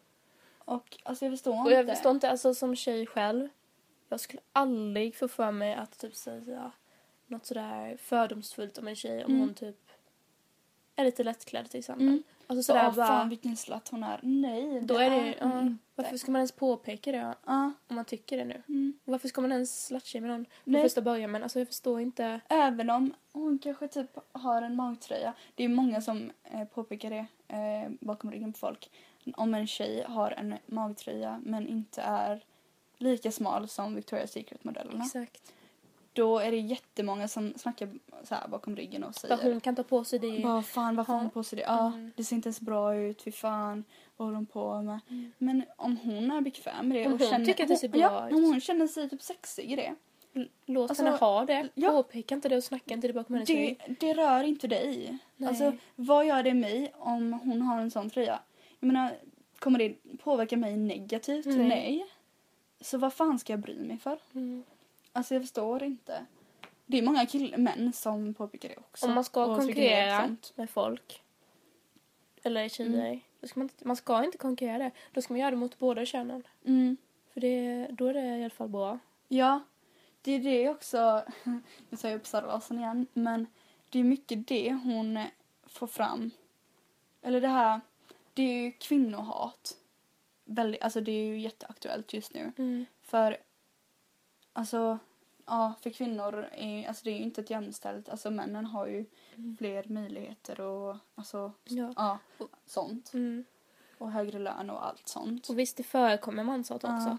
Och 0.59 0.99
alltså 1.03 1.25
jag 1.25 1.33
förstår 1.33 1.65
Och 1.67 1.73
jag 1.73 1.81
inte. 1.81 1.95
förstår 1.95 2.13
inte, 2.13 2.31
alltså 2.31 2.55
som 2.55 2.77
tjej 2.77 3.07
själv, 3.07 3.49
jag 4.09 4.21
skulle 4.21 4.43
aldrig 4.53 5.17
få 5.17 5.29
för 5.29 5.51
mig 5.53 5.75
att 5.75 5.99
typ 5.99 6.15
säga 6.15 6.73
något 7.27 7.47
sådär 7.47 7.97
fördomsfullt 7.97 8.79
om 8.79 8.89
en 8.89 8.97
tjej 8.97 9.25
om 9.25 9.31
Mm. 9.31 9.41
hon 9.41 9.55
typ 9.55 9.91
är 10.97 11.05
lite 11.05 11.25
lättklädd 11.25 11.71
till 11.71 11.79
exempel. 11.79 12.07
Mm. 12.07 12.23
Alltså 12.51 12.63
Så, 12.63 12.67
sådär 12.79 12.93
bara, 12.93 13.07
fan 13.07 13.29
vilken 13.29 13.57
slatt 13.57 13.89
hon 13.89 14.03
är. 14.05 14.21
Nej, 14.23 14.81
då 14.81 14.95
är 14.99 15.11
det, 15.11 15.37
hon 15.41 15.51
ja, 15.53 15.61
inte. 15.61 15.85
varför 15.95 16.17
ska 16.17 16.33
man 16.33 16.39
ens 16.39 16.53
påpeka 16.53 17.13
det 17.13 17.35
Ja, 17.47 17.73
om 17.89 17.97
man 17.97 18.05
tycker 18.05 18.37
det 18.37 18.45
nu? 18.45 18.63
mm. 18.69 18.99
Varför 19.05 19.29
ska 19.29 19.41
man 19.41 19.53
ens 19.53 19.87
slutshamea 19.87 20.31
någon 20.31 20.45
från 20.45 20.73
Nej. 20.73 20.83
första 20.83 21.01
början? 21.03 21.31
Men 21.31 21.43
alltså 21.43 21.59
jag 21.59 21.69
förstår 21.69 22.01
inte. 22.01 22.41
Även 22.49 22.91
om 22.91 23.15
hon 23.33 23.59
kanske 23.59 23.89
typ 23.89 24.19
har 24.33 24.63
en 24.63 24.77
magtröja. 24.77 25.35
Det 25.55 25.65
är 25.65 25.69
många 25.69 26.01
som 26.01 26.31
eh, 26.45 26.65
påpekar 26.65 27.11
det 27.11 27.27
eh, 27.49 27.91
bakom 28.01 28.31
ryggen 28.31 28.53
på 28.53 28.59
folk. 28.59 28.91
Om 29.37 29.55
en 29.55 29.67
tjej 29.67 30.05
har 30.09 30.31
en 30.31 30.55
magtröja 30.67 31.41
men 31.45 31.69
inte 31.69 32.03
är 32.03 32.45
lika 32.99 33.31
smal 33.33 33.69
som 33.69 33.99
Victoria's 33.99 34.27
Secret-modellerna. 34.27 35.05
Exakt. 35.05 35.53
Då 36.19 36.39
är 36.39 36.51
det 36.51 36.57
jättemånga 36.59 37.29
som 37.29 37.53
snackar 37.57 37.89
så 38.25 38.35
här 38.35 38.49
bakom 38.49 38.77
ryggen 38.77 39.05
och 39.05 39.15
säger 39.15 39.37
Vad 39.37 39.45
hon 39.45 39.61
kan 39.61 39.77
ta 39.77 39.83
på 39.83 40.05
sig 40.05 40.19
det. 40.19 40.45
Vad 40.45 40.67
fan, 40.67 40.97
varför 40.97 41.13
har 41.13 41.21
hon 41.21 41.31
på 41.31 41.43
sig 41.43 41.57
det? 41.57 41.63
Ja, 41.63 41.87
Mm. 41.87 42.13
det 42.17 42.25
ser 42.25 42.37
inte 42.37 42.47
ens 42.49 42.61
bra 42.61 42.97
ut. 42.97 43.23
Fy 43.23 43.33
fan, 43.33 43.85
vad 44.17 44.27
håller 44.27 44.37
hon 44.37 44.47
på 44.47 44.83
med? 44.83 44.99
Mm. 45.09 45.33
Men 45.39 45.63
om 45.77 45.97
hon 45.97 46.31
är 46.31 46.41
bekväm 46.41 46.89
med 46.89 46.97
det 46.99 47.07
Om 47.07 47.13
och 47.13 47.19
hon 47.19 47.29
känner... 47.29 47.45
tycker 47.47 47.63
att 47.63 47.69
det 47.69 47.77
ser 47.77 47.89
bra 47.89 48.01
ja, 48.01 48.29
ut. 48.29 48.35
om 48.35 48.45
hon 48.45 48.61
känner 48.61 48.87
sig 48.87 49.09
typ 49.11 49.23
sexig 49.23 49.73
i 49.73 49.77
det. 49.77 49.95
Låt 50.67 50.91
Alltså, 50.91 51.05
henne 51.05 51.17
ha 51.17 51.45
det. 51.45 51.69
ja. 51.75 51.91
Påpeka 51.91 52.35
inte 52.35 52.49
det 52.49 52.57
och 52.57 52.65
snacka 52.65 52.95
inte 52.95 53.07
det 53.07 53.13
bakom 53.13 53.35
hennes 53.35 53.47
Det, 53.49 53.55
rygg. 53.55 53.97
det 54.01 54.15
rör 54.15 54.45
inte 54.45 54.67
dig. 54.69 55.19
Nej. 55.37 55.49
Alltså, 55.49 55.73
vad 55.97 56.27
gör 56.27 56.43
det 56.43 56.55
mig 56.55 56.93
om 56.99 57.33
hon 57.33 57.63
har 57.63 57.81
en 57.81 57.91
sån 57.91 58.11
tröja? 58.11 58.39
Jag 58.81 58.87
menar, 58.87 59.17
kommer 59.59 59.79
det 59.79 59.95
påverka 60.19 60.57
mig 60.57 60.77
negativt? 60.77 61.47
Nej. 61.47 61.57
Nej. 61.69 62.07
Så 62.81 62.99
vad 62.99 63.13
fan 63.13 63.39
ska 63.39 63.53
jag 63.53 63.61
bry 63.61 63.79
mig 63.79 63.99
för? 63.99 64.19
Mm. 64.35 64.65
Alltså 65.13 65.35
jag 65.35 65.43
förstår 65.43 65.83
inte. 65.83 66.27
Det 66.87 66.99
är 66.99 67.03
många 67.03 67.27
kill- 67.27 67.57
män 67.59 67.93
som 67.93 68.35
påpekar 68.35 68.69
det 68.69 68.77
också. 68.77 69.07
Om 69.07 69.15
man 69.15 69.25
ska 69.25 69.45
och 69.45 69.59
konkurrera 69.59 70.37
med 70.55 70.71
folk, 70.71 71.23
eller 72.43 72.69
tjejer, 72.69 73.07
Mm. 73.07 73.21
då 73.41 73.49
ska 73.49 73.61
man, 73.61 73.69
man 73.83 73.97
ska 73.97 74.25
inte 74.25 74.39
konkurrera. 74.39 74.91
Då 75.13 75.23
ska 75.23 75.33
man 75.35 75.41
göra 75.41 75.51
det 75.51 75.57
mot 75.57 75.79
båda 75.79 76.05
könen. 76.07 76.43
Mm. 76.65 76.97
För 77.33 77.41
det, 77.41 77.87
då 77.91 78.07
är 78.07 78.15
det 78.15 78.21
i 78.39 78.41
alla 78.41 78.51
fall 78.51 78.69
bra. 78.69 78.99
Ja, 79.29 79.61
det 80.23 80.33
är 80.33 80.39
det 80.39 80.69
också. 80.69 81.25
Nu 81.89 81.97
tar 81.97 82.09
jag 82.09 82.17
upp 82.17 82.27
Sara 82.27 82.47
Larsson 82.47 82.79
igen. 82.79 83.07
Men 83.13 83.47
det 83.91 83.99
är 83.99 84.05
mycket 84.05 84.49
det 84.49 84.73
hon 84.73 85.25
får 85.67 85.87
fram. 85.87 86.31
Eller 87.23 87.41
det 87.41 87.49
här, 87.49 87.81
det 88.35 88.43
är 88.43 88.63
ju 88.65 88.73
kvinnohat. 88.73 89.77
Väldigt, 90.45 90.83
alltså 90.83 91.01
det 91.01 91.13
är 91.13 91.25
ju 91.25 91.39
jätteaktuellt 91.41 92.13
just 92.13 92.35
nu. 92.35 92.53
Mm. 92.59 92.87
För, 93.03 93.37
alltså, 94.59 94.99
ja, 95.47 95.75
för 95.81 95.91
kvinnor 95.91 96.49
är 96.53 96.89
alltså 96.89 97.05
det 97.05 97.11
är 97.11 97.15
ju 97.17 97.23
inte 97.23 97.41
ett 97.41 97.51
jämställt. 97.51 98.09
Alltså 98.09 98.31
männen 98.31 98.65
har 98.67 98.87
ju 98.87 99.05
Mm. 99.37 99.57
fler 99.57 99.85
möjligheter 99.89 100.61
och 100.61 100.97
alltså, 101.15 101.53
Ja. 101.65 101.93
ja, 101.97 102.19
sånt. 102.67 103.15
Mm. 103.15 103.45
Och 103.99 104.13
högre 104.13 104.39
lön 104.39 104.71
och 104.71 104.87
allt 104.87 105.09
sånt. 105.09 105.49
Och 105.49 105.59
visst, 105.59 105.77
det 105.77 105.83
förekommer 105.83 106.45
manshat 106.45 106.83
Ja. 106.83 106.97
också. 106.97 107.19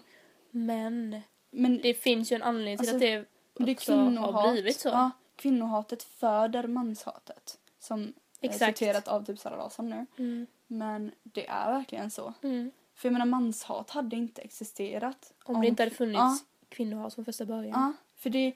Men 0.51 1.21
Men 1.51 1.77
det 1.81 1.93
finns 1.93 2.31
ju 2.31 2.35
en 2.35 2.43
anledning 2.43 2.77
till 2.77 2.81
Alltså, 2.89 2.95
att 2.95 3.01
det 3.01 3.25
det 3.65 3.71
också 3.71 3.95
har 3.95 4.05
kvinnohat. 4.05 4.51
blivit 4.51 4.79
så. 4.79 4.89
Ja, 4.89 5.11
kvinnohatet 5.35 6.03
föder 6.03 6.67
manshatet. 6.67 7.59
Som 7.79 8.01
är 8.41 8.49
Exakt. 8.49 8.77
citerat 8.77 9.07
av 9.07 9.25
typ 9.25 9.39
Sara 9.39 9.55
Larsson 9.55 9.89
nu. 9.89 10.05
Mm. 10.17 10.47
Men 10.67 11.11
det 11.23 11.47
är 11.47 11.71
verkligen 11.73 12.11
så. 12.11 12.33
Mm. 12.43 12.71
För 12.95 13.07
jag 13.07 13.13
menar 13.13 13.25
manshat 13.25 13.89
hade 13.89 14.15
inte 14.15 14.41
existerat. 14.41 15.33
Om 15.43 15.61
det 15.61 15.67
inte 15.67 15.83
hade 15.83 15.95
funnits. 15.95 16.45
Kvinnohat 16.69 17.13
från 17.13 17.25
första 17.25 17.45
början. 17.45 17.71
Ja, 17.81 17.93
för 18.15 18.29
det, 18.29 18.53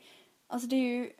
alltså 0.47 0.67
det 0.67 0.75
är 0.75 0.79
ju, 0.97 1.11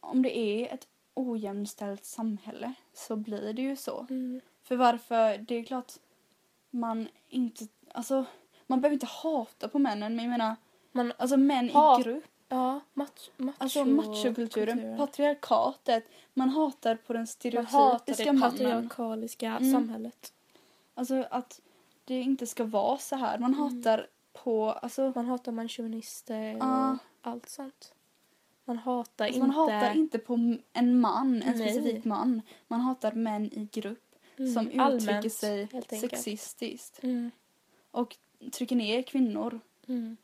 om 0.00 0.22
det 0.22 0.38
är 0.38 0.74
ett 0.74 0.88
ojämställt 1.14 2.04
samhälle 2.04 2.72
så 2.92 3.16
blir 3.16 3.52
det 3.52 3.62
ju 3.62 3.76
så. 3.76 4.06
Mm. 4.10 4.40
För 4.62 4.76
varför, 4.76 5.38
det 5.38 5.54
är 5.54 5.64
klart 5.64 5.92
man 6.70 7.08
inte, 7.28 7.66
alltså 7.92 8.24
man 8.66 8.80
behöver 8.80 8.94
inte 8.94 9.06
hata 9.06 9.68
på 9.68 9.78
männen 9.78 10.16
men 10.16 10.24
jag 10.24 10.30
menar, 10.30 10.56
Man, 10.92 11.12
alltså 11.18 11.36
män 11.36 11.70
Hat. 11.70 12.00
i 12.00 12.02
grupp. 12.02 12.24
Ja, 12.48 12.80
mach, 12.94 13.30
macho, 13.36 13.54
Alltså 13.58 13.84
machokulturen, 13.84 14.96
patriarkatet. 14.98 16.04
Man 16.34 16.48
hatar 16.48 16.96
på 16.96 17.12
den 17.12 17.20
Man 17.20 17.66
hatar 17.66 17.98
stereotypiska 17.98 18.24
det 18.24 18.32
mannen. 18.32 18.50
patriarkaliska 18.52 19.46
Mm. 19.50 19.72
samhället. 19.72 20.32
Alltså 20.94 21.24
att 21.30 21.60
det 22.04 22.20
inte 22.20 22.46
ska 22.46 22.64
vara 22.64 22.98
så 22.98 23.16
här. 23.16 23.38
Man 23.38 23.54
Mm. 23.54 23.76
hatar 23.76 24.06
på, 24.44 24.70
alltså, 24.72 25.12
Man 25.14 25.26
hatar 25.26 25.52
manchunister 25.52 26.56
Ja. 26.60 26.90
och 26.92 26.98
allt 27.30 27.48
sånt. 27.48 27.94
Man 28.64 28.78
hatar 28.78 29.24
alltså 29.24 29.38
inte... 29.40 29.46
man 29.46 29.56
hatar 29.56 29.94
inte 29.94 30.18
på 30.18 30.56
en 30.72 31.00
man, 31.00 31.42
en 31.42 31.58
Nej. 31.58 31.68
specifik 31.72 32.04
man. 32.04 32.42
Man 32.68 32.80
hatar 32.80 33.12
män 33.12 33.44
i 33.52 33.68
grupp 33.72 34.02
Mm, 34.38 34.54
som 34.54 34.66
uttrycker 34.66 34.82
allmänt, 34.82 35.32
sig 35.32 35.68
sexistiskt. 36.00 37.02
Mm, 37.02 37.30
Och 37.90 38.16
trycker 38.52 38.76
ner 38.76 39.02
kvinnor. 39.02 39.60
mm. 39.86 40.16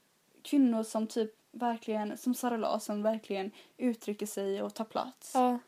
Kvinnor 0.42 0.83
som 0.83 1.07
typ 1.07 1.31
verkligen, 1.53 2.18
som 2.18 2.35
Sara 2.35 2.57
Larsson 2.57 3.03
verkligen 3.03 3.51
uttrycker 3.77 4.27
sig 4.27 4.62
och 4.62 4.75
tar 4.75 4.85
plats. 4.85 5.31
Ja, 5.35 5.59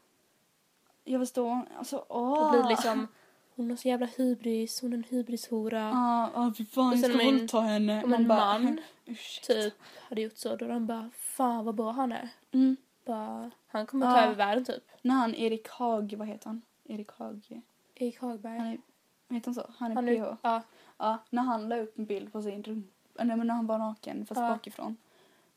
Jag 1.04 1.20
förstår, 1.20 1.61
alltså 1.78 2.04
åh. 2.09 2.52
det 2.52 2.59
blir 2.59 2.68
liksom... 2.68 3.09
Hon 3.57 3.71
har 3.71 3.77
så 3.77 3.88
jävla 3.88 4.07
hybris, 4.07 4.81
hon 4.81 4.93
är 4.93 4.97
en 4.97 5.05
hybrishora. 5.05 5.79
Ja, 5.81 6.31
ah, 6.35 6.53
fy 6.59 6.64
fan 6.64 7.01
jag 7.01 7.11
ska 7.12 7.25
våldta 7.25 7.61
henne. 7.61 8.05
Om 8.05 8.12
en 8.12 8.29
bara, 8.29 8.59
man 8.59 8.81
ursäkta. 9.05 9.53
typ 9.55 9.75
hade 10.09 10.21
gjort 10.21 10.37
så, 10.37 10.57
då 10.57 10.67
de 10.67 10.87
bara 10.87 11.11
fan 11.14 11.64
vad 11.64 11.75
bra 11.75 11.90
han 11.93 12.12
är. 12.12 12.29
Mm. 12.53 12.77
Bara, 13.05 13.51
han 13.67 13.87
kommer 13.87 14.07
ta 14.07 14.17
Ja. 14.19 14.25
över 14.25 14.35
världen 14.35 14.64
typ. 14.64 14.83
När 15.03 15.14
han 15.14 15.35
Erik 15.35 15.69
Haag, 15.69 16.14
vad 16.19 16.29
heter 16.29 16.47
han? 16.47 16.62
Erik 16.85 17.11
Haag. 17.12 17.61
Erik 17.95 18.21
Hagberg. 18.21 18.59
Han 18.59 18.67
är, 18.67 18.79
heter 19.35 19.47
han 19.47 19.55
så? 19.55 19.71
Han 19.79 19.90
är 19.90 19.95
Han 19.95 20.07
PH. 20.07 20.38
ja, 20.43 20.62
Ja, 20.99 21.19
när 21.31 21.43
han 21.43 21.69
la 21.69 21.77
upp 21.77 21.99
en 21.99 22.05
bild 22.05 22.33
på 22.33 22.43
sin 22.43 22.62
rumpa. 22.62 23.25
Nej 23.25 23.37
men 23.37 23.47
när 23.47 23.55
han 23.55 23.67
var 23.67 23.79
naken 23.79 24.27
fast 24.27 24.40
Ja. 24.40 24.49
bakifrån. 24.49 24.97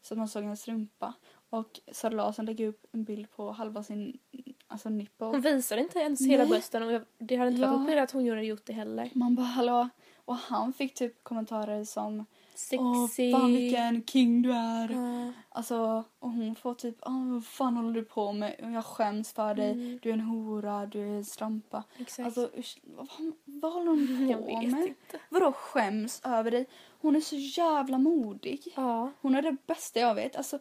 Så 0.02 0.16
man 0.16 0.28
såg 0.28 0.44
hennes 0.44 0.68
rumpa. 0.68 1.14
Och 1.50 1.80
Sara 1.92 2.14
Larsson 2.14 2.46
lägger 2.46 2.68
upp 2.68 2.86
en 2.92 3.04
bild 3.04 3.32
på 3.32 3.52
halva 3.52 3.84
sin 3.84 4.20
alltså 4.68 4.90
nipple. 4.90 5.26
hon 5.28 5.42
visade 5.42 5.82
inte 5.82 6.00
ens 6.00 6.22
hela 6.22 6.44
Nej. 6.44 6.50
brösten 6.50 6.84
och 6.84 6.92
jag, 6.92 7.02
det 7.18 7.36
hade 7.36 7.50
inte 7.52 7.62
Ja. 7.62 7.68
varit 7.68 7.82
uppenbart 7.82 8.04
att 8.04 8.12
hon 8.12 8.30
hade 8.30 8.44
gjort 8.44 8.66
det 8.66 8.74
heller. 8.74 9.10
Man 9.14 9.36
bara 9.36 9.46
hallå. 9.46 9.90
Och 10.26 10.36
han 10.36 10.74
fick 10.74 10.94
typ 10.94 11.24
kommentarer 11.24 11.84
som 11.84 12.26
Sexy. 12.56 12.78
Åh 12.78 13.08
fan 13.40 13.54
vilken 13.54 14.04
king 14.04 14.42
du 14.42 14.52
är. 14.54 14.90
Ja. 14.90 15.34
Alltså, 15.50 16.04
och 16.20 16.30
hon 16.32 16.56
får 16.56 16.74
typ, 16.74 16.96
Åh, 17.02 17.34
vad 17.34 17.46
fan 17.46 17.78
håller 17.78 17.92
du 17.94 18.04
på 18.04 18.32
med? 18.32 18.56
Jag 18.74 18.86
skäms 18.86 19.34
för 19.34 19.54
dig. 19.56 19.72
Mm. 19.72 20.00
Du 20.02 20.10
är 20.10 20.14
en 20.14 20.22
hora, 20.22 20.86
du 20.86 21.02
är 21.02 21.08
en 21.18 21.26
strampa. 21.26 21.84
Exakt. 21.98 22.26
Alltså, 22.26 22.50
usch, 22.60 22.78
vad, 22.84 23.08
vad 23.46 23.74
håller 23.74 23.88
hon 23.92 24.28
jag 24.30 24.40
på 24.40 24.46
vet 24.46 24.72
med? 24.72 24.88
inte. 24.88 25.20
Vadå 25.30 25.52
skäms 25.52 26.22
över 26.24 26.52
dig? 26.52 26.66
Hon 27.02 27.16
är 27.16 27.20
så 27.22 27.36
jävla 27.36 27.98
modig. 27.98 28.74
Ja. 28.76 29.12
Hon 29.22 29.36
är 29.36 29.42
det 29.42 29.56
bästa 29.68 30.00
jag 30.00 30.16
vet. 30.16 30.36
Alltså, 30.36 30.60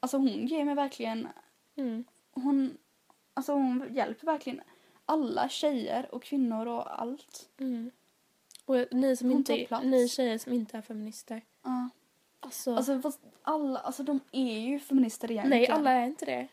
alltså 0.00 0.16
hon 0.16 0.46
ger 0.46 0.64
mig 0.64 0.74
verkligen, 0.74 1.28
Mm. 1.76 2.04
hon, 2.32 2.76
alltså 3.36 3.52
hon 3.52 3.88
hjälper 3.94 4.26
verkligen 4.26 4.60
alla 5.06 5.48
tjejer 5.48 6.14
och 6.14 6.22
kvinnor 6.22 6.66
och 6.66 7.00
allt. 7.00 7.48
Mm. 7.58 7.90
Och 8.64 8.76
ni 8.90 9.16
som 9.16 9.28
Hon 9.28 9.36
inte 9.38 9.80
ni 9.82 10.08
tjejer 10.08 10.38
som 10.38 10.52
inte 10.52 10.76
är 10.78 10.82
feminister. 10.82 11.42
Ja. 11.62 11.88
Alltså, 12.40 12.76
Alltså 12.76 13.00
fast 13.00 13.20
alla, 13.42 13.78
alltså 13.78 14.02
de 14.02 14.20
är 14.32 14.58
ju 14.58 14.78
feminister 14.78 15.30
egentligen. 15.30 15.60
nej 15.60 15.68
alla 15.70 15.90
är 15.90 16.06
inte 16.06 16.24
det. 16.24 16.48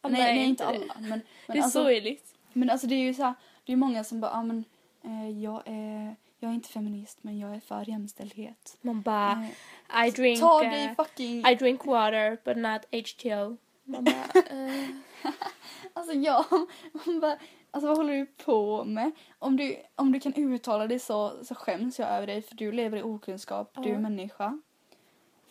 Alla 0.00 0.18
nej, 0.18 0.30
är 0.30 0.34
nej, 0.34 0.44
inte 0.44 0.64
det. 0.64 0.68
alla. 0.70 0.94
Men, 0.98 1.08
men, 1.08 1.20
Det 1.46 1.58
är 1.58 1.62
alltså, 1.62 1.82
sorgligt. 1.84 2.34
men 2.52 2.70
alltså 2.70 2.86
det 2.86 2.94
är 2.94 3.02
ju 3.02 3.14
så 3.14 3.22
här, 3.22 3.34
det 3.64 3.72
är 3.72 3.76
många 3.76 4.04
som 4.04 4.20
bara, 4.20 4.30
ah, 4.30 4.42
men 4.42 4.64
eh, 5.02 5.30
jag 5.42 5.62
är, 5.66 6.16
jag 6.38 6.50
är 6.50 6.54
inte 6.54 6.68
feminist 6.68 7.18
men 7.22 7.38
jag 7.38 7.54
är 7.54 7.60
för 7.60 7.88
jämställdhet. 7.88 8.76
Man 8.80 9.02
bara, 9.02 9.46
Eh, 9.94 10.06
I 10.06 10.10
drink, 10.10 10.40
ta 10.40 10.64
eh, 10.64 10.70
dig 10.70 10.94
fucking... 10.96 11.46
I 11.46 11.54
drink 11.54 11.84
water 11.86 12.38
but 12.44 12.56
not 12.56 12.82
H2O. 12.90 13.56
Man 13.84 14.04
bara, 14.04 14.42
eh, 14.50 14.84
Alltså 15.96 16.12
jag, 16.12 16.44
man 17.06 17.20
bara, 17.20 17.38
alltså 17.70 17.88
vad 17.88 17.96
håller 17.96 18.12
du 18.14 18.26
på 18.26 18.84
med? 18.84 19.10
Om 19.38 19.56
du, 19.56 19.76
om 19.94 20.12
du 20.12 20.20
kan 20.20 20.34
uttala 20.34 20.86
dig 20.86 20.98
så, 20.98 21.44
så 21.44 21.54
skäms 21.54 21.98
jag 21.98 22.08
över 22.08 22.26
dig 22.26 22.42
för 22.42 22.54
du 22.54 22.72
lever 22.72 22.98
i 22.98 23.02
okunskap, 23.02 23.70
du 23.82 23.90
är 23.90 23.98
människa. 23.98 24.60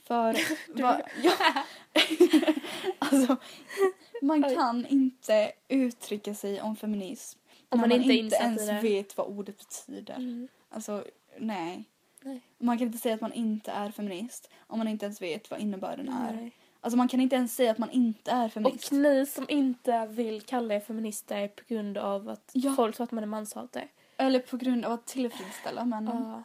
För, 0.03 0.35
va, 0.81 1.01
ja, 1.23 1.33
alltså 2.99 3.37
man 4.21 4.43
kan 4.43 4.85
inte 4.85 5.51
uttrycka 5.67 6.33
sig 6.33 6.61
om 6.61 6.75
feminism 6.75 7.39
Om 7.69 7.79
när 7.79 7.87
man 7.87 8.01
inte 8.01 8.13
inte 8.13 8.35
ens 8.35 8.83
vet 8.83 9.17
vad 9.17 9.27
ordet 9.27 9.57
betyder. 9.57 10.15
mm, 10.15 10.47
Alltså 10.69 11.03
nej. 11.37 11.83
nej. 12.21 12.41
Man 12.57 12.77
kan 12.77 12.87
inte 12.87 12.99
säga 12.99 13.15
att 13.15 13.21
man 13.21 13.33
inte 13.33 13.71
är 13.71 13.91
feminist 13.91 14.49
om 14.67 14.77
man 14.77 14.87
inte 14.87 15.05
ens 15.05 15.21
vet 15.21 15.51
vad 15.51 15.59
innebörden 15.59 16.09
är. 16.09 16.51
Alltså 16.85 16.97
man 16.97 17.07
kan 17.07 17.19
inte 17.21 17.35
ens 17.35 17.55
säga 17.55 17.71
att 17.71 17.77
man 17.77 17.91
inte 17.91 18.31
är 18.31 18.49
feminist. 18.49 18.91
Och 18.91 18.97
ni 18.97 19.25
som 19.25 19.45
inte 19.49 20.05
vill 20.05 20.41
kalla 20.41 20.75
er 20.75 20.79
feminister 20.79 21.47
på 21.47 21.63
grund 21.67 21.97
av 21.97 22.29
att 22.29 22.49
Ja. 22.53 22.73
folk 22.75 22.95
tror 22.95 23.03
att 23.03 23.11
man 23.11 23.23
är 23.23 23.27
manshatare. 23.27 23.87
Eller 24.17 24.39
på 24.39 24.57
grund 24.57 24.85
av 24.85 24.91
att 24.91 25.05
tillfredsställa 25.05 25.85
männen. 25.85 26.23
Ja. 26.25 26.43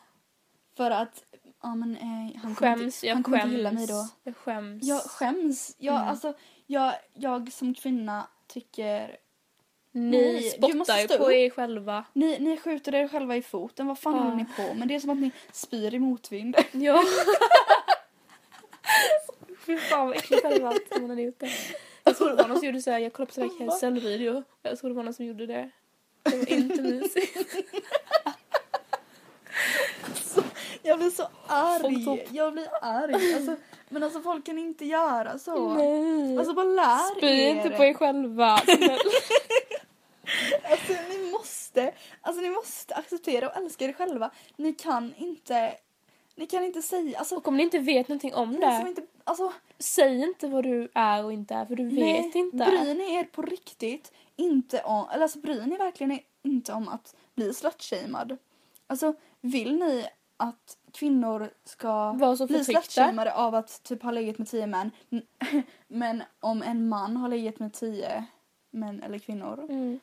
För 0.76 0.90
att, 0.90 1.24
ja 1.62 1.74
men 1.74 1.96
eh, 1.96 2.40
han 2.42 2.54
kommer 2.54 2.76
Skäms, 2.76 3.04
inte, 3.04 3.14
han 3.14 3.22
kommer 3.22 3.38
skäms. 3.38 3.48
inte 3.48 3.56
gilla 3.56 3.72
mig 3.72 3.86
då. 3.86 4.08
Jag 4.24 4.36
skäms. 4.36 4.84
Jag 4.88 5.00
skäms. 5.02 5.76
Jag, 5.78 5.96
Mm. 5.96 6.08
alltså, 6.08 6.32
jag, 6.66 6.94
jag 7.14 7.52
som 7.52 7.74
kvinna 7.74 8.26
tycker, 8.46 9.16
Ni 9.92 10.42
måste 10.76 10.96
spottar 10.96 11.18
på 11.18 11.32
er 11.32 11.50
själva. 11.50 12.04
ni, 12.12 12.38
ni 12.38 12.56
skjuter 12.56 12.94
er 12.94 13.08
själva 13.08 13.36
i 13.36 13.42
foten, 13.42 13.86
vad 13.86 13.98
fan 13.98 14.14
Ja. 14.16 14.20
håller 14.22 14.36
ni 14.36 14.44
på 14.44 14.74
med? 14.74 14.88
Det 14.88 14.94
är 14.94 15.00
som 15.00 15.10
att 15.10 15.18
ni 15.18 15.30
spyr 15.52 15.94
i 15.94 15.98
motvind. 15.98 16.56
Ja. 16.72 17.02
Fy 19.70 19.76
fan 19.78 20.06
vad 20.06 20.16
äckligt 20.16 20.42
det 20.42 20.48
hade 20.48 20.60
varit 20.60 20.92
om 20.92 21.00
man 21.00 21.10
hade 21.10 21.22
gjort 21.22 21.38
det. 21.40 21.50
Jag 22.04 22.16
tror 22.16 22.28
det 22.28 22.34
var 22.34 22.48
någon 22.48 22.58
som 22.58 22.66
gjorde 22.66 22.82
så 22.82 22.90
här, 22.90 22.98
jag 22.98 23.12
kollade 23.12 23.28
på 23.28 23.34
sån 23.34 23.42
här 23.50 23.58
carousel-video. 23.58 24.42
Jag 24.62 24.78
tror 24.78 24.90
det 24.90 24.96
var 24.96 25.02
någon 25.02 25.14
som 25.14 25.24
gjorde 25.26 25.46
det. 25.46 25.70
Det 26.22 26.36
var 26.36 26.52
inte 26.52 26.82
mysigt. 26.82 27.36
Jag 30.82 30.98
blir 30.98 31.10
så 31.10 31.28
arg. 31.46 32.26
Jag 32.30 32.52
blir 32.52 32.68
arg. 32.82 33.34
Alltså, 33.34 33.56
men 33.88 34.02
alltså 34.02 34.20
folk 34.20 34.46
kan 34.46 34.58
inte 34.58 34.84
göra 34.84 35.38
så. 35.38 35.74
Nej. 35.74 36.38
Alltså 36.38 36.54
bara 36.54 36.64
lär 36.64 37.16
Spy 37.16 37.26
er. 37.26 37.54
inte 37.54 37.70
på 37.70 37.84
er 37.84 37.94
själva. 37.94 38.60
Alltså 40.70 40.92
ni 41.08 41.30
måste, 41.30 41.92
alltså 42.20 42.42
ni 42.42 42.50
måste 42.50 42.94
acceptera 42.94 43.48
och 43.48 43.56
älska 43.56 43.84
er 43.84 43.92
själva. 43.92 44.30
Ni 44.56 44.72
kan 44.72 45.14
inte, 45.16 45.74
ni 46.34 46.46
kan 46.46 46.64
inte 46.64 46.82
säga, 46.82 47.18
alltså, 47.18 47.36
Och 47.36 47.48
om 47.48 47.56
ni 47.56 47.62
inte 47.62 47.78
vet 47.78 48.08
någonting 48.08 48.34
om 48.34 48.50
ni 48.50 48.60
som 48.60 48.84
det, 48.84 48.88
inte, 48.88 49.02
alltså 49.24 49.52
säg 49.78 50.22
inte 50.22 50.48
vad 50.48 50.64
du 50.64 50.88
är 50.94 51.24
och 51.24 51.32
inte 51.32 51.54
är 51.54 51.64
för 51.66 51.76
du 51.76 51.84
vet 51.84 51.92
nej, 51.94 52.30
inte. 52.34 52.56
bryr 52.56 52.94
ni 52.94 53.14
er 53.14 53.24
på 53.24 53.42
riktigt 53.42 54.12
inte 54.36 54.82
om, 54.82 55.06
eller 55.12 55.22
alltså 55.22 55.38
bryr 55.38 55.62
ni 55.66 55.76
verkligen 55.76 56.12
er 56.12 56.20
inte 56.42 56.72
om 56.72 56.88
att 56.88 57.14
bli 57.34 57.54
slutshamead? 57.54 58.36
Alltså 58.86 59.14
vill 59.40 59.78
ni 59.78 60.06
att 60.36 60.76
kvinnor 60.92 61.50
ska 61.64 62.12
bli 62.48 62.64
slutshameade 62.64 63.34
av 63.34 63.54
att 63.54 63.82
typ 63.82 64.02
ha 64.02 64.10
legat 64.10 64.38
med 64.38 64.48
tio 64.48 64.66
män, 64.66 64.90
men 65.88 66.22
om 66.40 66.62
en 66.62 66.88
man 66.88 67.16
har 67.16 67.28
legat 67.28 67.58
med 67.58 67.72
tio 67.72 68.24
män 68.70 69.02
eller 69.02 69.18
kvinnor 69.18 69.66
Mm. 69.68 70.00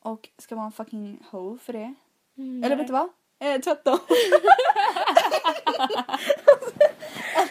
och 0.00 0.28
ska 0.38 0.54
vara 0.54 0.66
en 0.66 0.72
fucking 0.72 1.22
hoe 1.30 1.58
för 1.58 1.72
det? 1.72 1.94
Mm, 2.36 2.64
Eller 2.64 2.76
nej. 2.76 2.78
vet 2.78 2.86
du 2.86 2.92
vad? 2.92 3.08
Eh, 3.38 3.60
tvärtom. 3.60 3.98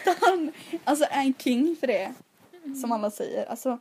att 0.06 0.18
han 0.20 0.52
alltså, 0.84 1.04
är 1.10 1.20
en 1.20 1.34
king 1.34 1.76
för 1.80 1.86
det. 1.86 2.14
Som 2.80 2.92
alla 2.92 3.10
säger. 3.10 3.46
Alltså, 3.46 3.78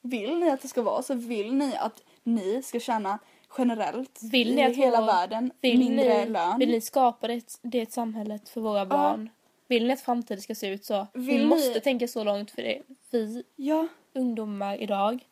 vill 0.00 0.38
ni 0.38 0.50
att 0.50 0.60
det 0.62 0.68
ska 0.68 0.82
vara 0.82 1.02
så 1.02 1.14
vill 1.14 1.54
ni 1.54 1.76
att 1.76 2.02
ni 2.22 2.62
ska 2.62 2.80
tjäna 2.80 3.18
generellt 3.58 4.18
Vill 4.22 4.54
ni 4.54 4.62
i 4.70 4.72
hela 4.72 5.00
vår- 5.00 5.06
världen 5.06 5.52
mindre 5.62 6.24
ni, 6.24 6.30
lön. 6.30 6.58
vill 6.58 6.70
ni 6.70 6.80
skapa 6.80 7.28
det, 7.28 7.58
det 7.62 7.92
samhället 7.92 8.48
för 8.48 8.60
våra 8.60 8.86
barn? 8.86 9.30
Vill 9.68 9.86
ni 9.86 9.92
att 9.92 10.00
framtiden 10.00 10.42
ska 10.42 10.54
se 10.54 10.66
ut 10.68 10.84
så? 10.84 11.06
vi 11.14 11.20
Vill 11.26 11.40
ni- 11.40 11.46
måste 11.46 11.80
tänka 11.80 12.08
så 12.08 12.24
långt 12.24 12.50
för 12.50 12.62
det. 12.62 12.82
Vi 13.10 13.44
Ja, 13.56 13.86
ungdomar 14.12 14.76
idag, 14.82 15.26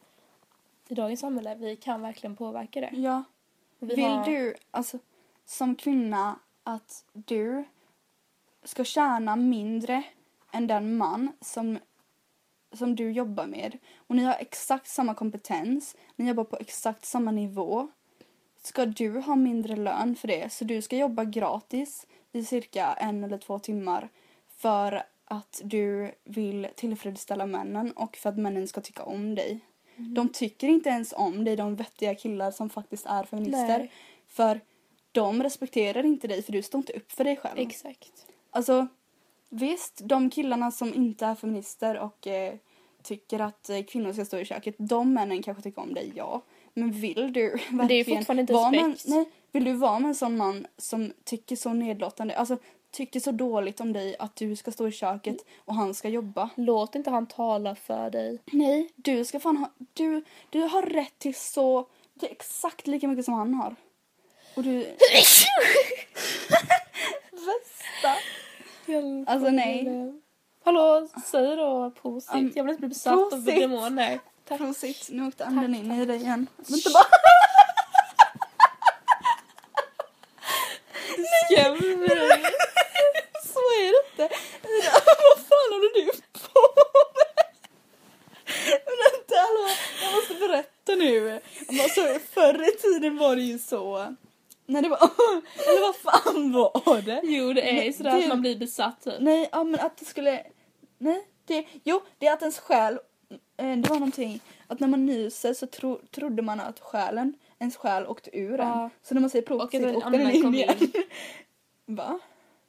i 0.88 0.94
dagens 0.94 1.20
samhälle, 1.20 1.54
vi 1.54 1.76
kan 1.76 2.02
verkligen 2.02 2.36
påverka 2.36 2.80
det. 2.80 2.90
ja. 2.92 3.24
Vi 3.78 3.94
Vill 3.94 4.04
har- 4.04 4.24
du, 4.24 4.54
alltså 4.70 4.98
som 5.46 5.74
kvinna, 5.74 6.38
att 6.64 7.04
du 7.12 7.64
ska 8.64 8.84
tjäna 8.84 9.36
mindre 9.36 10.02
än 10.52 10.66
den 10.66 10.96
man 10.96 11.32
som, 11.40 11.78
som 12.72 12.96
du 12.96 13.10
jobbar 13.10 13.46
med 13.46 13.78
och 13.96 14.16
ni 14.16 14.24
har 14.24 14.34
exakt 14.34 14.88
samma 14.88 15.14
kompetens, 15.14 15.96
ni 16.16 16.28
jobbar 16.28 16.44
på 16.44 16.56
exakt 16.56 17.04
samma 17.04 17.30
nivå. 17.30 17.88
Ska 18.62 18.86
du 18.86 19.20
ha 19.20 19.36
mindre 19.36 19.76
lön 19.76 20.16
för 20.16 20.28
det 20.28 20.52
så 20.52 20.64
du 20.64 20.82
ska 20.82 20.96
jobba 20.96 21.24
gratis 21.24 22.06
i 22.32 22.44
cirka 22.44 22.92
en 22.92 23.24
eller 23.24 23.38
två 23.38 23.58
timmar 23.58 24.08
för 24.56 25.02
att 25.24 25.60
du 25.64 26.14
vill 26.24 26.68
tillfredsställa 26.76 27.46
männen 27.46 27.92
och 27.92 28.16
för 28.16 28.28
att 28.28 28.38
männen 28.38 28.68
ska 28.68 28.80
tycka 28.80 29.02
om 29.02 29.34
dig. 29.34 29.60
De 29.96 30.28
tycker 30.28 30.68
inte 30.68 30.88
ens 30.88 31.12
om 31.12 31.44
dig, 31.44 31.56
de 31.56 31.76
vettiga 31.76 32.14
killar 32.14 32.50
som 32.50 32.70
faktiskt 32.70 33.06
är 33.06 33.24
feminister. 33.24 33.78
Nej. 33.78 33.92
För 34.26 34.60
de 35.12 35.42
respekterar 35.42 36.06
inte 36.06 36.28
dig 36.28 36.42
för 36.42 36.52
du 36.52 36.62
står 36.62 36.78
inte 36.78 36.92
upp 36.92 37.12
för 37.12 37.24
dig 37.24 37.36
själv. 37.36 37.58
Exakt. 37.58 38.26
Alltså 38.50 38.86
visst, 39.48 40.00
de 40.04 40.30
killarna 40.30 40.70
som 40.70 40.94
inte 40.94 41.26
är 41.26 41.34
feminister 41.34 41.98
och 41.98 42.26
eh, 42.26 42.54
tycker 43.02 43.40
att 43.40 43.70
eh, 43.70 43.82
kvinnor 43.82 44.12
ska 44.12 44.24
stå 44.24 44.38
i 44.38 44.44
köket. 44.44 44.74
De 44.78 45.14
männen 45.14 45.42
kanske 45.42 45.62
tycker 45.62 45.82
om 45.82 45.94
dig, 45.94 46.12
ja. 46.14 46.42
Men 46.74 46.92
vill 46.92 47.32
du 47.32 47.50
verkligen 47.70 47.88
det 47.88 47.94
är 47.94 48.04
fortfarande 48.04 48.40
inte 48.40 48.52
respekt. 48.52 49.08
nej, 49.08 49.24
Vill 49.52 49.64
du 49.64 49.72
vara 49.72 49.98
med 49.98 50.08
en 50.08 50.14
sån 50.14 50.36
man 50.36 50.66
som 50.76 51.12
tycker 51.24 51.56
så 51.56 51.72
nedlåtande, 51.72 52.36
alltså 52.36 52.56
tycker 52.90 53.20
så 53.20 53.32
dåligt 53.32 53.80
om 53.80 53.92
dig 53.92 54.16
att 54.18 54.36
du 54.36 54.56
ska 54.56 54.72
stå 54.72 54.88
i 54.88 54.92
köket 54.92 55.36
och 55.64 55.74
han 55.74 55.94
ska 55.94 56.08
jobba? 56.08 56.50
Låt 56.54 56.94
inte 56.94 57.10
han 57.10 57.26
tala 57.26 57.74
för 57.74 58.10
dig. 58.10 58.38
Nej, 58.52 58.90
du 58.96 59.24
ska 59.24 59.40
fan 59.40 59.56
ha, 59.56 59.70
du, 59.92 60.24
du 60.50 60.60
har 60.60 60.82
rätt 60.82 61.18
till 61.18 61.34
så, 61.34 61.88
det 62.14 62.26
är 62.26 62.30
exakt 62.30 62.86
lika 62.86 63.08
mycket 63.08 63.24
som 63.24 63.34
han 63.34 63.54
har. 63.54 63.76
Och 64.54 64.62
du... 64.62 64.78
Bästa! 67.30 68.14
Alltså, 69.26 69.50
nej. 69.50 70.12
Hallå, 70.64 71.08
säg 71.24 71.56
då 71.56 71.90
prosit. 72.02 72.34
Um, 72.34 72.52
jag 72.54 72.64
vill 72.64 72.70
inte 72.70 72.80
bli 72.80 72.88
besatt 72.88 73.32
av 73.32 73.44
demoner. 73.44 74.20
Tack. 74.48 74.58
Prosit, 74.58 75.06
nu 75.10 75.26
åkte 75.26 75.44
anden 75.44 75.74
in 75.74 75.92
i 75.92 76.04
dig 76.04 76.16
igen. 76.16 76.46
Vänta 76.56 76.90
bara. 76.90 77.04
Skrämmer 81.44 81.96
mig. 81.96 82.42
Så 83.42 83.58
är 83.58 83.90
det 83.92 84.02
inte. 84.10 84.34
Ida, 84.68 84.92
vad 85.06 85.38
fan 85.46 85.68
håller 85.72 85.94
du 85.94 86.06
på 86.32 86.60
med? 87.16 87.46
Vänta, 89.02 89.34
hallå. 89.36 89.68
Jag 90.02 90.12
måste 90.14 90.34
berätta 90.34 90.94
nu. 90.94 91.40
Alltså, 91.82 92.18
förr 92.34 92.68
i 92.68 92.72
tiden 92.76 93.16
var 93.18 93.36
det 93.36 93.42
ju 93.42 93.58
så. 93.58 94.14
När 94.70 94.82
det 94.82 94.88
var, 94.88 94.98
eller 95.68 95.80
vad 95.86 95.96
fan 95.96 96.52
var 96.52 97.02
det? 97.02 97.20
Jo, 97.24 97.52
det 97.52 97.78
är 97.80 97.84
ju 97.84 97.92
sådär 97.92 98.10
det- 98.16 98.22
att 98.22 98.28
man 98.28 98.40
blir 98.40 98.56
besatt 98.58 99.04
typ. 99.04 99.14
Nej, 99.20 99.48
ja 99.52 99.64
men 99.64 99.80
att 99.80 99.96
det 99.96 100.04
skulle, 100.04 100.42
nej, 100.98 101.26
det, 101.44 101.66
jo 101.84 102.00
det 102.18 102.26
är 102.26 102.32
att 102.32 102.42
ens 102.42 102.58
själ, 102.58 102.98
eh, 103.56 103.76
det 103.76 103.88
var 103.88 103.96
någonting, 103.96 104.40
att 104.66 104.80
när 104.80 104.88
man 104.88 105.06
nyser 105.06 105.54
så 105.54 105.66
tro, 105.66 106.00
trodde 106.10 106.42
man 106.42 106.60
att 106.60 106.80
själen, 106.80 107.34
ens 107.58 107.76
själ 107.76 108.06
åkte 108.06 108.38
ur 108.38 108.60
en. 108.60 108.68
Ja. 108.68 108.90
Så 109.02 109.14
när 109.14 109.20
man 109.20 109.30
säger 109.30 109.44
prosit 109.46 109.84
åkte 109.84 110.10
den 110.10 110.30
in 110.30 110.54
igen. 110.54 110.76
Va? 111.86 112.18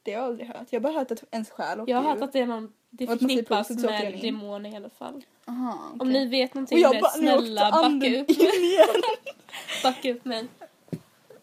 Det 0.04 0.14
har 0.14 0.22
jag 0.22 0.28
aldrig 0.28 0.48
hört. 0.48 0.68
Jag 0.70 0.80
har 0.80 0.84
bara 0.84 0.94
hört 1.00 1.12
att 1.12 1.24
ens 1.32 1.50
själ 1.50 1.80
åkte 1.80 1.92
Jag 1.92 1.98
har 1.98 2.10
hört 2.10 2.18
ur. 2.20 2.24
att 2.24 2.34
det 2.34 2.40
är 2.40 2.46
någon, 2.46 2.74
det 2.90 3.08
förknippas 3.08 3.70
med 3.70 4.20
demoner 4.22 4.74
i 4.74 4.76
alla 4.76 4.90
fall. 4.90 5.26
Aha, 5.48 5.78
Om 5.94 6.02
okej. 6.02 6.14
ni 6.14 6.26
vet 6.28 6.54
någonting 6.54 6.86
om 6.86 6.92
det, 6.94 7.10
snälla 7.10 7.72
backa 7.72 8.20
upp. 8.22 8.30
igen. 8.30 8.88
backa 9.84 10.12
upp 10.12 10.26
mig. 10.26 10.46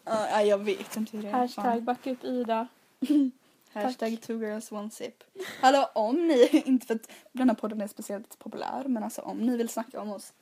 Ja, 0.09 0.27
nej, 0.31 0.47
jag 0.47 0.57
vet 0.57 0.97
inte 0.97 1.17
hur 1.17 1.23
det 1.23 1.29
är. 1.29 1.33
Hashtag 1.33 1.83
backa 1.83 2.11
upp 2.11 2.23
Ida. 2.23 2.67
Hashtag 3.73 4.21
two 4.21 4.31
girls 4.43 4.71
one 4.71 4.89
sip. 4.89 5.23
Hallå 5.61 5.89
om 5.95 6.27
ni, 6.27 6.47
inte 6.65 6.87
för 6.87 6.95
att 6.95 7.09
denna 7.31 7.55
podden 7.55 7.81
är 7.81 7.87
speciellt 7.87 8.39
populär, 8.39 8.83
men 8.87 9.03
alltså 9.03 9.21
om 9.21 9.37
ni 9.37 9.57
vill 9.57 9.69
snacka 9.69 10.01
om 10.01 10.11
oss. 10.11 10.33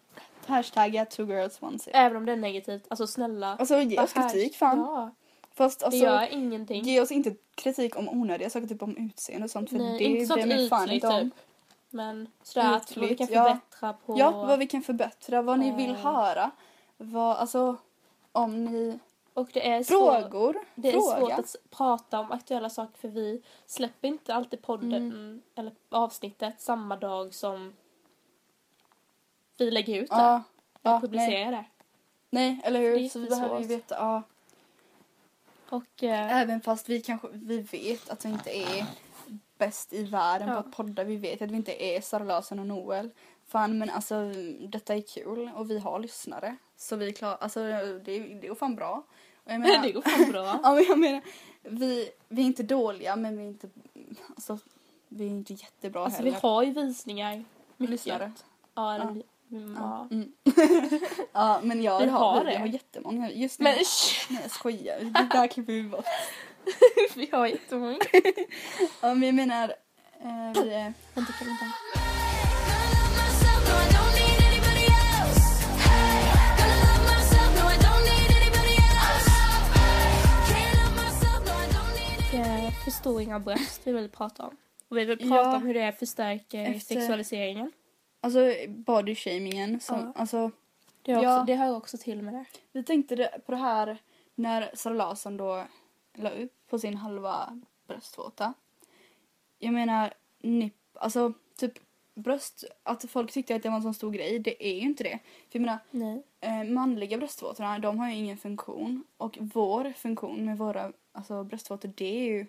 Hashtagga 0.45 1.05
two 1.05 1.21
girls 1.29 1.57
one 1.61 1.79
sip. 1.79 1.91
Även 1.95 2.17
om 2.17 2.25
det 2.25 2.31
är 2.31 2.35
negativt. 2.37 2.85
Alltså 2.87 3.07
snälla. 3.07 3.55
Alltså 3.59 3.81
ge 3.81 3.99
oss 3.99 4.13
kritik 4.13 4.55
fan. 4.55 4.77
Ja, 4.79 5.11
Fast 5.53 5.79
det 5.79 5.85
alltså 5.85 6.03
gör 6.03 6.27
ingenting. 6.33 6.83
ge 6.83 7.01
oss 7.01 7.11
inte 7.11 7.35
kritik 7.55 7.95
om 7.95 8.09
onödiga 8.09 8.49
saker, 8.49 8.67
typ 8.67 8.81
om 8.83 8.97
utseende 8.97 9.45
och 9.45 9.51
sånt 9.51 9.69
för 9.69 9.77
Nej, 9.77 9.97
det 9.97 10.03
inte 10.03 10.25
sånt 10.25 10.45
mig 10.45 10.69
fan 10.69 10.83
ytligt 10.83 11.03
inte 11.03 11.07
om. 11.07 11.21
typ. 11.29 11.33
Men 11.89 12.27
sådär 12.43 12.73
att 12.73 12.97
vad 12.97 13.05
vi 13.07 13.13
Ytligt, 13.13 13.29
kan 13.29 13.37
ja. 13.37 13.45
förbättra 13.45 13.93
på... 13.93 14.19
Ja, 14.19 14.31
vad 14.31 14.59
vi 14.59 14.67
kan 14.67 14.81
förbättra, 14.81 15.41
vad 15.41 15.59
ni 15.59 15.71
vill 15.71 15.89
Eh. 15.89 15.95
höra. 15.95 16.51
Vad, 16.97 17.37
alltså 17.37 17.77
om 18.31 18.65
ni... 18.65 18.99
Och 19.35 19.49
det 19.53 19.69
är. 19.69 19.83
Frågor? 19.83 20.55
Det 20.75 20.87
är 20.87 20.91
Fråga. 20.91 21.17
svårt 21.19 21.31
att 21.39 21.55
prata 21.69 22.19
om 22.19 22.31
aktuella 22.31 22.69
saker 22.69 22.97
för 22.97 23.07
vi 23.07 23.41
släpper 23.65 24.07
inte 24.07 24.33
alltid 24.33 24.61
podden 24.61 24.93
Mm. 24.93 25.41
eller 25.55 25.73
avsnittet 25.89 26.61
samma 26.61 26.95
dag 26.95 27.33
som 27.33 27.73
vi 29.57 29.71
lägger 29.71 30.01
ut 30.01 30.09
det. 30.09 30.15
Ja, 30.15 30.31
Ja, 30.31 30.43
ja 30.81 30.91
nej. 30.91 31.01
publicerar 31.01 31.51
det. 31.51 31.65
nej, 32.29 32.61
eller 32.63 32.79
Det 32.81 32.87
är 32.87 32.99
hur? 32.99 33.09
Så 33.09 33.19
vi 33.19 33.29
behöver 33.29 33.59
ju 33.59 33.67
veta, 33.67 33.95
ja. 33.95 34.23
Och 35.69 36.03
eh, 36.03 36.41
Även 36.41 36.61
fast 36.61 36.89
vi 36.89 37.01
kanske, 37.01 37.27
vi 37.33 37.61
vet 37.61 38.09
att 38.09 38.25
vi 38.25 38.29
inte 38.29 38.57
är 38.57 38.85
bäst 39.57 39.93
i 39.93 40.03
världen 40.03 40.47
Ja. 40.47 40.53
på 40.53 40.59
att 40.59 40.75
podda. 40.75 41.03
Vi 41.03 41.15
vet 41.17 41.41
att 41.41 41.51
vi 41.51 41.55
inte 41.55 41.83
är 41.85 42.01
Sara 42.01 42.23
Larsson 42.23 42.59
och 42.59 42.67
Noel. 42.67 43.09
Fan 43.47 43.77
men 43.77 43.89
alltså 43.89 44.31
detta 44.67 44.95
är 44.95 45.01
kul 45.01 45.51
och 45.55 45.69
vi 45.71 45.79
har 45.79 45.99
lyssnare. 45.99 46.55
Så 46.77 46.95
vi 46.95 47.13
klarar, 47.13 47.37
alltså 47.37 47.59
det, 48.03 48.19
det 48.19 48.47
går 48.47 48.55
fan 48.55 48.75
bra. 48.75 49.03
Och 49.45 49.51
jag 49.51 49.59
menar, 49.59 49.83
det 49.83 49.91
går 49.91 50.01
fan 50.01 50.31
bra. 50.31 50.59
ja, 50.63 50.73
men 50.73 50.83
jag 50.83 50.99
menar, 50.99 51.21
vi, 51.63 52.09
vi 52.29 52.41
är 52.41 52.45
inte 52.45 52.63
dåliga 52.63 53.15
men 53.15 53.37
vi 53.37 53.43
är 53.43 53.47
inte, 53.47 53.69
alltså 54.35 54.57
vi 55.09 55.25
är 55.25 55.29
inte 55.29 55.53
jättebra 55.53 56.05
Alltså 56.05 56.23
vi 56.23 56.29
heller. 56.29 56.41
har 56.49 56.63
ju 56.63 56.71
visningar. 56.71 57.43
Mycket. 57.77 57.91
lyssnare. 57.91 58.31
Ja, 58.75 58.97
Ja. 58.97 59.57
mm, 59.57 59.75
ja. 59.79 60.07
Mm. 60.11 60.31
ja 61.33 61.59
men 61.63 61.81
jag 61.83 61.99
Vi 61.99 62.07
har, 62.07 62.19
har 62.19 62.45
vi, 62.45 62.55
har 62.55 62.67
jättemånga. 62.67 63.31
Just 63.31 63.59
nu, 63.59 63.63
Men 63.63 63.73
nej 64.29 64.41
jag 64.43 64.51
skojar. 64.51 64.99
Det 64.99 65.27
där 65.31 65.47
klipper 65.47 65.73
vi 65.73 65.83
bort. 65.83 66.05
vi 67.15 67.29
har 67.31 67.47
jättemånga. 67.47 67.97
Ja 69.01 69.13
men 69.13 69.23
jag 69.23 69.35
menar, 69.35 69.69
eh, 70.21 70.63
vi 70.63 70.73
är 70.73 70.93
Vänta, 71.13 71.33
kan 71.33 71.47
Förstoring 82.85 83.33
av 83.33 83.43
bröst 83.43 83.81
vi 83.87 83.91
vill 83.91 84.09
prata 84.09 84.43
om. 84.47 84.57
Och 84.87 84.97
vi 84.97 85.05
vill 85.05 85.17
prata 85.17 85.35
Ja. 85.35 85.55
om 85.55 85.61
hur 85.65 85.73
det 85.73 85.91
förstärker 85.99 86.65
Efter- 86.65 86.95
sexualiseringen. 86.95 87.71
Alltså 88.21 88.39
body 88.67 89.15
shamingen 89.15 89.79
som, 89.79 89.99
Ja. 89.99 90.13
alltså 90.15 90.51
Det, 91.01 91.11
Ja. 91.11 91.17
också, 91.19 91.45
det 91.45 91.55
hör 91.55 91.75
också 91.75 91.97
till 91.97 92.21
med 92.21 92.33
det. 92.33 92.45
vi 92.71 92.83
tänkte 92.83 93.29
på 93.45 93.51
det 93.51 93.57
här 93.57 93.97
när 94.35 94.71
Sara 94.73 94.93
Larsson 94.93 95.37
då 95.37 95.63
la 96.17 96.29
upp 96.29 96.53
på 96.69 96.79
sin 96.79 96.93
halva 96.97 97.61
bröstvårta. 97.87 98.53
Jag 99.59 99.73
menar, 99.73 100.13
nipp, 100.41 100.75
alltså 100.93 101.33
typ 101.57 101.73
bröst, 102.15 102.63
att 102.83 103.11
folk 103.11 103.31
tyckte 103.31 103.55
att 103.55 103.63
det 103.63 103.69
var 103.69 103.75
en 103.75 103.81
sån 103.83 103.93
stor 103.93 104.11
grej, 104.11 104.39
det 104.39 104.65
är 104.67 104.73
ju 104.75 104.81
inte 104.81 105.03
det. 105.03 105.19
För 105.51 105.59
jag 105.59 105.61
menar, 105.91 106.23
eh, 106.41 106.63
manliga 106.73 107.17
bröstvårtorna, 107.17 107.79
de 107.79 107.99
har 107.99 108.09
ju 108.09 108.15
ingen 108.15 108.37
funktion. 108.37 109.03
Och 109.17 109.37
vår 109.41 109.93
funktion 109.97 110.45
med 110.45 110.57
våra 110.57 110.93
alltså, 111.11 111.43
bröstvårtor, 111.43 111.93
det 111.95 112.05
är 112.19 112.23
ju 112.25 112.45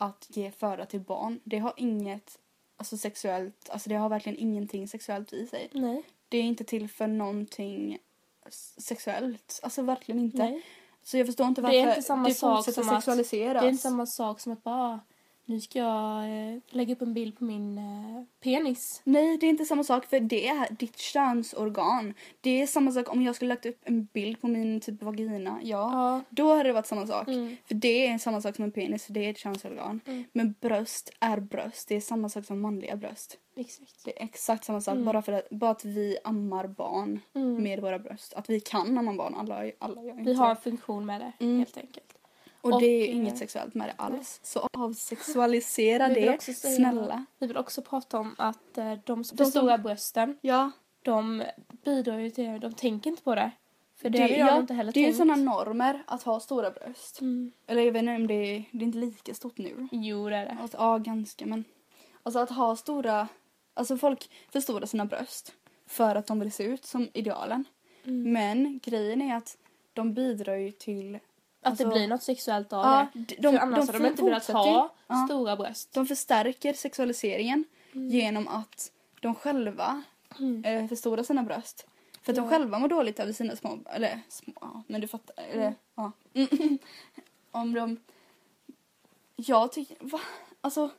att 0.00 0.26
ge 0.28 0.50
föda 0.50 0.86
till 0.86 1.00
barn. 1.00 1.40
Det 1.44 1.58
har 1.58 1.72
inget 1.76 2.38
alltså, 2.76 2.96
sexuellt, 2.96 3.70
alltså 3.70 3.88
det 3.88 3.94
har 3.94 4.08
verkligen 4.08 4.38
ingenting 4.38 4.88
sexuellt 4.88 5.32
i 5.32 5.46
sig. 5.46 5.68
Nej. 5.72 6.02
Det 6.28 6.38
är 6.38 6.42
inte 6.42 6.64
till 6.64 6.88
för 6.90 7.06
någonting 7.06 7.98
sexuellt. 8.78 9.60
Alltså 9.62 9.82
verkligen 9.82 10.20
inte. 10.20 10.38
Nej. 10.38 10.62
Så 11.02 11.18
jag 11.18 11.26
förstår 11.26 11.46
inte 11.46 11.60
Det 11.60 11.62
varför 11.62 11.78
är 11.78 11.88
inte 11.88 12.02
samma 12.02 12.28
det 12.28 12.34
sak 12.34 12.64
som 12.74 12.88
att- 12.88 12.94
sexualiseras. 12.94 13.62
Det 13.62 13.66
är 13.68 13.70
inte 13.70 13.82
samma 13.82 14.06
sak 14.06 14.40
som 14.40 14.52
att 14.52 14.62
bara 14.62 15.00
nu 15.50 15.60
ska 15.60 15.78
jag 15.78 16.24
eh, 16.24 16.58
lägga 16.68 16.94
upp 16.94 17.02
en 17.02 17.14
bild 17.14 17.38
på 17.38 17.44
min 17.44 17.78
eh, 17.78 18.24
penis. 18.42 19.02
Nej, 19.04 19.36
det 19.38 19.46
är 19.46 19.50
inte 19.50 19.64
samma 19.64 19.84
sak 19.84 20.06
för 20.06 20.20
det 20.20 20.46
är 20.48 20.74
ditt 20.74 20.98
könsorgan. 20.98 22.14
Det 22.40 22.62
är 22.62 22.66
samma 22.66 22.92
sak 22.92 23.08
om 23.12 23.22
jag 23.22 23.34
skulle 23.36 23.48
lagt 23.48 23.66
upp 23.66 23.80
en 23.84 24.04
bild 24.04 24.40
på 24.40 24.48
min 24.48 24.80
typ 24.80 25.02
vagina. 25.02 25.60
Ja, 25.62 25.90
Ja. 25.92 26.20
då 26.30 26.48
hade 26.50 26.68
det 26.68 26.72
varit 26.72 26.86
samma 26.86 27.06
sak. 27.06 27.28
Mm. 27.28 27.56
För 27.66 27.74
det 27.74 28.06
är 28.06 28.18
samma 28.18 28.40
sak 28.40 28.56
som 28.56 28.64
en 28.64 28.72
penis, 28.72 29.06
för 29.06 29.12
det 29.12 29.26
är 29.26 29.30
ett 29.30 29.38
könsorgan. 29.38 30.00
Mm. 30.06 30.24
Men 30.32 30.54
bröst 30.60 31.12
är 31.20 31.40
bröst. 31.40 31.88
Det 31.88 31.96
är 31.96 32.00
samma 32.00 32.28
sak 32.28 32.44
som 32.44 32.60
manliga 32.60 32.96
bröst. 32.96 33.38
Exakt. 33.56 34.04
Det 34.04 34.20
är 34.20 34.24
exakt 34.24 34.64
samma 34.64 34.80
sak, 34.80 34.92
Mm. 34.92 35.04
bara 35.04 35.22
för 35.22 35.32
att, 35.32 35.50
bara 35.50 35.70
att 35.70 35.84
vi 35.84 36.16
ammar 36.24 36.66
barn 36.66 37.20
Mm. 37.34 37.62
med 37.62 37.80
våra 37.80 37.98
bröst. 37.98 38.34
Att 38.34 38.50
vi 38.50 38.60
kan 38.60 38.98
amma 38.98 39.14
barn, 39.14 39.34
alla, 39.34 39.70
alla 39.78 40.02
gör 40.02 40.10
inte 40.18 40.22
Vi 40.24 40.34
har 40.34 40.50
en 40.50 40.56
funktion 40.56 41.06
med 41.06 41.20
det 41.20 41.32
Mm. 41.44 41.58
helt 41.58 41.76
enkelt. 41.76 42.09
Och, 42.60 42.72
Och, 42.72 42.80
det 42.80 42.86
är 42.86 43.08
eh, 43.08 43.16
inget 43.16 43.38
sexuellt 43.38 43.74
med 43.74 43.88
det 43.88 43.94
alls. 43.96 44.40
Så 44.42 44.68
avsexualisera 44.72 46.08
det, 46.08 46.42
säga- 46.42 46.76
snälla. 46.76 47.24
Vi 47.38 47.46
vill 47.46 47.56
också 47.56 47.82
prata 47.82 48.18
om 48.18 48.34
att 48.38 48.78
eh, 48.78 48.94
de 49.04 49.24
som 49.24 49.36
De 49.36 49.44
stora 49.44 49.78
brösten, 49.78 50.38
Ja, 50.40 50.70
de 51.02 51.44
bidrar 51.84 52.18
ju 52.18 52.30
till, 52.30 52.60
de 52.60 52.72
tänker 52.72 53.10
inte 53.10 53.22
på 53.22 53.34
det. 53.34 53.50
För 53.96 54.10
det, 54.10 54.18
det, 54.18 54.36
jag 54.36 54.48
ja, 54.48 54.58
inte 54.58 54.74
heller 54.74 54.92
det 54.92 55.00
är 55.00 55.06
ju 55.06 55.12
sådana 55.14 55.36
normer 55.36 56.02
att 56.06 56.22
ha 56.22 56.40
stora 56.40 56.70
bröst. 56.70 57.20
Mm. 57.20 57.52
Eller 57.66 57.82
jag 57.82 57.92
vet 57.92 58.00
inte 58.00 58.14
om 58.14 58.26
det 58.26 58.34
är, 58.34 58.64
det 58.72 58.84
är 58.84 58.86
inte 58.86 58.98
lika 58.98 59.34
stort 59.34 59.58
nu. 59.58 59.88
Jo, 59.92 60.28
det 60.28 60.36
är 60.36 60.46
det. 60.46 60.56
Alltså, 60.60 60.76
ja, 60.76 60.98
ganska 60.98 61.46
men. 61.46 61.64
Alltså 62.22 62.38
att 62.38 62.50
ha 62.50 62.76
stora, 62.76 63.28
alltså 63.74 63.96
folk 63.96 64.30
förstorar 64.52 64.86
sina 64.86 65.04
bröst 65.04 65.52
för 65.86 66.14
att 66.14 66.26
de 66.26 66.40
vill 66.40 66.52
se 66.52 66.64
ut 66.64 66.84
som 66.84 67.08
idealen. 67.14 67.64
Mm. 68.04 68.32
Men 68.32 68.80
grejen 68.82 69.22
är 69.22 69.36
att 69.36 69.56
de 69.92 70.14
bidrar 70.14 70.54
ju 70.54 70.70
till 70.72 71.18
Att 71.62 71.66
alltså- 71.70 71.84
det 71.84 71.90
blir 71.90 72.08
något 72.08 72.22
sexuellt 72.22 72.72
av 72.72 72.84
Ja, 72.84 73.06
det. 73.12 73.34
de, 73.36 73.52
För 73.52 73.58
annars 73.58 73.86
hade 73.86 73.98
de 73.98 74.06
inte 74.06 74.22
velat 74.24 74.46
ha 74.46 74.90
ja, 75.06 75.26
stora 75.28 75.56
bröst. 75.56 75.92
De 75.92 76.06
förstärker 76.06 76.72
sexualiseringen 76.74 77.64
Mm. 77.92 78.08
genom 78.08 78.48
att 78.48 78.92
de 79.20 79.34
själva 79.34 80.02
Mm. 80.38 80.64
eh, 80.64 80.88
förstorar 80.88 81.22
sina 81.22 81.42
bröst. 81.42 81.86
För 82.22 82.32
att 82.32 82.36
Ja. 82.36 82.42
de 82.42 82.50
själva 82.50 82.78
mår 82.78 82.88
dåligt 82.88 83.20
över 83.20 83.32
sina 83.32 83.56
små, 83.56 83.78
eller 83.86 84.20
små, 84.28 84.52
ja, 84.60 84.82
men 84.86 85.00
du 85.00 85.08
fattar, 85.08 85.34
eller 85.52 85.62
Mm. 85.62 85.74
ja. 85.94 86.12
Om 87.50 87.74
de, 87.74 87.96
jag 89.36 89.72
tycker, 89.72 89.96
va? 90.00 90.20
Alltså, 90.60 90.90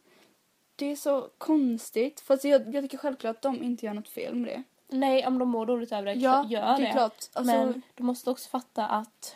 det 0.76 0.86
är 0.91 0.95
så 0.95 1.30
konstigt. 1.38 2.20
Fast 2.20 2.43
jag, 2.43 2.76
jag 2.76 2.84
tycker 2.84 2.97
självklart 2.97 3.36
att 3.36 3.41
de 3.41 3.64
inte 3.64 3.86
gör 3.86 3.93
något 3.93 4.09
fel 4.09 4.36
med 4.36 4.49
det. 4.49 4.64
Nej, 4.97 5.28
om 5.28 5.39
de 5.39 5.49
mår 5.49 5.66
dåligt 5.66 5.91
över 5.91 6.03
det, 6.05 6.14
Ja, 6.14 6.45
gör 6.49 6.78
det 6.78 6.88
är 6.88 6.91
klart. 6.91 7.26
Alltså, 7.34 7.53
Men 7.53 7.82
du 7.95 8.03
måste 8.03 8.30
också 8.30 8.49
fatta 8.49 8.86
att 8.88 9.36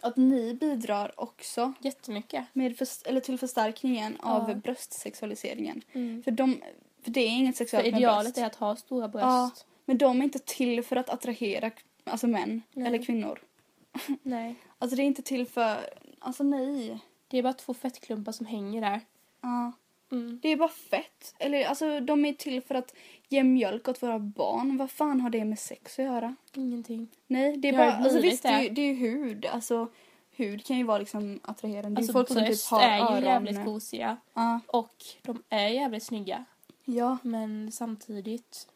att 0.00 0.16
ni 0.16 0.54
bidrar 0.54 1.12
också 1.20 1.72
jättemycket. 1.80 2.44
med 2.52 2.78
för, 2.78 2.88
eller 3.04 3.20
till 3.20 3.38
förstärkningen 3.38 4.16
av 4.20 4.56
bröstsexualiseringen. 4.56 5.82
Mm. 5.92 6.22
För, 6.22 6.30
de, 6.30 6.62
för 7.02 7.10
det 7.10 7.20
är 7.20 7.28
inget 7.28 7.56
För 7.56 7.64
sexuellt 7.64 7.92
med 7.92 8.00
idealet 8.00 8.24
bröst. 8.24 8.38
är 8.38 8.46
att 8.46 8.54
ha 8.54 8.76
stora 8.76 9.08
bröst. 9.08 9.24
Ja. 9.24 9.50
Men 9.84 9.98
de 9.98 10.20
är 10.20 10.24
inte 10.24 10.38
till 10.38 10.82
för 10.84 10.96
att 10.96 11.10
attrahera 11.10 11.70
alltså 12.04 12.26
män 12.26 12.62
Nej. 12.72 12.86
eller 12.86 13.04
kvinnor. 13.04 13.40
Nej. 14.22 14.54
Alltså 14.78 14.96
det 14.96 15.02
är 15.02 15.06
inte 15.06 15.22
till 15.22 15.46
för... 15.46 15.90
Alltså 16.18 16.42
nej. 16.42 16.98
Det 17.28 17.38
är 17.38 17.42
bara 17.42 17.52
två 17.52 17.74
fettklumpar 17.74 18.32
som 18.32 18.46
hänger 18.46 18.80
där. 18.80 19.00
Ja. 19.40 19.72
Mm. 20.12 20.38
Det 20.42 20.48
är 20.48 20.56
bara 20.56 20.68
fett. 20.68 21.34
Eller 21.38 21.64
alltså 21.64 22.00
de 22.00 22.24
är 22.24 22.32
till 22.32 22.62
för 22.62 22.74
att 22.74 22.94
ge 23.28 23.42
mjölk 23.44 23.88
åt 23.88 24.02
våra 24.02 24.18
barn. 24.18 24.76
Vad 24.76 24.90
fan 24.90 25.20
har 25.20 25.30
det 25.30 25.44
med 25.44 25.58
sex 25.58 25.98
att 25.98 26.04
göra? 26.04 26.36
Ingenting. 26.54 27.08
Nej, 27.26 27.56
det 27.56 27.68
är 27.68 27.72
har 27.72 27.78
bara... 27.86 27.98
ju 27.98 28.04
Alltså 28.04 28.20
visst, 28.20 28.42
det 28.42 28.48
är, 28.48 28.62
ju, 28.62 28.68
det. 28.68 28.82
är 28.82 28.94
hud. 28.94 29.46
Alltså 29.46 29.88
hud 30.36 30.64
kan 30.64 30.78
ju 30.78 30.84
vara 30.84 30.98
liksom 30.98 31.40
attraherande. 31.42 31.98
Är 31.98 32.00
Alltså 32.00 32.12
folk 32.12 32.28
som 32.28 32.36
typ 32.46 32.64
har 32.70 32.82
är 32.82 32.96
ju 32.98 33.02
öron. 33.04 33.22
jävligt 33.24 33.64
gosiga. 33.64 34.16
Ja. 34.34 34.60
Och 34.66 34.94
de 35.22 35.42
är 35.48 35.68
jävligt 35.68 36.02
snygga. 36.02 36.44
ja. 36.84 37.18
Men 37.22 37.72
samtidigt, 37.72 38.68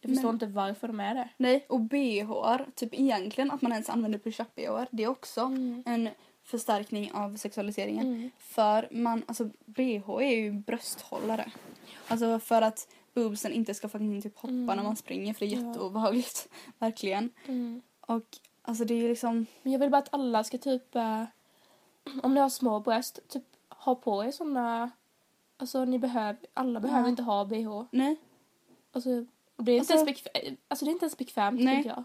jag 0.00 0.10
förstår 0.10 0.28
Men- 0.28 0.34
inte 0.34 0.46
varför 0.46 0.88
de 0.88 1.00
är 1.00 1.14
det. 1.14 1.28
Nej, 1.36 1.64
och 1.68 1.80
bh, 1.80 2.56
typ 2.74 2.94
egentligen 2.94 3.50
att 3.50 3.62
man 3.62 3.72
ens 3.72 3.88
använder 3.90 4.18
push-up 4.18 4.54
bh, 4.54 4.84
det 4.90 5.02
är 5.04 5.08
också 5.08 5.40
Mm. 5.40 5.82
en 5.86 6.08
förstärkning 6.48 7.12
av 7.12 7.36
sexualiseringen. 7.36 8.06
Mm. 8.06 8.30
För 8.38 8.88
man, 8.90 9.22
alltså 9.26 9.50
bh 9.64 10.10
är 10.10 10.36
ju 10.36 10.52
brösthållare. 10.52 11.50
Alltså 12.08 12.38
för 12.40 12.62
att 12.62 12.88
boobsen 13.14 13.52
inte 13.52 13.74
ska 13.74 13.88
fucking 13.88 14.22
typ 14.22 14.36
hoppa 14.36 14.48
Mm. 14.52 14.76
när 14.76 14.82
man 14.82 14.96
springer 14.96 15.34
för 15.34 15.46
det 15.46 15.52
är 15.54 15.60
Ja. 15.60 15.68
jätteobehagligt. 15.68 16.48
Verkligen. 16.78 17.30
Mm. 17.46 17.82
Och 18.00 18.24
alltså 18.62 18.84
det 18.84 18.94
är 18.94 18.98
ju 18.98 19.08
liksom, 19.08 19.46
Men 19.62 19.72
jag 19.72 19.78
vill 19.80 19.90
bara 19.90 19.98
att 19.98 20.14
alla 20.14 20.44
ska 20.44 20.58
typ, 20.58 20.94
eh, 20.96 21.24
om 22.22 22.34
ni 22.34 22.40
har 22.40 22.48
små 22.48 22.80
bröst, 22.80 23.20
typ 23.28 23.44
ha 23.68 23.94
på 23.94 24.24
er 24.24 24.30
såna, 24.30 24.90
alltså 25.56 25.84
ni 25.84 25.98
behöver, 25.98 26.36
alla 26.54 26.80
behöver 26.80 27.02
Ja. 27.04 27.08
inte 27.10 27.22
ha 27.22 27.44
bh. 27.44 27.82
nej. 27.90 28.16
Alltså, 28.92 29.10
det 29.56 29.72
är 29.72 29.76
inte 29.78 29.94
Alltså- 29.94 30.06
ens 30.06 30.06
bekvämt, 30.24 30.58
alltså 30.68 30.84
det 30.84 30.90
är 30.90 30.92
inte 30.92 31.04
ens 31.04 31.18
bekvämt 31.18 31.60
Nej. 31.60 31.76
tycker 31.76 31.90
jag. 31.90 32.04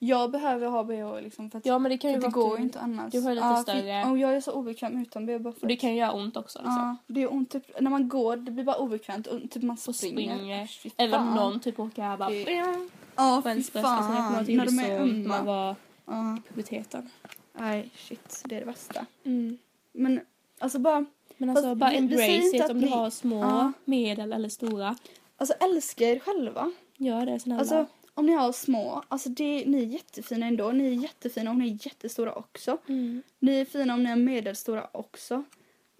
Jag 0.00 0.30
behöver 0.30 0.66
ha 0.68 0.84
bh 0.84 1.20
liksom 1.22 1.50
för 1.50 1.58
att 1.58 1.66
Ja 1.66 1.78
men 1.78 1.90
det 1.90 1.98
kan 1.98 2.10
ju 2.10 2.20
för 2.20 2.28
det 2.28 2.34
vara 2.36 2.44
går 2.44 2.52
att 2.54 2.58
du, 2.58 2.62
inte 2.62 2.80
annars. 2.80 3.12
du 3.12 3.20
har 3.20 3.34
lite 3.34 3.46
ja, 3.46 3.62
större- 3.62 4.02
för- 4.04 4.10
Och 4.10 4.18
jag 4.18 4.36
är 4.36 4.40
så 4.40 4.52
obekväm 4.52 5.02
utan 5.02 5.26
bh 5.26 5.38
bara 5.38 5.52
för 5.52 5.62
och 5.62 5.68
det 5.68 5.76
kan 5.76 5.90
ju 5.90 5.96
göra 5.96 6.12
ont 6.12 6.36
också 6.36 6.58
liksom. 6.58 6.74
Ja, 6.76 6.96
det 7.14 7.22
är 7.22 7.32
ont 7.32 7.50
typ, 7.50 7.80
när 7.80 7.90
man 7.90 8.08
går, 8.08 8.36
det 8.36 8.50
blir 8.50 8.64
bara 8.64 8.76
obekvämt 8.76 9.26
och 9.26 9.50
typ 9.50 9.62
man 9.62 9.76
springer. 9.76 10.66
springer. 10.66 10.68
Eller 10.96 11.18
om 11.18 11.34
någon 11.34 11.60
typ 11.60 11.78
åker 11.80 12.02
bara 12.16 12.30
Det- 12.30 12.44
det... 12.44 12.88
Ja, 13.16 13.42
på 13.44 13.48
fy. 13.50 13.58
Alltså, 13.58 13.72
fan. 13.82 14.46
ihåg 14.48 14.56
När 14.56 14.66
de 14.66 14.78
är 14.78 14.98
när 14.98 15.28
man 15.28 15.38
ömma. 15.38 15.42
var 15.42 15.76
Ja. 16.06 16.36
i 16.36 16.40
puberteten. 16.48 17.10
Nej, 17.52 17.90
shit. 17.96 18.42
Det 18.44 18.56
är 18.56 18.60
det 18.60 18.66
värsta. 18.66 19.06
Mm. 19.24 19.58
Men 19.92 20.20
alltså 20.58 20.78
bara, 20.78 21.04
Men 21.36 21.50
alltså 21.50 21.74
bara 21.74 21.90
vi- 21.90 21.96
embrace 21.96 22.56
it 22.56 22.70
om 22.70 22.80
du 22.80 22.88
har 22.88 23.10
små, 23.10 23.72
medel 23.84 24.32
eller 24.32 24.48
stora. 24.48 24.96
alltså 25.36 25.54
älska 25.60 26.04
er 26.04 26.18
själva. 26.18 26.70
Gör 26.96 27.26
det 27.26 27.40
snälla. 27.40 27.60
Alltså 27.60 27.86
om 28.18 28.26
ni 28.26 28.32
har 28.34 28.52
små, 28.52 29.02
alltså 29.08 29.28
det, 29.28 29.64
ni 29.66 29.82
är 29.82 29.86
jättefina 29.86 30.46
ändå. 30.46 30.70
Ni 30.72 30.86
är 30.86 31.02
jättefina 31.02 31.50
om 31.50 31.58
ni 31.58 31.70
är 31.70 31.86
jättestora 31.86 32.32
också. 32.32 32.78
mm. 32.88 33.22
Ni 33.38 33.60
är 33.60 33.64
fina 33.64 33.94
om 33.94 34.02
ni 34.02 34.10
är 34.10 34.16
medelstora 34.16 34.88
också. 34.92 35.44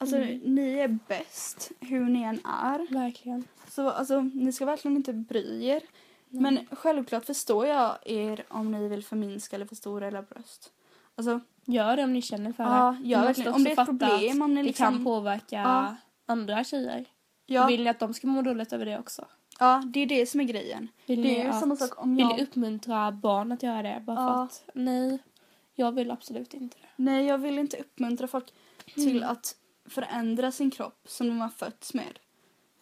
Alltså 0.01 0.17
Mm. 0.17 0.39
ni 0.55 0.79
är 0.79 0.99
bäst 1.09 1.71
hur 1.81 2.05
ni 2.05 2.23
än 2.23 2.41
är. 2.63 2.95
Verkligen. 2.95 3.45
Så 3.69 3.91
alltså 3.91 4.21
ni 4.21 4.53
ska 4.53 4.65
verkligen 4.65 4.97
inte 4.97 5.13
bry 5.13 5.65
er. 5.67 5.83
Men 6.29 6.59
självklart 6.71 7.25
förstår 7.25 7.67
jag 7.67 7.97
er 8.05 8.45
om 8.49 8.73
ni 8.73 8.89
vill 8.89 9.05
förminska 9.05 9.57
eller 9.57 9.67
förstora 9.67 10.07
era 10.07 10.23
bröst. 10.23 10.73
Alltså, 11.15 11.41
Gör 11.65 11.97
det 11.97 12.05
om 12.05 12.13
ni 12.13 12.23
känner 12.23 12.53
för 12.53 12.65
ja, 12.65 12.97
det. 13.03 13.09
gör 13.09 13.29
måste 13.29 13.51
Om 13.51 13.65
det 13.65 13.71
är 13.71 13.81
ett 13.81 13.87
problem, 13.87 14.43
om 14.43 14.55
ni 14.55 14.61
Det 14.63 14.67
liksom... 14.67 14.87
kan 14.95 15.05
påverka 15.05 15.57
Ja. 15.57 15.97
andra 16.27 16.65
tjejer. 16.65 17.05
ja, 17.47 17.67
Vill 17.67 17.85
ni 17.85 17.91
att 17.91 17.99
de 17.99 18.15
ska 18.15 18.27
må 18.27 18.43
dåligt 18.43 18.73
över 18.73 18.87
det 18.87 18.99
också? 18.99 19.25
Ja, 19.59 19.83
det 19.87 20.01
är 20.01 20.07
det 20.07 20.27
som 20.27 20.41
är 20.41 20.45
grejen. 20.45 20.89
Vill 21.07 21.23
Det 21.23 21.41
är 21.41 21.45
ju 21.45 21.51
att, 21.51 21.61
samma 21.61 21.77
sak 21.77 22.03
om 22.03 22.17
Vill 22.17 22.21
jag... 22.29 22.37
ni 22.37 22.43
uppmuntra 22.43 23.13
barn 23.13 23.53
att 23.53 23.63
göra 23.63 23.83
det? 23.83 24.03
Bara 24.07 24.17
för 24.17 24.23
Ja. 24.23 24.43
att 24.45 24.65
nej, 24.75 25.19
jag 25.75 25.93
vill 25.93 26.11
absolut 26.11 26.55
inte 26.55 26.77
det. 26.81 26.89
Nej, 26.97 27.27
jag 27.27 27.39
vill 27.39 27.59
inte 27.59 27.77
uppmuntra 27.77 28.27
folk 28.27 28.53
till 28.95 29.17
Mm. 29.17 29.31
att 29.31 29.57
förändra 29.89 30.53
sin 30.53 30.71
kropp 30.71 31.01
som 31.09 31.29
de 31.29 31.41
har 31.41 31.49
fötts 31.49 31.95
med. 31.95 32.19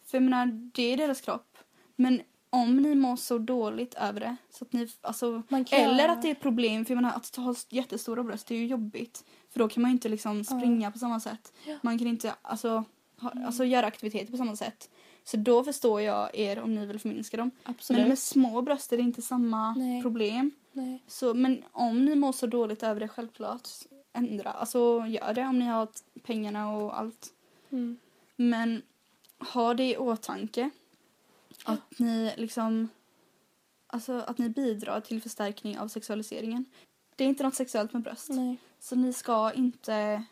För 0.05 0.17
jag 0.17 0.23
menar, 0.23 0.45
det 0.73 0.83
är 0.93 0.97
deras 0.97 1.21
kropp. 1.21 1.57
Men 1.95 2.21
om 2.49 2.77
ni 2.77 2.95
mår 2.95 3.15
så 3.15 3.37
dåligt 3.37 3.93
över 3.93 4.19
det, 4.19 4.35
så 4.49 4.65
att 4.65 4.73
ni, 4.73 4.87
alltså, 5.01 5.43
kan 5.49 5.65
eller 5.71 6.09
att 6.09 6.21
det 6.21 6.27
är 6.27 6.31
ett 6.31 6.41
problem, 6.41 6.85
för 6.85 6.91
jag 6.93 7.01
menar, 7.01 7.15
att 7.15 7.35
ha 7.35 7.55
jättestora 7.69 8.23
bröst, 8.23 8.47
det 8.47 8.55
är 8.55 8.59
ju 8.59 8.65
jobbigt. 8.67 9.25
För 9.49 9.59
då 9.59 9.69
kan 9.69 9.81
man 9.81 9.91
ju 9.91 9.93
inte 9.93 10.09
liksom 10.09 10.43
springa 10.43 10.91
på 10.91 10.99
samma 10.99 11.19
sätt. 11.19 11.53
Mm. 11.65 11.79
Man 11.83 11.97
kan 11.97 12.07
inte 12.07 12.35
alltså, 12.41 12.83
ha, 13.19 13.31
alltså, 13.45 13.65
göra 13.65 13.85
aktiviteter 13.85 14.31
på 14.31 14.37
samma 14.37 14.55
sätt. 14.55 14.89
Så 15.27 15.37
då 15.37 15.63
förstår 15.63 16.01
jag 16.01 16.35
er 16.35 16.59
om 16.59 16.75
ni 16.75 16.85
vill 16.85 16.99
förminska 16.99 17.37
dem. 17.37 17.51
Absolut. 17.63 17.99
Men 17.99 18.09
med 18.09 18.19
små 18.19 18.61
bröst 18.61 18.93
är 18.93 18.97
det 18.97 19.03
inte 19.03 19.21
samma 19.21 19.73
Nej. 19.73 20.01
problem. 20.01 20.51
nej. 20.71 21.03
Så, 21.07 21.33
men 21.33 21.63
om 21.71 22.05
ni 22.05 22.15
mår 22.15 22.31
så 22.31 22.47
dåligt 22.47 22.83
över 22.83 22.99
det, 22.99 23.07
självklart 23.07 23.69
ändra. 24.13 24.51
Alltså 24.51 25.05
gör 25.07 25.33
det 25.33 25.45
om 25.45 25.59
ni 25.59 25.65
har 25.65 25.87
pengarna 26.23 26.75
och 26.75 26.99
allt. 26.99 27.33
Mm. 27.69 27.97
Men 28.35 28.81
ha 29.53 29.73
det 29.73 29.91
i 29.91 29.97
åtanke. 29.97 30.69
Att 31.63 31.99
ni 31.99 32.33
liksom... 32.37 32.89
Alltså 33.87 34.13
att 34.13 34.37
ni 34.37 34.49
bidrar 34.49 35.01
till 35.01 35.21
förstärkning 35.21 35.79
av 35.79 35.87
sexualiseringen. 35.87 36.65
Det 37.15 37.23
är 37.23 37.27
inte 37.27 37.43
något 37.43 37.55
sexuellt 37.55 37.93
med 37.93 38.01
bröst. 38.01 38.29
nej. 38.29 38.57
Så 38.79 38.95
ni 38.95 39.13
ska 39.13 39.53
inte... 39.53 40.23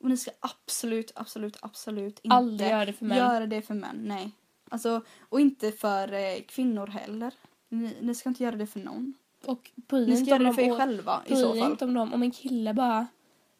Och 0.00 0.08
ni 0.10 0.16
ska 0.16 0.30
absolut, 0.40 1.12
absolut, 1.14 1.56
absolut 1.62 2.18
inte 2.22 2.36
Aldrig 2.36 2.70
göra 2.70 2.84
det 2.84 2.92
för 2.92 3.04
män. 3.04 3.18
göra 3.18 3.46
det 3.46 3.62
för 3.62 3.74
män. 3.74 3.96
Nej. 4.04 4.30
Alltså, 4.68 5.02
och 5.28 5.40
inte 5.40 5.72
för 5.72 6.12
eh, 6.12 6.40
kvinnor 6.48 6.86
heller. 6.86 7.34
Ni, 7.68 7.96
ni 8.00 8.14
ska 8.14 8.28
inte 8.28 8.44
göra 8.44 8.56
det 8.56 8.66
för 8.66 8.80
någon. 8.80 9.14
Och 9.46 9.70
bry 9.76 10.06
Ni 10.06 10.16
ska 10.16 10.26
göra 10.30 10.42
det 10.42 10.54
för 10.54 10.62
er 10.62 10.76
själva 10.78 11.22
i 11.26 11.36
så 11.36 11.54
fall. 11.54 11.70
inte 11.70 11.84
om 11.84 11.94
dem. 11.94 12.12
Om 12.14 12.22
en 12.22 12.30
kille 12.30 12.74
bara, 12.74 13.06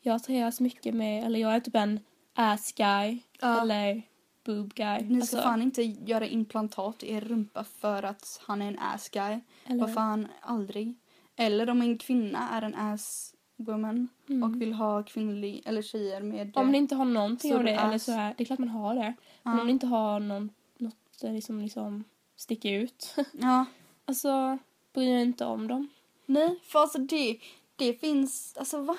jag 0.01 0.15
attraheras 0.17 0.61
mycket 0.61 0.95
med, 0.95 1.25
eller 1.25 1.39
jag 1.41 1.55
är 1.55 1.61
typ 1.61 1.75
en 1.77 2.01
ass 2.35 2.73
guy, 2.73 3.19
Ja. 3.41 3.61
eller 3.63 4.03
boob 4.45 4.75
guy. 4.75 5.01
Ni 5.03 5.07
ska 5.27 5.37
Alltså, 5.37 5.49
fan 5.49 5.63
inte 5.63 5.83
göra 5.83 6.27
implantat 6.27 7.03
i 7.03 7.13
er 7.13 7.21
rumpa 7.21 7.65
för 7.65 8.03
att 8.03 8.41
han 8.47 8.63
är 8.63 8.69
en 8.69 8.79
ass 8.79 9.09
guy. 9.09 9.41
eller, 9.67 9.81
Vad 9.81 9.95
fan, 9.95 10.29
aldrig. 10.41 10.95
Eller 11.37 11.71
om 11.71 11.83
en 11.83 11.99
kvinna 11.99 12.49
är 12.51 12.63
en 12.63 12.75
ass 12.75 13.34
woman 13.65 14.09
Mm. 14.29 14.43
och 14.43 14.63
vill 14.63 14.73
ha 14.73 15.03
kvinnlig 15.03 15.63
eller 15.67 15.83
tjejer 15.83 16.21
med... 16.21 16.57
Om 16.57 16.71
ni 16.73 16.79
inte 16.79 16.95
har 16.95 17.05
någonting 17.05 17.55
av 17.55 17.65
det, 17.65 17.71
eller 17.71 17.99
så 17.99 18.13
här, 18.13 18.35
det 18.37 18.43
är 18.43 18.45
klart 18.45 18.59
man 18.59 18.69
har 18.69 18.95
det. 18.95 19.15
Men 19.43 19.55
Ja. 19.55 19.61
om 19.61 19.67
ni 19.67 19.73
inte 19.73 19.87
har 19.87 20.21
någon, 20.21 20.51
något 20.79 20.97
där 21.21 21.33
liksom, 21.33 21.61
liksom 21.61 22.05
sticker 22.37 22.73
ut. 22.73 23.15
Ja. 23.33 23.65
alltså, 24.05 24.59
bry 24.93 25.09
er 25.11 25.19
inte 25.19 25.45
om 25.45 25.69
dem. 25.69 25.89
Nej, 26.27 26.61
för 26.63 26.79
alltså 26.79 26.99
det, 26.99 27.39
det 27.77 27.93
finns... 27.95 28.57
Alltså 28.59 28.81
va? 28.83 28.97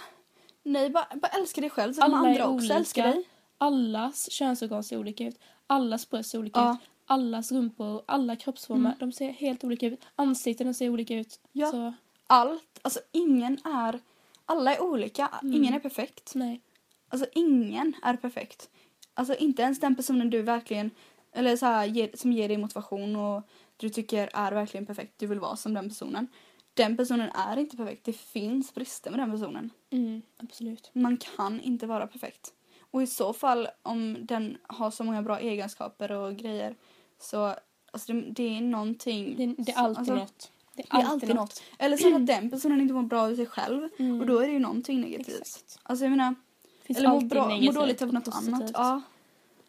Nej, 0.64 0.90
bara, 0.90 1.08
bara 1.16 1.28
älska 1.28 1.62
dig 1.62 1.70
själv 1.70 1.94
så 1.94 2.02
kommer 2.02 2.18
Alla 2.18 2.28
är 2.30 2.32
andra 2.32 2.46
också 2.46 2.56
olika. 2.66 2.74
älska 2.76 3.04
dig. 3.04 3.24
Allas 3.58 4.32
könsorgan 4.32 4.84
ser 4.84 4.98
olika 4.98 5.24
ut. 5.28 5.40
Allas 5.68 6.10
bröst 6.10 6.30
ser 6.30 6.40
olika 6.40 6.60
Ja. 6.60 6.74
ut. 6.74 6.80
Allas 7.06 7.52
rumpor, 7.52 8.02
alla 8.06 8.36
kroppsformer, 8.36 8.90
Mm. 8.90 9.00
de 9.00 9.12
ser 9.12 9.32
helt 9.32 9.64
olika 9.64 9.88
ut. 9.88 10.06
Ansiktena 10.16 10.74
ser 10.74 10.90
olika 10.90 11.16
ut. 11.16 11.40
Ja. 11.52 11.72
Så, 11.72 11.94
Allt, 12.28 12.80
alltså 12.82 13.00
ingen 13.12 13.54
är... 13.66 14.00
Alla 14.46 14.76
är 14.76 14.82
olika, 14.82 15.30
Mm. 15.42 15.56
ingen 15.56 15.74
är 15.74 15.80
perfekt. 15.80 16.36
nej. 16.36 16.62
Alltså 17.10 17.28
ingen 17.36 17.94
är 18.04 18.16
perfekt. 18.18 18.70
Alltså 19.14 19.36
inte 19.36 19.62
ens 19.62 19.80
den 19.80 19.96
personen 19.96 20.30
du 20.30 20.42
verkligen, 20.42 20.92
eller 21.32 21.58
så 21.58 21.66
här, 21.66 21.86
ger, 21.86 22.10
som 22.14 22.32
ger 22.34 22.48
dig 22.48 22.58
motivation 22.58 23.16
och 23.16 23.44
du 23.78 23.90
tycker 23.90 24.30
är 24.34 24.52
verkligen 24.52 24.86
perfekt, 24.86 25.14
du 25.18 25.28
vill 25.28 25.40
vara 25.40 25.56
som 25.56 25.74
den 25.74 25.90
personen. 25.90 26.28
Den 26.74 26.98
personen 26.98 27.30
är 27.30 27.58
inte 27.58 27.78
perfekt, 27.78 28.06
det 28.06 28.14
finns 28.14 28.74
brister 28.74 29.12
med 29.12 29.20
den 29.20 29.32
personen. 29.32 29.70
Mm, 29.90 30.22
absolut. 30.38 30.90
Man 30.94 31.18
kan 31.18 31.62
inte 31.62 31.88
vara 31.88 32.08
perfekt. 32.08 32.54
Och 32.92 33.04
i 33.04 33.08
så 33.08 33.34
fall 33.34 33.68
om 33.84 34.18
den 34.22 34.58
har 34.68 34.92
så 34.92 35.04
många 35.04 35.22
bra 35.22 35.40
egenskaper 35.40 36.12
och 36.12 36.36
grejer 36.36 36.76
så 37.20 37.56
alltså 37.92 38.14
det, 38.14 38.22
det 38.22 38.58
är 38.58 38.62
någonting. 38.62 39.36
Det, 39.38 39.64
det 39.64 39.72
är 39.72 39.78
alltid 39.78 40.00
alltså, 40.00 40.16
något. 40.16 40.52
Det 40.76 40.84
är 40.90 41.00
är 41.02 41.06
alltid 41.06 41.36
något. 41.36 41.64
Eller 41.78 41.98
så 41.98 42.16
att 42.16 42.28
den 42.28 42.50
personen 42.50 42.82
inte 42.82 42.94
mår 42.94 43.04
bra 43.04 43.32
i 43.32 43.36
sig 43.36 43.46
själv 43.46 43.90
Mm. 44.00 44.20
och 44.20 44.26
då 44.28 44.40
är 44.40 44.48
det 44.48 44.54
ju 44.54 44.60
någonting 44.60 45.02
negativt. 45.02 45.40
Exakt. 45.42 45.80
Alltså 45.84 46.06
jag 46.06 46.10
menar, 46.12 46.36
Finns 46.84 47.00
eller 47.00 47.10
må, 47.10 47.16
alltid 47.16 47.30
bra, 47.30 47.42
må 47.44 47.48
negativt 47.50 47.76
dåligt 47.76 48.02
av 48.02 48.14
något 48.14 48.26
positivt. 48.26 48.54
annat. 48.54 48.72
Ja. 48.74 49.02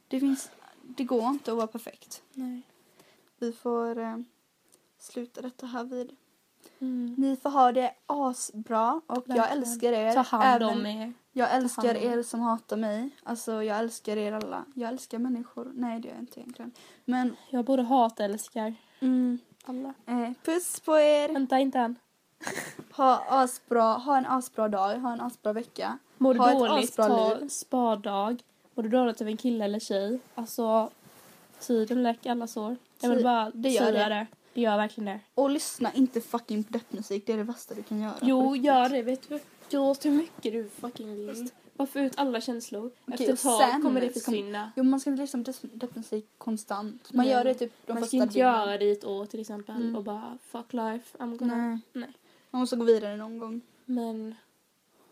Det 0.08 0.20
finns, 0.20 0.50
det 0.82 1.04
går 1.04 1.28
inte 1.28 1.50
att 1.50 1.56
vara 1.56 1.66
perfekt. 1.66 2.22
Nej. 2.32 2.62
Vi 3.38 3.52
får 3.52 3.98
eh, 3.98 4.16
sluta 4.98 5.42
detta 5.42 5.66
här 5.66 5.84
vid 5.84 6.16
Ni 7.16 7.36
får 7.42 7.50
ha 7.50 7.72
det 7.72 7.94
asbra 8.06 9.00
och 9.06 9.24
jag 9.26 9.52
älskar 9.52 9.92
er. 9.92 10.12
Ta 10.12 10.20
hand 10.20 10.62
Även- 10.62 10.78
om 10.78 10.86
er. 10.86 11.12
Jag 11.32 11.54
älskar 11.54 11.94
er 11.94 12.22
som 12.22 12.40
hatar 12.40 12.76
mig. 12.76 13.10
Alltså 13.22 13.62
jag 13.62 13.78
älskar 13.78 14.16
er 14.16 14.32
alla. 14.32 14.64
Jag 14.74 14.88
älskar 14.88 15.18
människor. 15.18 15.70
Nej 15.74 16.00
det 16.00 16.08
gör 16.08 16.14
jag 16.14 16.22
inte 16.22 16.40
egentligen. 16.40 16.72
Men 17.04 17.36
Jag 17.50 17.64
både 17.64 17.82
hatar 17.82 18.24
och 18.24 18.30
älskar 18.34 18.74
mm, 19.00 19.38
alla. 19.68 19.94
eh, 20.06 20.32
puss 20.44 20.80
på 20.80 20.98
er. 20.98 21.32
Vänta 21.32 21.58
inte 21.58 21.78
än. 21.78 21.96
Ha, 22.92 23.24
asbra, 23.28 23.82
ha 23.82 24.18
en 24.18 24.26
asbra 24.26 24.68
dag. 24.68 24.98
Ha 24.98 25.12
en 25.12 25.20
asbra 25.20 25.52
vecka. 25.52 25.98
Mår 26.18 26.34
du 26.34 26.40
Ha 26.40 26.52
dåligt, 26.52 26.96
ta 26.96 27.38
spadag. 27.48 28.42
Mår 28.74 28.82
du 28.82 28.88
dåligt 28.88 29.20
av 29.20 29.28
en 29.28 29.36
kille 29.36 29.64
eller 29.64 29.78
tjej, 29.78 30.18
alltså 30.34 30.90
tiden 31.60 32.02
läker 32.02 32.30
alla 32.30 32.46
sår. 32.46 32.76
Jag 33.00 33.10
vill 33.10 33.24
bara 33.24 33.50
det 33.54 33.68
gör 33.68 33.82
säga 33.84 34.08
det. 34.08 34.14
det. 34.14 34.26
Det 34.54 34.60
gör 34.60 34.76
verkligen 34.76 35.04
det. 35.04 35.20
Och 35.34 35.50
lyssna 35.50 35.92
inte 35.92 36.20
fucking 36.20 36.64
på 36.64 36.72
deppmusik. 36.72 37.26
Det 37.26 37.32
är 37.32 37.36
det 37.36 37.42
värsta 37.42 37.74
du 37.74 37.82
kan 37.82 38.00
göra. 38.00 38.14
Jo, 38.22 38.56
gör 38.56 38.88
det. 38.88 39.02
Vet 39.02 39.28
du 39.28 39.40
hur 40.04 40.10
mycket 40.10 40.52
du 40.52 40.68
fucking 40.68 41.14
vill. 41.16 41.50
Bara 41.76 41.86
få 41.86 41.98
ut 41.98 42.12
alla 42.16 42.40
känslor. 42.40 42.90
Efter 43.06 43.24
och 43.24 43.30
ett 43.34 43.42
tag 43.42 43.60
sen 43.70 43.82
kommer 43.82 44.00
det 44.00 44.10
försvinna. 44.10 44.72
Jo 44.76 44.84
man 44.84 45.00
ska 45.00 45.10
inte 45.10 45.22
lyssna 45.22 45.44
på 45.44 45.50
depp- 45.50 45.70
deppmusik 45.78 46.26
konstant. 46.38 47.12
Man 47.12 47.26
Nej. 47.26 47.34
gör 47.34 47.44
det 47.44 47.54
typ 47.54 47.72
de 47.86 47.92
Man 47.92 47.96
ska 48.02 48.04
första 48.04 48.16
inte 48.16 48.34
dygnen. 48.34 48.52
göra 48.52 48.78
det 48.78 48.84
i 48.84 48.92
ett 48.92 49.04
år 49.04 49.26
till 49.26 49.40
exempel 49.40 49.76
Mm. 49.76 49.96
och 49.96 50.04
bara 50.04 50.38
fuck 50.42 50.72
life, 50.72 51.18
I'm 51.18 51.36
gonna... 51.36 51.56
Nej. 51.68 51.78
Nej. 51.92 52.12
Man 52.50 52.60
måste 52.60 52.76
gå 52.76 52.84
vidare 52.84 53.16
någon 53.16 53.38
gång. 53.38 53.60
Men 53.84 54.34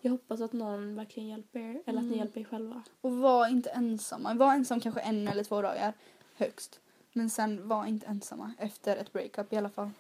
jag 0.01 0.11
hoppas 0.11 0.41
att 0.41 0.53
någon 0.53 0.95
verkligen 0.95 1.29
hjälper 1.29 1.59
er, 1.61 1.83
eller 1.87 1.99
att 1.99 2.05
ni 2.05 2.09
Mm. 2.09 2.19
hjälper 2.19 2.41
er 2.41 2.45
själva. 2.45 2.83
Och 3.01 3.13
var 3.17 3.47
inte 3.49 3.71
ensamma. 3.71 4.35
Var 4.35 4.53
ensam 4.55 4.81
kanske 4.81 5.01
en 5.01 5.29
eller 5.29 5.45
två 5.45 5.63
dagar 5.63 5.93
högst. 6.35 6.81
Men 7.13 7.31
sen 7.31 7.69
var 7.69 7.87
inte 7.87 8.07
ensamma 8.07 8.53
efter 8.59 8.97
ett 8.97 9.13
breakup 9.13 9.53
i 9.53 9.57
alla 9.57 9.71
fall. 9.71 9.91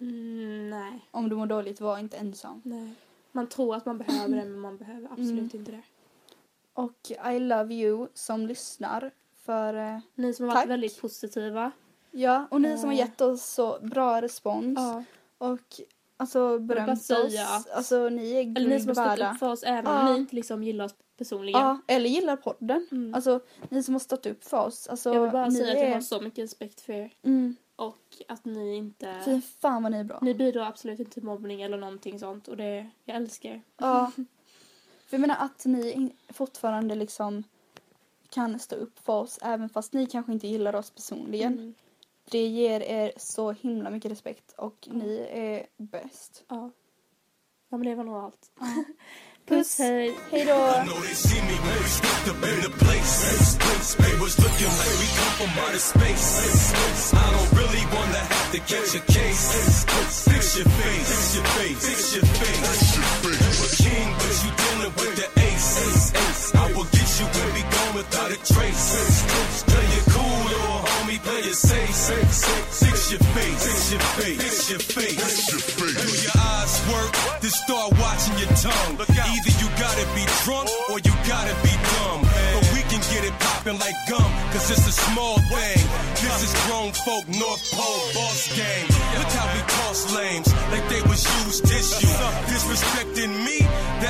Mm, 0.00 0.70
nej, 0.70 1.00
Om 1.10 1.28
du 1.28 1.36
mår 1.36 1.46
dåligt, 1.46 1.80
var 1.80 1.98
inte 1.98 2.16
ensam. 2.16 2.60
nej. 2.64 2.94
Man 3.32 3.46
tror 3.46 3.74
att 3.76 3.86
man 3.86 3.98
behöver 3.98 4.36
det 4.36 4.44
men 4.44 4.60
man 4.60 4.76
behöver 4.76 5.06
absolut 5.08 5.30
Mm. 5.32 5.50
inte 5.54 5.72
det. 5.72 5.82
Och 6.76 7.10
I 7.34 7.38
love 7.38 7.74
you 7.74 8.08
som 8.14 8.46
lyssnar. 8.46 9.10
För 9.44 9.74
eh, 9.74 9.98
Ni 10.14 10.34
som 10.34 10.46
har 10.48 10.52
Tack. 10.54 10.62
varit 10.64 10.70
väldigt 10.70 11.00
positiva. 11.00 11.72
ja, 12.10 12.46
och 12.50 12.60
ni 12.60 12.78
som 12.78 12.88
har 12.88 12.94
Eh. 12.94 12.98
gett 12.98 13.20
oss 13.20 13.44
så 13.44 13.78
bra 13.82 14.22
respons. 14.22 14.78
Ja. 14.78 15.04
Och 15.38 15.60
alltså 16.16 16.58
berömt 16.58 16.90
oss. 17.10 17.10
Alltså 17.74 18.08
ni 18.08 18.32
är 18.32 18.56
Eller 18.56 18.68
ni 18.68 18.80
som 18.80 18.88
har 18.96 19.16
stått 19.16 19.32
upp 19.32 19.38
för 19.38 19.48
oss 19.52 19.62
även 19.62 19.92
Ja. 19.94 20.00
om 20.08 20.12
ni 20.14 20.20
inte 20.20 20.36
liksom 20.36 20.62
gillar 20.62 20.84
oss 20.84 20.94
personligen. 21.18 21.60
Ja, 21.60 21.78
eller 21.86 22.10
gillar 22.10 22.36
podden. 22.36 22.86
Mm. 22.92 23.14
Alltså 23.14 23.40
ni 23.68 23.82
som 23.82 23.94
har 23.94 23.98
stått 24.00 24.26
upp 24.26 24.44
för 24.44 24.66
oss. 24.66 24.86
Alltså, 24.88 25.14
jag 25.14 25.22
vill 25.22 25.30
bara 25.30 25.46
ni 25.48 25.54
säga 25.54 25.72
att 25.72 25.78
jag 25.78 25.88
är... 25.88 25.94
har 25.94 26.00
så 26.00 26.20
mycket 26.20 26.44
respekt 26.44 26.80
för 26.80 26.92
er. 26.92 27.12
Mm, 27.22 27.56
Och 27.76 27.98
att 28.28 28.44
ni 28.44 28.76
inte... 28.76 29.20
fy 29.24 29.40
fan 29.40 29.82
vad 29.82 29.92
ni 29.92 29.98
är 29.98 30.04
bra. 30.04 30.18
Ni 30.22 30.34
bidrar 30.34 30.66
absolut 30.66 30.98
inte 31.00 31.10
till 31.12 31.22
mobbning 31.24 31.62
eller 31.62 31.78
någonting 31.78 32.18
sånt. 32.18 32.48
Och 32.48 32.56
det, 32.56 32.90
jag 33.04 33.16
älskar 33.16 33.48
er. 33.50 33.62
Ja. 33.78 34.12
För 35.06 35.16
jag 35.16 35.20
menar 35.20 35.36
att 35.36 35.64
ni 35.64 36.12
fortfarande 36.28 36.94
liksom 36.94 37.44
kan 38.30 38.58
stå 38.58 38.76
upp 38.76 38.98
för 38.98 39.12
oss 39.12 39.38
även 39.42 39.68
fast 39.68 39.92
ni 39.92 40.06
kanske 40.06 40.32
inte 40.32 40.46
gillar 40.48 40.74
oss 40.74 40.90
personligen. 40.90 41.52
Mm. 41.52 41.74
Det 42.30 42.46
ger 42.46 42.80
er 42.80 43.12
så 43.16 43.52
himla 43.52 43.90
mycket 43.90 44.10
respekt 44.10 44.54
och 44.56 44.88
ni 44.90 45.28
är 45.30 45.66
bäst. 45.76 46.44
Ja. 46.48 46.70
Ja 47.68 47.76
men 47.76 47.86
det 47.86 47.94
var 47.94 48.04
nog 48.04 48.16
allt. 48.16 48.50
Puss. 49.46 49.58
Puss 49.58 49.78
hej. 49.78 50.18
Hej 50.30 50.44
då! 50.44 50.72
Fix 60.26 60.56
your 60.56 60.64
face, 60.64 61.06
fix 61.08 61.36
your 61.36 61.44
face, 61.44 61.86
fix 61.86 62.16
your 62.16 62.24
face. 62.24 63.35
You 64.76 64.82
a 64.82 64.90
king, 64.90 64.92
but 64.92 64.92
you 64.92 64.92
dealing 64.92 64.94
with 64.96 65.16
the 65.16 65.40
ace. 65.40 66.54
I 66.54 66.72
will 66.72 66.84
get 66.84 67.08
you 67.20 67.26
when 67.26 67.48
we 67.54 67.62
gone 67.62 67.94
without 67.94 68.30
a 68.30 68.36
trace. 68.36 69.62
Play 69.64 69.88
it 69.96 70.04
cool, 70.12 70.38
little 70.44 70.80
homie, 70.84 71.20
play 71.22 71.40
it 71.40 71.54
safe. 71.54 71.96
Fix 72.76 73.10
your 73.10 73.20
face, 73.20 73.64
fix 73.64 73.92
your 73.92 74.00
face, 74.00 74.42
fix 74.42 74.70
your 74.70 74.80
face. 74.80 75.46
Do 75.76 76.08
your 76.22 76.36
eyes 76.36 76.74
work? 76.92 77.12
Then 77.40 77.50
start 77.50 77.92
watching 77.98 78.36
your 78.38 78.52
tongue. 78.56 79.00
Either 79.00 79.52
you 79.60 79.68
gotta 79.80 80.06
be 80.14 80.24
drunk 80.44 80.68
or 80.90 80.98
you 81.00 81.12
gotta 81.26 81.54
be 81.62 81.72
dumb. 81.72 82.20
But 82.54 82.64
we 82.74 82.80
can 82.88 83.00
get 83.12 83.24
it 83.24 83.34
poppin' 83.40 83.78
like 83.78 83.96
gum, 84.08 84.30
cause 84.52 84.70
it's 84.70 84.86
a 84.86 84.92
small 84.92 85.38
thing. 85.52 85.80
This 86.20 86.42
is 86.42 86.54
grown 86.66 86.92
folk, 86.92 87.26
North 87.28 87.64
Pole, 87.72 88.04
boss 88.14 88.48
gang. 88.56 88.86
Look 89.16 89.32
how 89.32 89.48
we 89.54 89.60
toss 89.66 90.12
lames 90.14 90.52
like 90.70 90.88
they 90.88 91.02
was 91.08 91.24
used 91.44 91.64
tissue. 91.66 92.06
Disrespecting 92.46 93.32
me, 93.44 93.65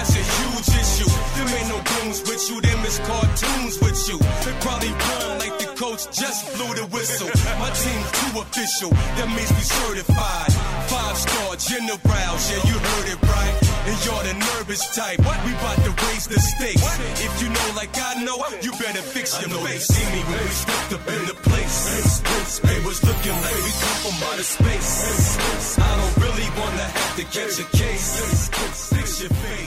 that's 0.07 0.15
a 0.15 0.25
huge 0.39 0.69
issue. 0.79 1.11
Them 1.37 1.49
ain't 1.49 1.69
no 1.69 1.79
goons 1.83 2.23
with 2.23 2.43
you, 2.51 2.61
them 2.61 2.85
is 2.85 2.99
cartoons 3.01 3.79
with 3.81 3.99
you. 4.09 4.19
They 4.45 4.55
probably 4.61 4.91
run 4.91 5.39
like 5.39 5.59
the 5.59 5.67
coach 5.75 6.07
just 6.15 6.55
blew 6.55 6.75
the 6.75 6.87
whistle. 6.95 7.29
My 7.59 7.71
team's 7.71 8.11
too 8.13 8.41
official, 8.41 8.91
that 8.91 9.29
means 9.29 9.51
we 9.51 9.63
certified. 9.63 10.53
Five 10.87 11.17
star 11.17 11.57
generals, 11.57 12.43
yeah, 12.51 12.63
you 12.71 12.77
heard 12.79 13.09
it 13.11 13.21
right. 13.23 13.55
And 13.87 13.97
you're 14.05 14.23
the 14.27 14.35
nervous 14.35 14.83
type, 14.95 15.19
what? 15.23 15.39
we 15.47 15.53
bout 15.63 15.79
to 15.87 15.93
raise 16.07 16.27
the 16.27 16.41
stakes. 16.41 16.83
If 17.23 17.43
you 17.43 17.49
know 17.49 17.69
like 17.77 17.95
I 17.95 18.23
know, 18.23 18.43
you 18.63 18.73
better 18.73 19.03
fix 19.03 19.39
your 19.41 19.51
I 19.51 19.53
know 19.53 19.65
face. 19.67 19.87
see 19.87 20.07
me 20.11 20.23
when 20.27 20.43
we 20.43 20.51
stepped 20.51 20.93
up 20.93 21.07
in 21.07 21.23
the 21.27 21.35
place. 21.47 22.23
They 22.63 22.81
was 22.85 23.03
looking 23.05 23.37
like 23.47 23.59
we 23.63 23.71
come 23.79 23.99
from 24.11 24.17
outer 24.27 24.43
space. 24.43 25.39
I 25.79 25.91
don't 25.99 26.17
really 26.19 26.49
wanna 26.59 26.87
have 26.99 27.17
to 27.17 27.25
catch 27.31 27.59
a 27.63 27.67
case. 27.77 28.49
Fix 28.91 29.21
your 29.23 29.31
face. 29.31 29.66